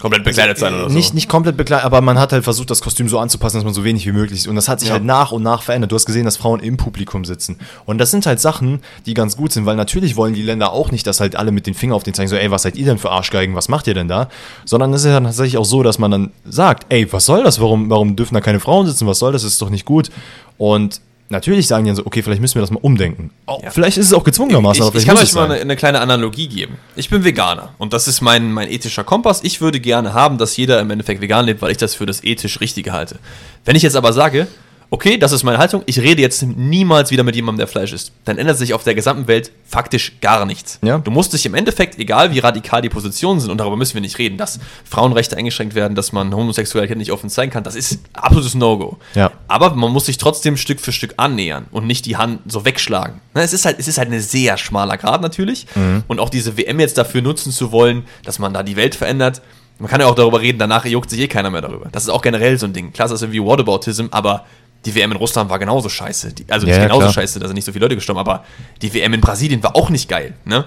[0.00, 0.94] komplett bekleidet sein oder so.
[0.94, 3.74] Nicht, nicht komplett bekleidet, aber man hat halt versucht, das Kostüm so anzupassen, dass man
[3.74, 4.48] so wenig wie möglich sieht.
[4.48, 4.94] Und das hat sich ja.
[4.94, 5.92] halt nach und nach verändert.
[5.92, 7.58] Du hast gesehen, dass Frauen im Publikum sitzen.
[7.86, 10.90] Und das sind halt Sachen, die ganz gut sind, weil natürlich wollen die Länder auch
[10.90, 12.84] nicht, dass halt alle mit den Fingern auf den zeigen, so, ey, was seid ihr
[12.84, 14.28] denn für Arschgeigen, was macht ihr denn da?
[14.64, 17.60] Sondern es ist ja tatsächlich auch so, dass man dann sagt, ey, was soll das?
[17.60, 19.06] Warum, warum dürfen da keine Frauen sitzen?
[19.06, 19.42] Was soll das?
[19.42, 20.10] Das ist doch nicht gut.
[20.58, 21.00] Und
[21.30, 23.30] Natürlich sagen die dann so, okay, vielleicht müssen wir das mal umdenken.
[23.46, 23.70] Oh, ja.
[23.70, 24.82] Vielleicht ist es auch gezwungenermaßen.
[24.82, 26.78] Ich, ich, ich kann euch mal eine, eine, kleine Analogie geben.
[26.96, 29.44] Ich bin Veganer und das ist mein, mein ethischer Kompass.
[29.44, 32.24] Ich würde gerne haben, dass jeder im Endeffekt vegan lebt, weil ich das für das
[32.24, 33.18] ethisch Richtige halte.
[33.66, 34.46] Wenn ich jetzt aber sage,
[34.90, 38.12] okay, das ist meine Haltung, ich rede jetzt niemals wieder mit jemandem, der Fleisch isst,
[38.24, 40.78] dann ändert sich auf der gesamten Welt faktisch gar nichts.
[40.82, 40.98] Ja.
[40.98, 44.00] Du musst dich im Endeffekt, egal wie radikal die Positionen sind, und darüber müssen wir
[44.00, 48.00] nicht reden, dass Frauenrechte eingeschränkt werden, dass man Homosexualität nicht offen zeigen kann, das ist
[48.14, 48.98] absolutes No-Go.
[49.14, 49.30] Ja.
[49.46, 53.20] Aber man muss sich trotzdem Stück für Stück annähern und nicht die Hand so wegschlagen.
[53.34, 55.66] Es ist halt, es ist halt ein sehr schmaler Grad natürlich.
[55.74, 56.04] Mhm.
[56.08, 59.42] Und auch diese WM jetzt dafür nutzen zu wollen, dass man da die Welt verändert,
[59.78, 61.88] man kann ja auch darüber reden, danach juckt sich eh keiner mehr darüber.
[61.92, 62.92] Das ist auch generell so ein Ding.
[62.92, 64.44] Klar, das ist irgendwie Whataboutism, aber
[64.88, 66.32] die WM in Russland war genauso scheiße.
[66.32, 67.12] Die, also nicht ja, genauso klar.
[67.12, 68.44] scheiße, da sind nicht so viele Leute gestorben, aber
[68.80, 70.34] die WM in Brasilien war auch nicht geil.
[70.44, 70.64] Ne?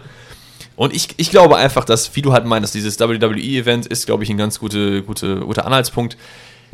[0.75, 4.29] Und ich, ich glaube einfach, dass, wie du halt meinst, dieses WWE-Event ist, glaube ich,
[4.29, 6.17] ein ganz gute, gute, guter Anhaltspunkt,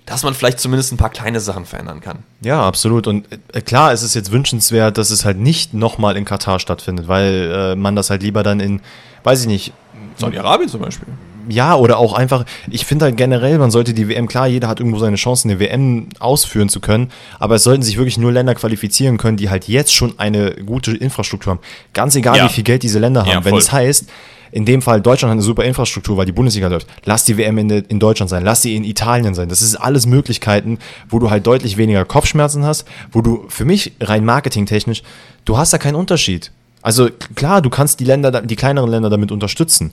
[0.05, 2.19] dass man vielleicht zumindest ein paar kleine Sachen verändern kann.
[2.41, 3.07] Ja, absolut.
[3.07, 7.07] Und äh, klar, es ist jetzt wünschenswert, dass es halt nicht nochmal in Katar stattfindet,
[7.07, 8.81] weil äh, man das halt lieber dann in,
[9.23, 9.73] weiß ich nicht,
[10.17, 11.07] Saudi-Arabien zum Beispiel
[11.47, 14.79] ja, oder auch einfach, ich finde halt generell, man sollte die WM, klar, jeder hat
[14.79, 18.55] irgendwo seine Chance, eine WM ausführen zu können, aber es sollten sich wirklich nur Länder
[18.55, 21.59] qualifizieren können, die halt jetzt schon eine gute Infrastruktur haben.
[21.93, 22.45] Ganz egal, ja.
[22.45, 23.29] wie viel Geld diese Länder haben.
[23.29, 24.07] Ja, Wenn es heißt,
[24.51, 26.87] in dem Fall Deutschland hat eine super Infrastruktur, weil die Bundesliga läuft.
[27.05, 29.49] Lass die WM in, in, Deutschland sein, lass sie in Italien sein.
[29.49, 30.79] Das ist alles Möglichkeiten,
[31.09, 35.03] wo du halt deutlich weniger Kopfschmerzen hast, wo du für mich rein marketingtechnisch,
[35.45, 36.51] du hast da keinen Unterschied.
[36.81, 39.91] Also klar, du kannst die Länder, die kleineren Länder damit unterstützen.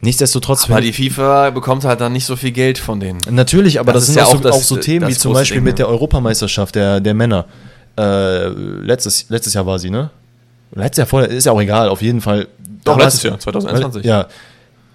[0.00, 0.70] Nichtsdestotrotz.
[0.70, 3.18] Aber die FIFA bekommt halt dann nicht so viel Geld von denen.
[3.30, 5.56] Natürlich, aber das, das sind ja auch, so, das, auch, so, Themen wie zum Beispiel
[5.56, 7.46] Ding, mit der Europameisterschaft der, der Männer.
[7.98, 10.10] Äh, letztes, letztes Jahr war sie, ne?
[10.72, 12.46] Letztes Jahr vorher, ist ja auch egal, auf jeden Fall.
[12.84, 14.04] Doch, letztes Jahr, 2021.
[14.04, 14.28] Ja.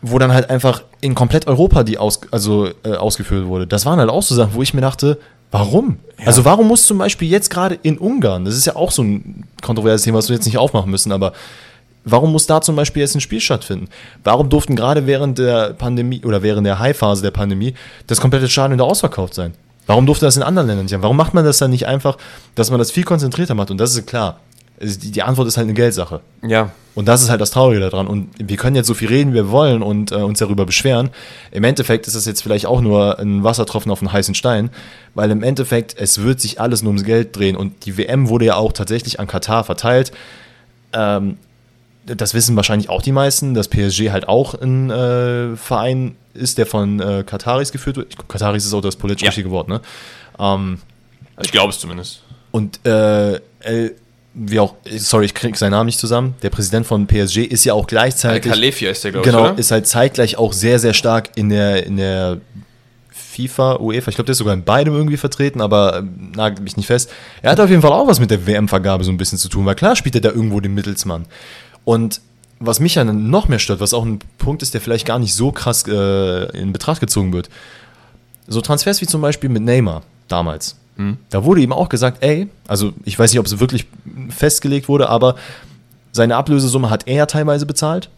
[0.01, 3.67] Wo dann halt einfach in komplett Europa die aus, also, äh, ausgeführt wurde.
[3.67, 5.17] Das waren halt auch so Sachen, wo ich mir dachte,
[5.51, 5.97] warum?
[6.19, 6.27] Ja.
[6.27, 9.45] Also warum muss zum Beispiel jetzt gerade in Ungarn, das ist ja auch so ein
[9.61, 11.33] kontroverses Thema, was wir jetzt nicht aufmachen müssen, aber
[12.05, 13.87] Warum muss da zum Beispiel jetzt ein Spiel stattfinden?
[14.23, 17.75] Warum durften gerade während der Pandemie oder während der High-Phase der Pandemie
[18.07, 19.53] das komplette Stadion da ausverkauft sein?
[19.85, 21.01] Warum durfte das in anderen Ländern nicht sein?
[21.01, 22.17] Warum macht man das dann nicht einfach,
[22.55, 23.71] dass man das viel konzentrierter macht?
[23.71, 24.39] Und das ist klar.
[24.81, 26.21] Die Antwort ist halt eine Geldsache.
[26.41, 26.71] Ja.
[26.95, 28.07] Und das ist halt das Traurige daran.
[28.07, 31.09] Und wir können jetzt so viel reden, wie wir wollen und äh, uns darüber beschweren.
[31.51, 34.69] Im Endeffekt ist das jetzt vielleicht auch nur ein Wassertropfen auf einen heißen Stein,
[35.15, 37.55] weil im Endeffekt es wird sich alles nur ums Geld drehen.
[37.55, 40.11] Und die WM wurde ja auch tatsächlich an Katar verteilt.
[40.91, 41.37] Ähm,
[42.05, 46.65] das wissen wahrscheinlich auch die meisten, dass PSG halt auch ein äh, Verein ist, der
[46.65, 48.09] von äh, Kataris geführt wird.
[48.09, 49.29] Ich glaube, Kataris ist auch das politisch ja.
[49.29, 49.81] richtige Wort, ne?
[50.39, 50.79] Ähm,
[51.41, 52.23] ich glaube es zumindest.
[52.51, 53.39] Und äh,
[54.33, 56.35] wie auch, sorry, ich kriege seinen Namen nicht zusammen.
[56.41, 58.51] Der Präsident von PSG ist ja auch gleichzeitig.
[58.51, 59.49] Al-Khalefi ist der, glaube genau, ich.
[59.49, 62.41] Genau, ist halt zeitgleich auch sehr, sehr stark in der, in der
[63.33, 66.03] FIFA, UEFA, ich glaube, der ist sogar in beidem irgendwie vertreten, aber äh,
[66.35, 67.11] nagelt mich nicht fest.
[67.41, 69.65] Er hat auf jeden Fall auch was mit der WM-Vergabe so ein bisschen zu tun,
[69.65, 71.25] weil klar spielt er da irgendwo den Mittelsmann.
[71.85, 72.21] Und
[72.59, 75.33] was mich ja noch mehr stört, was auch ein Punkt ist, der vielleicht gar nicht
[75.33, 77.49] so krass äh, in Betracht gezogen wird,
[78.47, 80.77] so Transfers wie zum Beispiel mit Neymar damals.
[80.95, 81.17] Mhm.
[81.29, 83.87] Da wurde ihm auch gesagt, ey, also ich weiß nicht, ob es wirklich
[84.29, 85.35] festgelegt wurde, aber
[86.11, 88.09] seine Ablösesumme hat er teilweise bezahlt.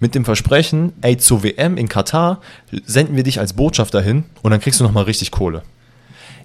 [0.00, 2.40] Mit dem Versprechen, ey, zur WM in Katar
[2.84, 5.62] senden wir dich als Botschafter hin und dann kriegst du nochmal richtig Kohle.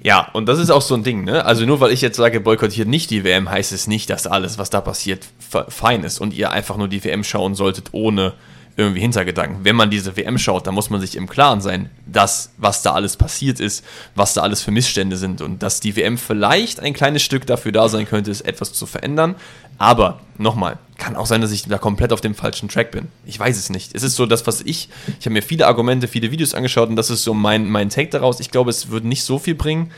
[0.04, 1.46] Ja, und das ist auch so ein Ding, ne?
[1.46, 4.58] Also nur weil ich jetzt sage, boykottiert nicht die WM, heißt es nicht, dass alles,
[4.58, 5.26] was da passiert,
[5.70, 8.34] fein ist und ihr einfach nur die WM schauen solltet, ohne
[8.78, 9.64] irgendwie Hintergedanken.
[9.64, 12.94] Wenn man diese WM schaut, dann muss man sich im Klaren sein, dass was da
[12.94, 13.84] alles passiert ist,
[14.16, 17.72] was da alles für Missstände sind und dass die WM vielleicht ein kleines Stück dafür
[17.72, 19.36] da sein könnte, es etwas zu verändern.
[19.78, 23.08] Aber nochmal, kann auch sein, dass ich da komplett auf dem falschen Track bin.
[23.26, 23.94] Ich weiß es nicht.
[23.94, 26.96] Es ist so das, was ich, ich habe mir viele Argumente, viele Videos angeschaut und
[26.96, 28.40] das ist so mein, mein Take daraus.
[28.40, 29.92] Ich glaube, es würde nicht so viel bringen.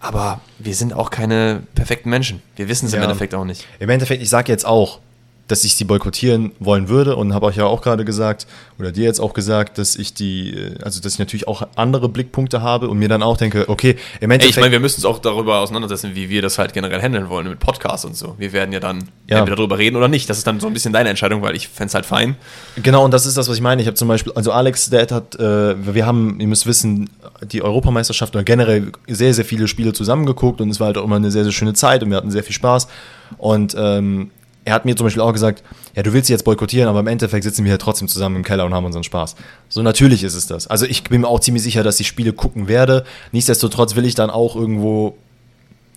[0.00, 2.42] Aber wir sind auch keine perfekten Menschen.
[2.56, 2.98] Wir wissen es ja.
[2.98, 3.66] im Endeffekt auch nicht.
[3.78, 5.00] Im Endeffekt, ich sage jetzt auch,
[5.48, 8.46] dass ich sie boykottieren wollen würde und habe euch ja auch gerade gesagt,
[8.78, 12.08] oder dir jetzt auch gesagt, dass ich die, äh, also dass ich natürlich auch andere
[12.08, 14.44] Blickpunkte habe und mir dann auch denke, okay, im Endeffekt.
[14.44, 17.28] Ey, ich meine, wir müssen uns auch darüber auseinandersetzen, wie wir das halt generell handeln
[17.28, 18.34] wollen mit Podcasts und so.
[18.38, 19.38] Wir werden ja dann ja.
[19.38, 20.30] entweder darüber reden oder nicht.
[20.30, 22.36] Das ist dann so ein bisschen deine Entscheidung, weil ich fände es halt fein.
[22.82, 23.82] Genau, und das ist das, was ich meine.
[23.82, 27.10] Ich habe zum Beispiel, also Alex, der hat, äh, wir haben, ihr müsst wissen,
[27.42, 31.16] die Europameisterschaft oder generell sehr, sehr viele Spiele zusammengeguckt und es war halt auch immer
[31.16, 32.88] eine sehr, sehr schöne Zeit und wir hatten sehr viel Spaß.
[33.36, 34.30] Und ähm,
[34.64, 35.62] er hat mir zum Beispiel auch gesagt,
[35.94, 38.44] ja, du willst sie jetzt boykottieren, aber im Endeffekt sitzen wir hier trotzdem zusammen im
[38.44, 39.36] Keller und haben unseren Spaß.
[39.68, 40.66] So natürlich ist es das.
[40.66, 43.04] Also ich bin mir auch ziemlich sicher, dass ich Spiele gucken werde.
[43.32, 45.16] Nichtsdestotrotz will ich dann auch irgendwo.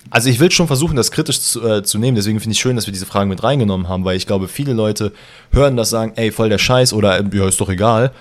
[0.10, 2.16] Also ich will schon versuchen, das kritisch zu, äh, zu nehmen.
[2.16, 4.74] Deswegen finde ich schön, dass wir diese Fragen mit reingenommen haben, weil ich glaube, viele
[4.74, 5.12] Leute
[5.52, 8.12] hören das sagen, ey, voll der Scheiß oder ja, ist doch egal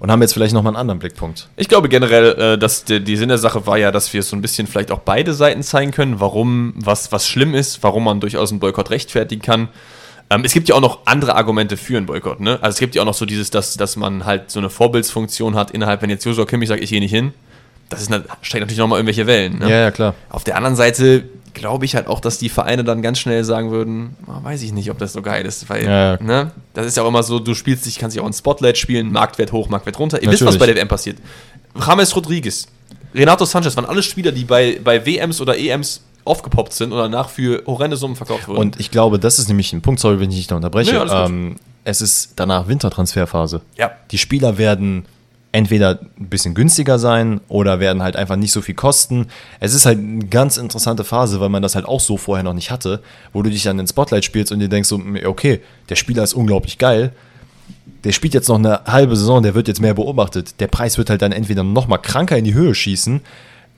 [0.00, 1.48] und haben jetzt vielleicht nochmal einen anderen Blickpunkt.
[1.56, 4.36] Ich glaube generell, äh, dass die, die Sinn der Sache war ja, dass wir so
[4.36, 8.20] ein bisschen vielleicht auch beide Seiten zeigen können, warum was, was schlimm ist, warum man
[8.20, 9.68] durchaus einen Boykott rechtfertigen kann.
[10.28, 12.58] Ähm, es gibt ja auch noch andere Argumente für einen Boykott, ne?
[12.60, 15.54] Also es gibt ja auch noch so dieses, dass, dass man halt so eine Vorbildsfunktion
[15.54, 17.32] hat innerhalb, wenn jetzt Joshua Kimmich sagt, ich gehe nicht hin,
[17.88, 18.10] das ist,
[18.42, 19.60] steigt natürlich nochmal irgendwelche Wellen.
[19.60, 19.70] Ne?
[19.70, 20.14] Ja, ja, klar.
[20.28, 21.24] Auf der anderen Seite
[21.56, 24.72] glaube ich halt auch, dass die Vereine dann ganz schnell sagen würden, oh, weiß ich
[24.72, 26.22] nicht, ob das so geil ist, weil, ja.
[26.22, 28.78] ne, das ist ja auch immer so, du spielst dich, kannst dich auch in Spotlight
[28.78, 30.18] spielen, Marktwert hoch, Marktwert runter.
[30.18, 30.40] Ihr Natürlich.
[30.40, 31.18] wisst, was bei der WM passiert.
[31.74, 32.68] James Rodriguez,
[33.14, 37.30] Renato Sanchez waren alle Spieler, die bei, bei WMs oder EMs aufgepoppt sind und danach
[37.30, 38.58] für horrende Summen verkauft wurden.
[38.58, 40.92] Und ich glaube, das ist nämlich ein Punkt, sorry, wenn ich dich da unterbreche.
[40.92, 43.62] Nee, ähm, es ist danach Wintertransferphase.
[43.76, 43.92] Ja.
[44.10, 45.06] Die Spieler werden
[45.52, 49.26] entweder ein bisschen günstiger sein oder werden halt einfach nicht so viel kosten.
[49.58, 52.52] Es ist halt eine ganz interessante Phase, weil man das halt auch so vorher noch
[52.52, 53.00] nicht hatte,
[53.32, 56.34] wo du dich dann in Spotlight spielst und dir denkst so, okay, der Spieler ist
[56.34, 57.12] unglaublich geil.
[58.04, 60.60] Der spielt jetzt noch eine halbe Saison, der wird jetzt mehr beobachtet.
[60.60, 63.20] Der Preis wird halt dann entweder noch mal kranker in die Höhe schießen.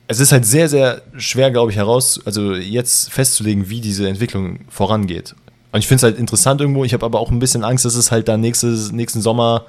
[0.07, 4.59] Es ist halt sehr, sehr schwer, glaube ich, heraus, also jetzt festzulegen, wie diese Entwicklung
[4.69, 5.35] vorangeht.
[5.71, 6.83] Und ich finde es halt interessant irgendwo.
[6.83, 9.65] Ich habe aber auch ein bisschen Angst, dass es halt dann nächstes, nächsten Sommer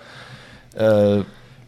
[0.75, 1.21] äh,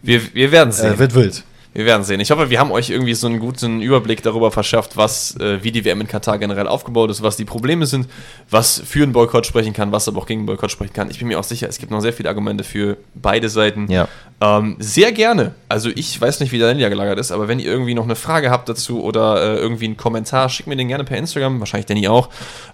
[0.02, 0.94] wir, wir werden sehen.
[0.94, 1.44] Äh, wird wild.
[1.74, 2.20] Wir werden sehen.
[2.20, 5.72] Ich hoffe, wir haben euch irgendwie so einen guten Überblick darüber verschafft, was, äh, wie
[5.72, 8.08] die WM in Katar generell aufgebaut ist, was die Probleme sind,
[8.50, 11.10] was für einen Boykott sprechen kann, was aber auch gegen einen Boykott sprechen kann.
[11.10, 13.90] Ich bin mir auch sicher, es gibt noch sehr viele Argumente für beide Seiten.
[13.90, 14.06] Ja.
[14.42, 15.54] Ähm, sehr gerne.
[15.70, 18.16] Also ich weiß nicht, wie der Danny gelagert ist, aber wenn ihr irgendwie noch eine
[18.16, 21.86] Frage habt dazu oder äh, irgendwie einen Kommentar, schickt mir den gerne per Instagram, wahrscheinlich
[21.86, 22.28] Danny auch.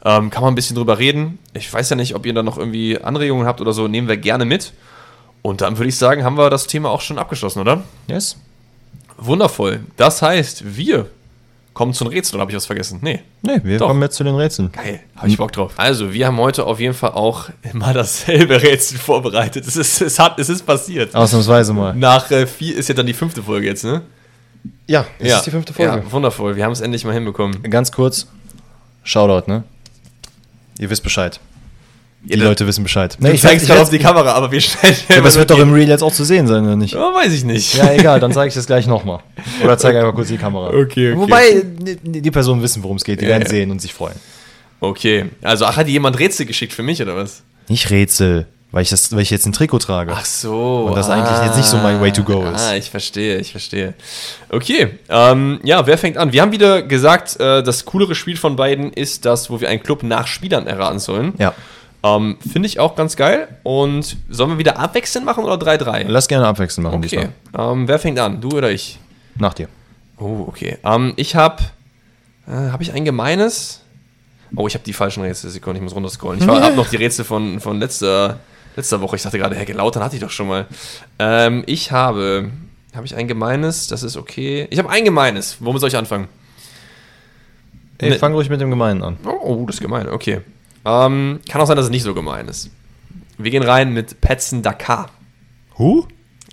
[0.04, 1.38] Ähm, kann man ein bisschen drüber reden.
[1.54, 4.16] Ich weiß ja nicht, ob ihr da noch irgendwie Anregungen habt oder so, nehmen wir
[4.16, 4.72] gerne mit.
[5.42, 7.82] Und dann würde ich sagen, haben wir das Thema auch schon abgeschlossen, oder?
[8.06, 8.36] Yes.
[9.16, 9.80] Wundervoll.
[9.96, 11.06] Das heißt, wir
[11.74, 12.98] kommen zu den Rätseln, oder habe ich was vergessen?
[13.02, 13.20] Nee.
[13.42, 13.86] Nee, wir Doch.
[13.86, 14.72] kommen jetzt zu den Rätseln.
[14.72, 15.72] Geil, habe ich Bock drauf.
[15.76, 19.66] Also, wir haben heute auf jeden Fall auch mal dasselbe Rätsel vorbereitet.
[19.66, 21.14] Es ist, es hat, es ist passiert.
[21.14, 21.94] Ausnahmsweise mal.
[21.94, 24.02] Nach äh, vier ist ja dann die fünfte Folge jetzt, ne?
[24.88, 25.36] Ja, das ja.
[25.38, 26.02] ist die fünfte Folge.
[26.04, 26.56] Ja, wundervoll.
[26.56, 27.62] Wir haben es endlich mal hinbekommen.
[27.70, 28.26] Ganz kurz,
[29.04, 29.62] Shoutout, ne?
[30.78, 31.38] Ihr wisst Bescheid.
[32.22, 33.16] Die ja, Leute wissen Bescheid.
[33.20, 34.96] Nee, ich zeig's gerade auf die Kamera, aber wir stellen.
[35.08, 36.94] Ja, aber es wird doch im Real jetzt auch zu sehen sein, oder nicht?
[36.94, 37.74] Ja, weiß ich nicht.
[37.76, 39.20] Ja, egal, dann zeige ich das gleich nochmal.
[39.62, 40.68] Oder zeige einfach kurz die Kamera.
[40.68, 41.16] Okay, okay.
[41.16, 43.20] Wobei die Personen wissen, worum es geht.
[43.20, 43.48] Die ja, werden ja.
[43.48, 44.16] sehen und sich freuen.
[44.80, 45.26] Okay.
[45.42, 47.42] Also, ach, hat jemand Rätsel geschickt für mich, oder was?
[47.68, 48.46] Nicht Rätsel.
[48.70, 50.12] Weil ich, das, weil ich jetzt ein Trikot trage.
[50.14, 50.86] Ach so.
[50.88, 52.60] Und das ah, eigentlich jetzt nicht so mein Way to go ist.
[52.60, 53.94] Ah, ich verstehe, ich verstehe.
[54.50, 56.32] Okay, ähm, ja, wer fängt an?
[56.34, 59.82] Wir haben wieder gesagt, äh, das coolere Spiel von beiden ist das, wo wir einen
[59.82, 61.32] Club nach Spielern erraten sollen.
[61.38, 61.54] Ja.
[62.02, 63.48] Ähm, Finde ich auch ganz geil.
[63.62, 66.04] Und sollen wir wieder abwechselnd machen oder 3-3?
[66.06, 67.28] Lass gerne abwechselnd machen okay.
[67.56, 68.40] Ähm, wer fängt an?
[68.40, 68.98] Du oder ich?
[69.36, 69.68] Nach dir.
[70.18, 70.78] Oh, okay.
[70.84, 71.62] Ähm, ich habe.
[72.46, 73.82] Äh, habe ich ein gemeines?
[74.56, 75.50] Oh, ich habe die falschen Rätsel.
[75.50, 76.40] Sekunde, ich muss runterscrollen.
[76.40, 78.40] Ich habe noch die Rätsel von, von letzter,
[78.76, 79.16] letzter Woche.
[79.16, 80.66] Ich dachte gerade, Herr Lautern hatte ich doch schon mal.
[81.18, 82.50] Ähm, ich habe.
[82.94, 83.86] Habe ich ein gemeines?
[83.86, 84.66] Das ist okay.
[84.70, 85.58] Ich habe ein gemeines.
[85.60, 86.28] Womit soll ich anfangen?
[87.98, 89.18] Ey, ne fang ruhig mit dem Gemeinen an.
[89.26, 90.08] Oh, oh das ist gemein.
[90.08, 90.40] Okay.
[90.84, 92.70] Ähm, kann auch sein, dass es nicht so gemein ist.
[93.36, 95.10] Wir gehen rein mit Petzen Dakar.
[95.78, 96.06] Hu?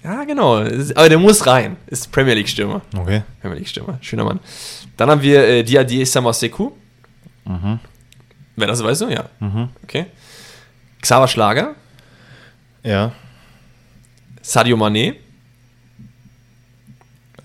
[0.03, 0.57] Ja, genau.
[0.57, 1.77] Aber der muss rein.
[1.87, 2.81] Ist Premier League-Stürmer.
[2.95, 3.23] Okay.
[3.41, 3.97] Premier League-Stürmer.
[4.01, 4.39] Schöner Mann.
[4.97, 6.71] Dann haben wir äh, Diadier Samaseku.
[7.45, 7.79] Mhm.
[8.55, 9.25] Wenn das weißt du, ja.
[9.39, 9.69] Mhm.
[9.83, 10.05] Okay.
[11.01, 11.75] Xaver Schlager.
[12.83, 13.11] Ja.
[14.41, 15.15] Sadio Mané.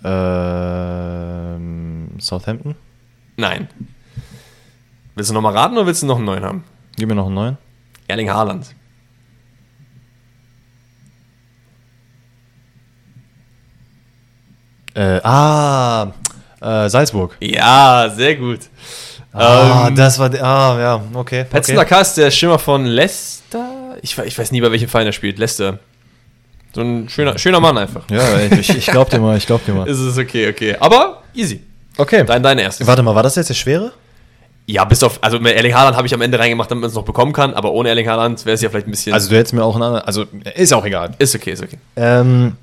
[0.05, 2.75] Ähm, Southampton?
[3.37, 3.69] Nein.
[5.15, 6.65] Willst du nochmal raten oder willst du noch einen neuen haben?
[7.01, 7.59] Gib mir noch einen neuen.
[8.09, 8.67] Erling Haaland.
[14.93, 16.13] Äh, ah,
[16.61, 17.39] äh, Salzburg.
[17.41, 18.59] Ja, sehr gut.
[19.33, 21.45] Ah, ähm, das war, ah, ja, okay.
[21.45, 22.05] Petzen okay.
[22.17, 23.97] der Schimmer von Leicester.
[24.03, 25.39] Ich, ich weiß nie, bei welchem Verein er spielt.
[25.39, 25.79] Leicester.
[26.75, 28.11] So ein schöner, schöner Mann einfach.
[28.11, 29.89] Ja, ich, ich glaub dir mal, ich glaub dir mal.
[29.89, 30.77] ist es okay, okay.
[30.79, 31.63] Aber easy.
[31.97, 32.25] Okay.
[32.27, 32.87] Dein, dein erstes.
[32.87, 33.91] Warte mal, war das jetzt der schwere?
[34.71, 36.95] Ja, bis auf, also mit Erling Haaland habe ich am Ende reingemacht, damit man es
[36.95, 39.13] noch bekommen kann, aber ohne Erling Haaland wäre es ja vielleicht ein bisschen.
[39.13, 41.11] Also du hättest mir auch einen anderen, also ist auch egal.
[41.19, 41.79] ist okay, ist okay.
[41.97, 42.57] Ähm,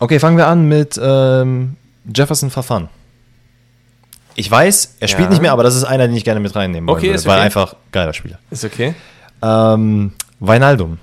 [0.00, 1.76] okay, fangen wir an mit ähm,
[2.14, 2.90] Jefferson Verfan.
[4.34, 5.30] Ich weiß, er spielt Ja.
[5.30, 7.36] nicht mehr, aber das ist einer, den ich gerne mit reinnehmen Okay, würde, ist weil
[7.38, 7.46] okay.
[7.46, 8.38] einfach geiler Spieler.
[8.50, 8.94] Ist okay.
[9.40, 10.98] Ähm, Weinaldum.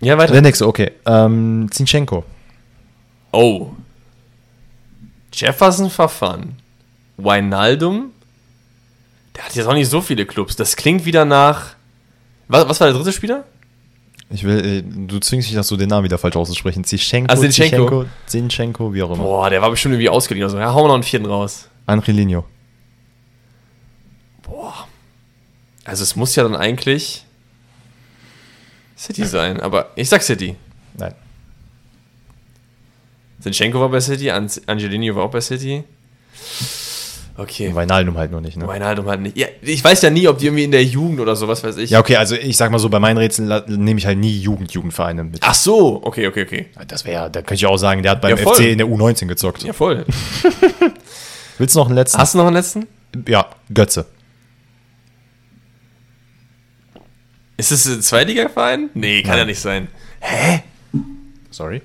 [0.00, 0.32] Ja, weiter.
[0.32, 0.92] Der nächste, okay.
[1.06, 2.24] Ähm, Zinchenko.
[3.32, 3.70] Oh.
[5.32, 6.56] Jefferson Verfan.
[7.16, 8.10] Wijnaldum.
[9.36, 10.56] Der hat jetzt auch nicht so viele Clubs.
[10.56, 11.74] Das klingt wieder nach.
[12.48, 13.44] Was, was war der dritte Spieler?
[14.32, 16.84] Ich will, äh, du zwingst mich, dass du den Namen wieder falsch auszusprechen.
[16.84, 18.04] Zinchenko, Ah, Zinchenko.
[18.26, 19.22] Zinchenko, wie auch immer.
[19.24, 20.58] Boah, der war bestimmt irgendwie ausgeliehen oder so.
[20.58, 21.68] Ja, hauen wir noch einen vierten raus.
[21.86, 22.44] Angelino.
[25.84, 27.24] Also es muss ja dann eigentlich
[28.96, 30.54] City sein, aber ich sag City.
[30.96, 31.14] Nein.
[33.40, 35.84] Zinchenko war bei City, An Angelino war auch bei City.
[37.36, 37.74] Okay.
[37.74, 38.68] Weinaldum halt nur nicht, ne?
[38.68, 39.34] Wijnaldum halt nicht.
[39.36, 41.88] Ja, ich weiß ja nie, ob die irgendwie in der Jugend oder sowas weiß ich.
[41.88, 43.48] Ja, okay, also ich sag mal so, bei meinen Rätseln
[43.82, 45.38] nehme ich halt nie Jugend-Jugendvereine mit.
[45.42, 46.66] Ach so, okay, okay, okay.
[46.86, 48.52] Das wäre, da könnte ich auch sagen, der hat beim Ja.
[48.52, 49.62] FC in der U19 gezockt.
[49.62, 50.04] Ja, voll.
[51.58, 52.18] Willst du noch einen letzten?
[52.18, 52.86] Hast du noch einen letzten?
[53.26, 54.04] Ja, Götze.
[57.56, 58.90] Ist es ein Zweitliga-Verein?
[58.92, 59.38] Nee, kann Nein.
[59.38, 59.88] ja nicht sein.
[61.50, 61.80] Sorry.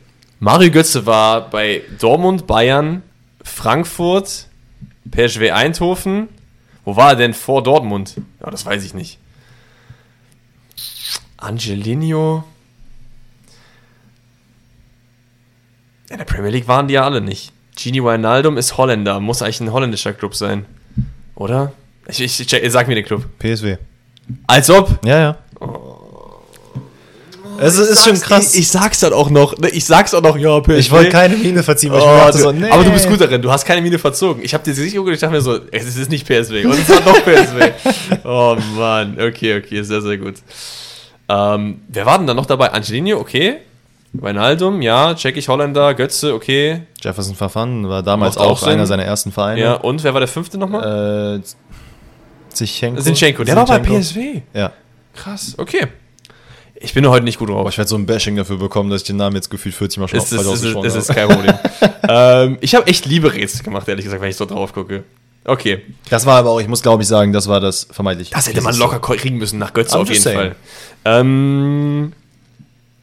[0.46, 3.02] Mario Götze war bei Dortmund, Bayern,
[3.42, 4.46] Frankfurt,
[5.10, 6.28] PSV Eindhoven.
[6.84, 8.14] Wo war er denn vor Dortmund?
[8.40, 9.18] Ja, das weiß ich nicht.
[11.38, 12.44] Angelino.
[16.12, 17.52] In der Premier League waren die ja alle nicht.
[17.76, 19.20] Gini Wijnaldum ist Holländer.
[19.20, 20.68] Muss eigentlich ein holländischer Club sein.
[21.34, 21.74] Oder?
[22.08, 23.26] Ich, ich, ich sag mir den Club.
[23.40, 23.78] PSW.
[24.46, 25.04] Als ob.
[25.04, 25.38] Ja, ja.
[27.60, 28.54] Es ist, ist schon krass.
[28.54, 29.58] Ich, ich sag's dann auch noch.
[29.58, 30.78] ne, Ich sag's auch noch, ja, PSV.
[30.80, 32.70] Ich wollte keine Miene verziehen, Oh, du, so, nee.
[32.70, 34.44] Aber du bist gut darin, du hast keine Miene verzogen.
[34.44, 36.66] Ich habe dir sicher geguckt, ich dachte mir so, es ist nicht PSW.
[36.66, 37.72] Und es war doch PSW.
[38.24, 40.36] oh Mann, okay, okay, sehr, sehr gut.
[41.30, 42.72] Ähm, wer war denn da noch dabei?
[42.72, 43.58] Angelino, okay.
[44.14, 45.14] Wijnaldum, ja.
[45.14, 46.84] Tschechisch, Holländer, Götze, okay.
[47.02, 48.86] Jefferson Verfan war damals Macht auch auch, einer Sinn.
[48.88, 49.60] seiner ersten Vereine.
[49.62, 51.40] Ja, und wer war der fünfte nochmal?
[51.42, 53.02] Äh, Zinchenko.
[53.02, 54.00] Sinchenko, der war bei Zinchenko.
[54.00, 54.42] PSW.
[54.54, 54.72] Ja.
[55.14, 55.88] Krass, okay.
[56.82, 57.72] Ich bin heute nicht gut Aber drauf.
[57.72, 60.08] ich werde so ein Bashing dafür bekommen, dass ich den Namen jetzt gefühlt 40 Mal
[60.08, 61.20] schon ist, ist, es ist habe.
[61.20, 61.60] kein Problem.
[62.10, 65.04] ähm, ich habe echt liebe Rätsel gemacht, ehrlich gesagt, wenn ich so drauf gucke.
[65.46, 65.84] Okay.
[66.10, 68.32] Das war aber auch, ich muss glaube ich sagen, das war das vermeintlich.
[68.32, 70.38] Das hätte man locker kriegen müssen nach Götze I'm auf jeden saying.
[70.38, 70.56] Fall.
[71.06, 72.14] Ähm,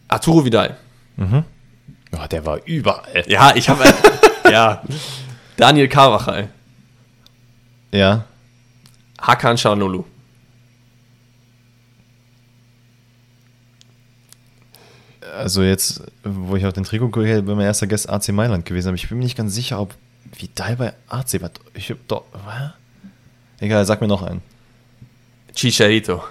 [0.08, 0.76] Arturo Vidal.
[2.12, 3.24] Ja, der war überall.
[3.26, 3.84] Ja, ich habe.
[4.50, 4.82] ja.
[5.56, 6.48] Daniel Carvajal.
[7.92, 8.24] Ja.
[9.20, 10.04] Hakan Çalhanoğlu.
[15.42, 18.88] Also jetzt, wo ich auf den Trikot gucke, wäre mein erster Guest AC Mailand gewesen,
[18.88, 19.94] aber ich bin mir nicht ganz sicher, ob
[20.38, 21.50] Vidal bei AC war.
[21.74, 22.24] Ich hab doch.
[22.32, 22.72] Was?
[23.60, 24.42] Egal, sag mir noch einen.
[25.54, 26.22] Chicharito.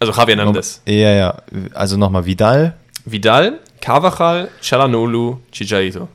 [0.00, 0.82] Also Javier Hernandez.
[0.86, 1.42] Ja, ja.
[1.74, 2.76] Also nochmal Vidal.
[3.04, 6.08] Vidal, Carvajal, Çalhanoğlu, Chicharito.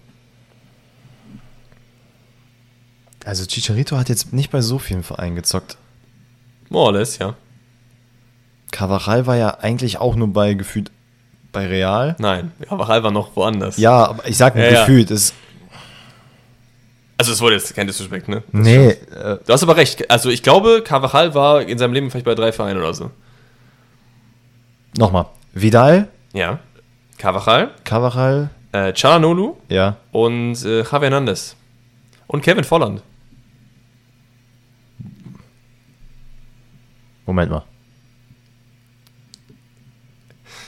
[3.23, 5.77] Also Chicharito hat jetzt nicht bei so vielen Vereinen gezockt.
[6.69, 7.35] More or less, ja.
[8.71, 10.91] Carvajal war ja eigentlich auch nur bei gefühlt
[11.51, 12.15] bei Real.
[12.19, 13.77] Nein, Carvajal war noch woanders.
[13.77, 14.79] Ja, aber ich sag nur Ja, ja.
[14.81, 15.09] gefühlt.
[15.11, 15.33] Ist,
[17.17, 18.43] Also es wurde jetzt kein Disrespect, ne?
[18.51, 20.11] nee, äh, Du hast aber recht.
[20.11, 23.09] Also ich glaube, Carvajal war in seinem Leben vielleicht bei drei Vereinen oder so.
[24.97, 25.25] nochmal.
[25.53, 26.59] Vidal, Ja.
[27.17, 29.97] Carvajal, Carvajal, äh, Çalhanoğlu ja.
[30.11, 31.55] und äh, Javier Hernandez.
[32.27, 33.01] Und Kevin Volland.
[37.25, 37.63] Moment mal.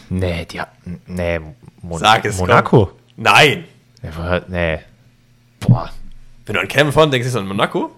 [0.10, 0.69] Nee, die hat.
[1.07, 1.40] Nee,
[1.81, 2.91] Mon Sag es, Monaco.
[3.15, 3.65] Nein!
[4.02, 4.80] Der war, nee.
[5.60, 5.90] Boah.
[6.45, 7.91] Wenn du an Kevin Volland denkst, ist in Monaco?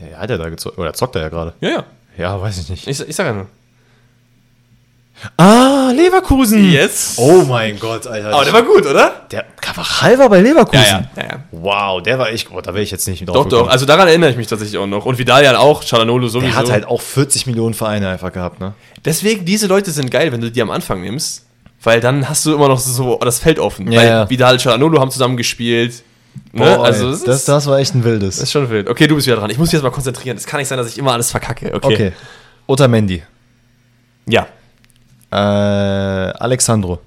[0.00, 0.78] Ja, hat er da gezockt?
[0.78, 1.54] Oder zockt er ja gerade?
[1.60, 1.84] Ja, ja.
[2.18, 2.86] Ja, weiß ich nicht.
[2.86, 3.46] Ich, ich sag ja nur.
[5.36, 6.70] Ah, Leverkusen!
[6.70, 7.14] Yes.
[7.16, 8.32] Oh mein Gott, Alter.
[8.32, 9.26] Aber der war gut, oder?
[9.30, 10.84] der Carvajal war bei Leverkusen.
[10.84, 11.40] Ja, ja.
[11.50, 12.50] Wow, der war echt.
[12.50, 13.68] Oh, da wäre ich jetzt nicht drauf Doch, doch.
[13.68, 15.06] Also daran erinnere ich mich tatsächlich auch noch.
[15.06, 16.40] Und Vidal ja auch, Çalhanoğlu sowieso.
[16.40, 18.74] Der hat halt auch 40 Millionen Vereine einfach gehabt, ne?
[19.04, 21.44] Deswegen, diese Leute sind geil, wenn du die am Anfang nimmst.
[21.82, 23.90] Weil dann hast du immer noch so das Feld offen.
[23.92, 24.30] Ja, weil ja.
[24.30, 26.02] Vidal, Çalhanoğlu haben zusammen gespielt.
[26.52, 26.64] Ne?
[26.64, 28.36] Boah, also das, ist, das war echt ein wildes.
[28.36, 28.88] das ist schon wild.
[28.88, 29.50] Okay, du bist wieder dran.
[29.50, 30.36] Ich muss mich jetzt mal konzentrieren.
[30.36, 31.72] Es kann nicht sein, dass ich immer alles verkacke.
[31.74, 31.94] Okay.
[31.94, 32.12] okay.
[32.66, 33.22] Otamendi.
[34.26, 34.46] Ja.
[35.30, 37.00] Äh, Alexandro.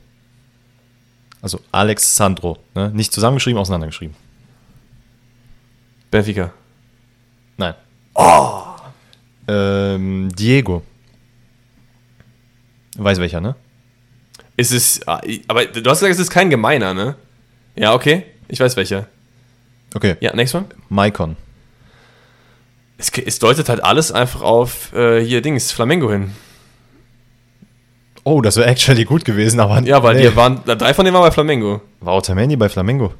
[1.41, 2.57] Also Alexandro.
[2.75, 2.89] Ne?
[2.91, 4.15] Nicht zusammengeschrieben, auseinandergeschrieben.
[6.11, 6.51] Benfica.
[7.57, 7.75] Nein.
[8.15, 8.61] Oh!
[9.47, 10.83] Ähm, Diego.
[12.97, 13.55] Weiß welcher, ne?
[14.57, 15.07] Ist es.
[15.07, 17.15] ah, Aber du hast gesagt, es ist kein gemeiner, ne?
[17.75, 18.25] Ja, okay.
[18.49, 19.07] Ich weiß welcher.
[19.95, 20.17] Okay.
[20.19, 20.65] Ja, next one.
[20.89, 21.37] Maikon.
[22.97, 26.35] Es, es deutet halt alles einfach auf äh, hier Dings, Flamengo hin.
[28.29, 29.81] Oh, das wäre actually gut gewesen, aber.
[29.81, 31.81] Ja, weil die waren, drei von denen waren bei Flamengo.
[31.99, 33.11] War Otamendi bei Flamengo?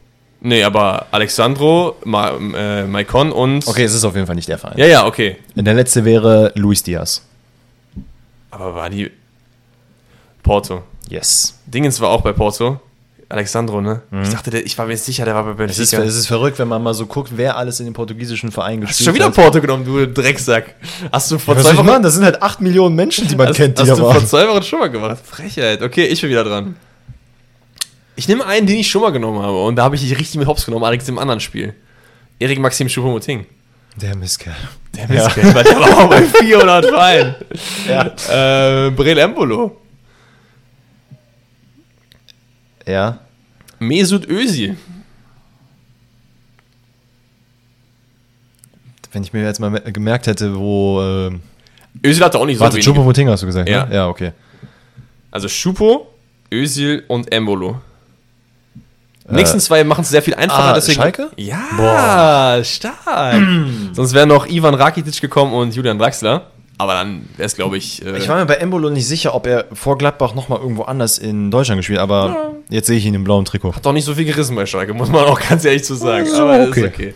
[0.41, 3.67] Nee, aber Alexandro, Ma, äh, Maicon und.
[3.67, 4.77] Okay, es ist auf jeden Fall nicht der Verein.
[4.77, 5.37] Ja, ja, okay.
[5.55, 7.25] Der letzte wäre Luis Diaz.
[8.51, 9.09] Aber war die.
[10.43, 10.83] Porto.
[11.09, 11.59] Yes.
[11.65, 12.79] Dingens war auch bei Porto.
[13.31, 14.01] Alexandro, ne?
[14.09, 14.23] Mhm.
[14.23, 15.83] Ich dachte, der, ich war mir sicher, der war bei Benfica.
[15.83, 18.51] Es ist, es ist verrückt, wenn man mal so guckt, wer alles in den portugiesischen
[18.51, 18.89] Vereinen gespielt hat.
[18.89, 19.35] Hast du schon wieder hat.
[19.35, 20.75] Porto genommen, du Drecksack.
[21.11, 21.85] Hast du vor ja, zwei Wochen...
[21.85, 22.03] Machen?
[22.03, 24.47] Das sind halt 8 Millionen Menschen, die man hast, kennt, die Hast du vor zwei
[24.47, 25.19] Wochen schon mal gemacht.
[25.23, 25.83] Frechheit.
[25.83, 26.75] Okay, ich bin wieder dran.
[28.15, 29.63] Ich nehme einen, den ich schon mal genommen habe.
[29.63, 31.75] Und da habe ich dich richtig mit Hops genommen, Alex im anderen Spiel.
[32.39, 33.45] Erik Maxim Choupo-Moting.
[33.95, 34.55] Der Misskerl.
[34.97, 35.63] Der Misskerl, ja.
[35.63, 37.35] der war auch bei 400 Fallen.
[37.87, 38.87] Ja.
[38.87, 39.77] Äh, Brel Embolo.
[42.89, 43.19] Ja.
[43.77, 44.75] Mesut Özil.
[49.11, 51.01] Wenn ich mir jetzt mal gemerkt hätte, wo.
[51.01, 53.85] Äh, Özil hatte auch nicht so Warte, Chupo Moting hast du gesagt, ja.
[53.85, 53.95] Ne?
[53.95, 54.33] Ja, okay.
[55.31, 56.07] Also Schupo,
[56.51, 57.79] Özil und Embolo.
[59.29, 60.63] Die nächsten äh, zwei machen es sehr viel einfacher.
[60.63, 61.29] Ah, deswegen, Schalke?
[61.37, 62.63] Ja, Boah.
[62.63, 63.41] stark.
[63.93, 66.47] Sonst wären noch Ivan Rakitic gekommen und Julian Draxler.
[66.79, 68.05] Aber dann wäre es, glaube ich.
[68.05, 71.17] Äh ich war mir bei Embolo nicht sicher, ob er vor Gladbach nochmal irgendwo anders
[71.17, 72.51] in Deutschland gespielt hat, aber ja.
[72.69, 73.75] jetzt sehe ich ihn im blauen Trikot.
[73.75, 76.05] Hat doch nicht so viel gerissen bei Schalke, muss man auch ganz ehrlich zu so
[76.05, 76.25] sagen.
[76.25, 76.87] So, aber okay.
[76.87, 77.13] okay.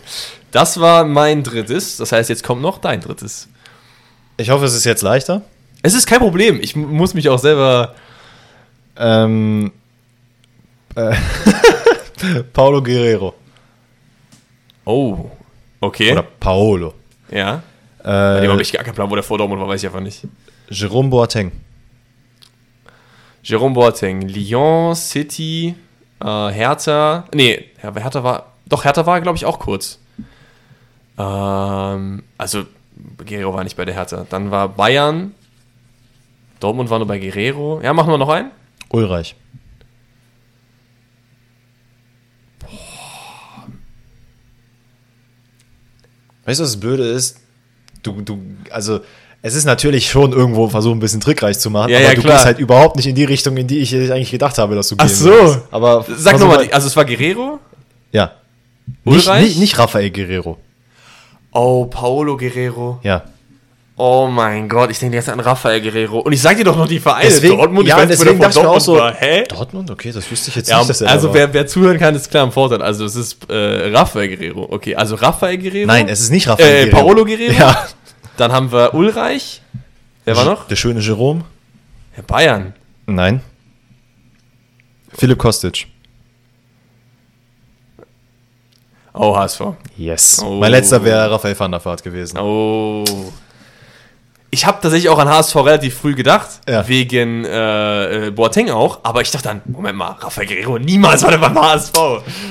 [0.50, 1.96] Das war mein drittes.
[1.96, 3.48] Das heißt, jetzt kommt noch dein drittes.
[4.36, 5.40] Ich hoffe, es ist jetzt leichter.
[5.82, 6.60] Es ist kein Problem.
[6.60, 7.94] Ich muss mich auch selber.
[8.98, 9.72] Ähm.
[10.94, 11.14] Äh,
[12.52, 13.32] Paulo Guerrero.
[14.84, 15.30] Oh,
[15.80, 16.12] okay.
[16.12, 16.92] Oder Paolo.
[17.30, 17.62] Ja.
[18.04, 20.00] Äh, dem habe ich gar keinen Plan, wo der vor Dortmund war, weiß ich einfach
[20.00, 20.20] nicht.
[20.68, 21.52] Jerome Boateng.
[23.42, 24.22] Jerome Boateng.
[24.28, 25.74] Lyon, City,
[26.22, 27.24] äh, Hertha.
[27.34, 28.52] Nee, Hertha war.
[28.66, 29.98] Doch, Hertha war, glaube ich, auch kurz.
[31.16, 32.64] Ähm, also,
[33.24, 34.26] Guerrero war nicht bei der Hertha.
[34.28, 35.34] Dann war Bayern.
[36.60, 37.80] Dortmund war nur bei Guerrero.
[37.82, 38.50] Ja, machen wir noch einen?
[38.90, 39.34] Ulreich.
[46.44, 47.40] Weißt du, was das Blöde ist?
[48.06, 48.38] Du, du,
[48.70, 49.00] also
[49.42, 52.22] es ist natürlich schon irgendwo versucht, ein bisschen trickreich zu machen, ja, aber ja, du
[52.22, 52.34] klar.
[52.34, 54.96] gehst halt überhaupt nicht in die Richtung, in die ich eigentlich gedacht habe, dass du
[54.96, 55.30] gehen Ach so.
[55.30, 55.60] Willst.
[55.70, 57.58] Aber Sag nochmal, also es war Guerrero?
[58.12, 58.32] Ja.
[59.04, 60.58] Nicht, nicht, nicht Rafael Guerrero.
[61.52, 63.00] Oh, Paolo Guerrero.
[63.02, 63.24] Ja.
[63.96, 66.18] Oh mein Gott, ich denke jetzt an Rafael Guerrero.
[66.18, 67.28] Und ich sag dir doch noch die Vereine.
[67.28, 69.14] Deswegen, Dortmund, ja, ich weiß, deswegen ich mir auch so, war.
[69.14, 69.44] Hä?
[69.44, 69.88] Dortmund?
[69.88, 71.02] Okay, das wüsste ich jetzt ja, nicht.
[71.02, 72.82] Also wer, wer zuhören kann, ist klar im Vorteil.
[72.82, 74.66] Also es ist äh, Rafael Guerrero.
[74.68, 75.86] Okay, also Rafael Guerrero.
[75.86, 77.06] Nein, es ist nicht Rafael äh, Guerrero.
[77.06, 77.52] Paolo Guerrero.
[77.52, 77.86] Ja.
[78.36, 79.62] Dann haben wir Ulreich.
[80.24, 80.66] Wer war noch?
[80.66, 81.44] Der schöne Jerome.
[82.16, 82.74] Ja, Bayern.
[83.06, 83.42] Nein.
[85.16, 85.86] Philipp Kostic.
[89.12, 89.60] Oh, HSV.
[89.96, 90.42] Yes.
[90.44, 90.54] Oh.
[90.54, 92.36] Mein letzter wäre Raphael van der Vaart gewesen.
[92.38, 93.04] Oh.
[94.54, 96.86] Ich habe tatsächlich auch an HSV relativ früh gedacht, ja.
[96.86, 101.32] wegen äh, äh, Boateng auch, aber ich dachte dann, Moment mal, Rafael Guerrero, niemals war
[101.32, 101.92] der beim HSV.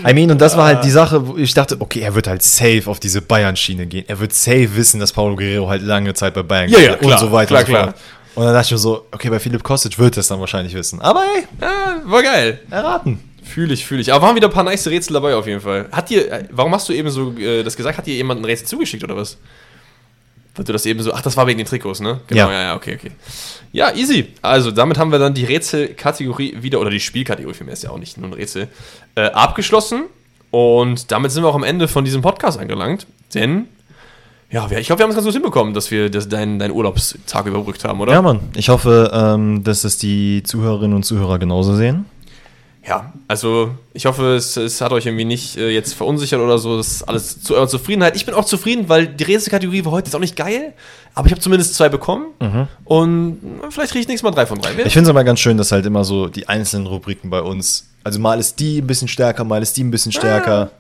[0.06, 2.44] I mean, und das war halt die Sache, wo ich dachte, okay, er wird halt
[2.44, 4.04] safe auf diese Bayern-Schiene gehen.
[4.06, 7.14] Er wird safe wissen, dass Paulo Guerrero halt lange Zeit bei Bayern ja, ja, klar,
[7.14, 7.94] und so weiter klar, und so klar.
[8.36, 11.00] Und dann dachte ich mir so, okay, bei Philipp Kostic wird es dann wahrscheinlich wissen.
[11.00, 12.60] Aber ey, ja, war geil.
[12.70, 13.22] Erraten.
[13.44, 14.12] Fühle ich, fühle ich.
[14.12, 15.88] Aber waren wieder ein paar nice Rätsel dabei auf jeden Fall.
[15.90, 17.98] Hat dir, äh, warum hast du eben so äh, das gesagt?
[17.98, 19.38] Hat dir jemand ein Rätsel zugeschickt oder was?
[20.56, 21.14] Weil du das eben so.
[21.14, 22.20] Ach, das war wegen den Trikots, ne?
[22.28, 23.12] Genau, ja, ja, okay, okay.
[23.72, 24.28] Ja, easy.
[24.42, 27.90] Also, damit haben wir dann die Rätselkategorie wieder, oder die Spielkategorie, für mich ist ja
[27.90, 28.68] auch nicht nur ein Rätsel,
[29.16, 30.04] äh, abgeschlossen.
[30.52, 33.08] Und damit sind wir auch am Ende von diesem Podcast angelangt.
[33.34, 33.68] Denn,
[34.52, 37.48] ja, ich glaube, wir haben es ganz gut hinbekommen, dass wir das, deinen, deinen Urlaubstag
[37.48, 38.14] überbrückt haben, oder?
[38.14, 38.40] Ja, Mann.
[38.56, 42.06] Ich hoffe, ähm, dass es die Zuhörerinnen und Zuhörer genauso sehen
[42.86, 46.76] ja, also ich hoffe, es, es hat euch irgendwie nicht äh, jetzt verunsichert oder so.
[46.78, 48.16] Das ist alles zu eurer Zufriedenheit.
[48.16, 50.74] Ich bin auch zufrieden, weil die Rätselkategorie war heute jetzt auch nicht geil,
[51.14, 52.68] aber ich habe zumindest zwei bekommen mhm.
[52.84, 53.40] und
[53.70, 54.72] vielleicht kriege ich nächstes Mal drei von drei.
[54.72, 57.88] Ich finde es aber ganz schön, dass halt immer so die einzelnen Rubriken bei uns,
[58.04, 60.60] also mal ist die ein bisschen stärker, mal ist die ein bisschen stärker.
[60.60, 60.72] Ja.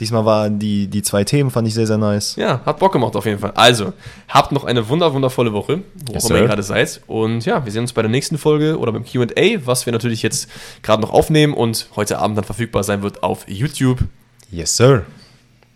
[0.00, 2.36] Diesmal waren die, die zwei Themen, fand ich sehr, sehr nice.
[2.36, 3.52] Ja, hat Bock gemacht auf jeden Fall.
[3.54, 3.92] Also,
[4.28, 7.00] habt noch eine wunder, wundervolle Woche, wo yes, ihr gerade seid.
[7.08, 9.26] Und ja, wir sehen uns bei der nächsten Folge oder beim QA,
[9.64, 10.48] was wir natürlich jetzt
[10.82, 14.04] gerade noch aufnehmen und heute Abend dann verfügbar sein wird auf YouTube.
[14.50, 15.04] Yes, sir.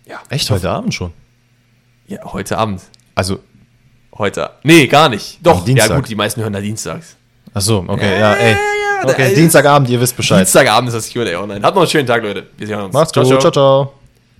[0.06, 0.20] Ja.
[0.28, 1.12] Echt heute Abend schon?
[2.06, 2.82] Ja, heute Abend.
[3.14, 3.40] Also.
[4.16, 4.50] Heute.
[4.62, 5.38] Nee, gar nicht.
[5.42, 7.16] Doch, ja gut, die meisten hören da dienstags.
[7.54, 8.52] Ach so, okay, ja, ja ey.
[8.52, 10.40] Ja, okay, Dienstagabend, ihr wisst Bescheid.
[10.40, 11.62] Dienstagabend ist das QA online.
[11.62, 12.46] Habt noch einen schönen Tag, Leute.
[12.56, 12.94] Wir sehen uns.
[12.94, 13.50] Macht's gut, ciao, ciao.
[13.50, 14.01] ciao.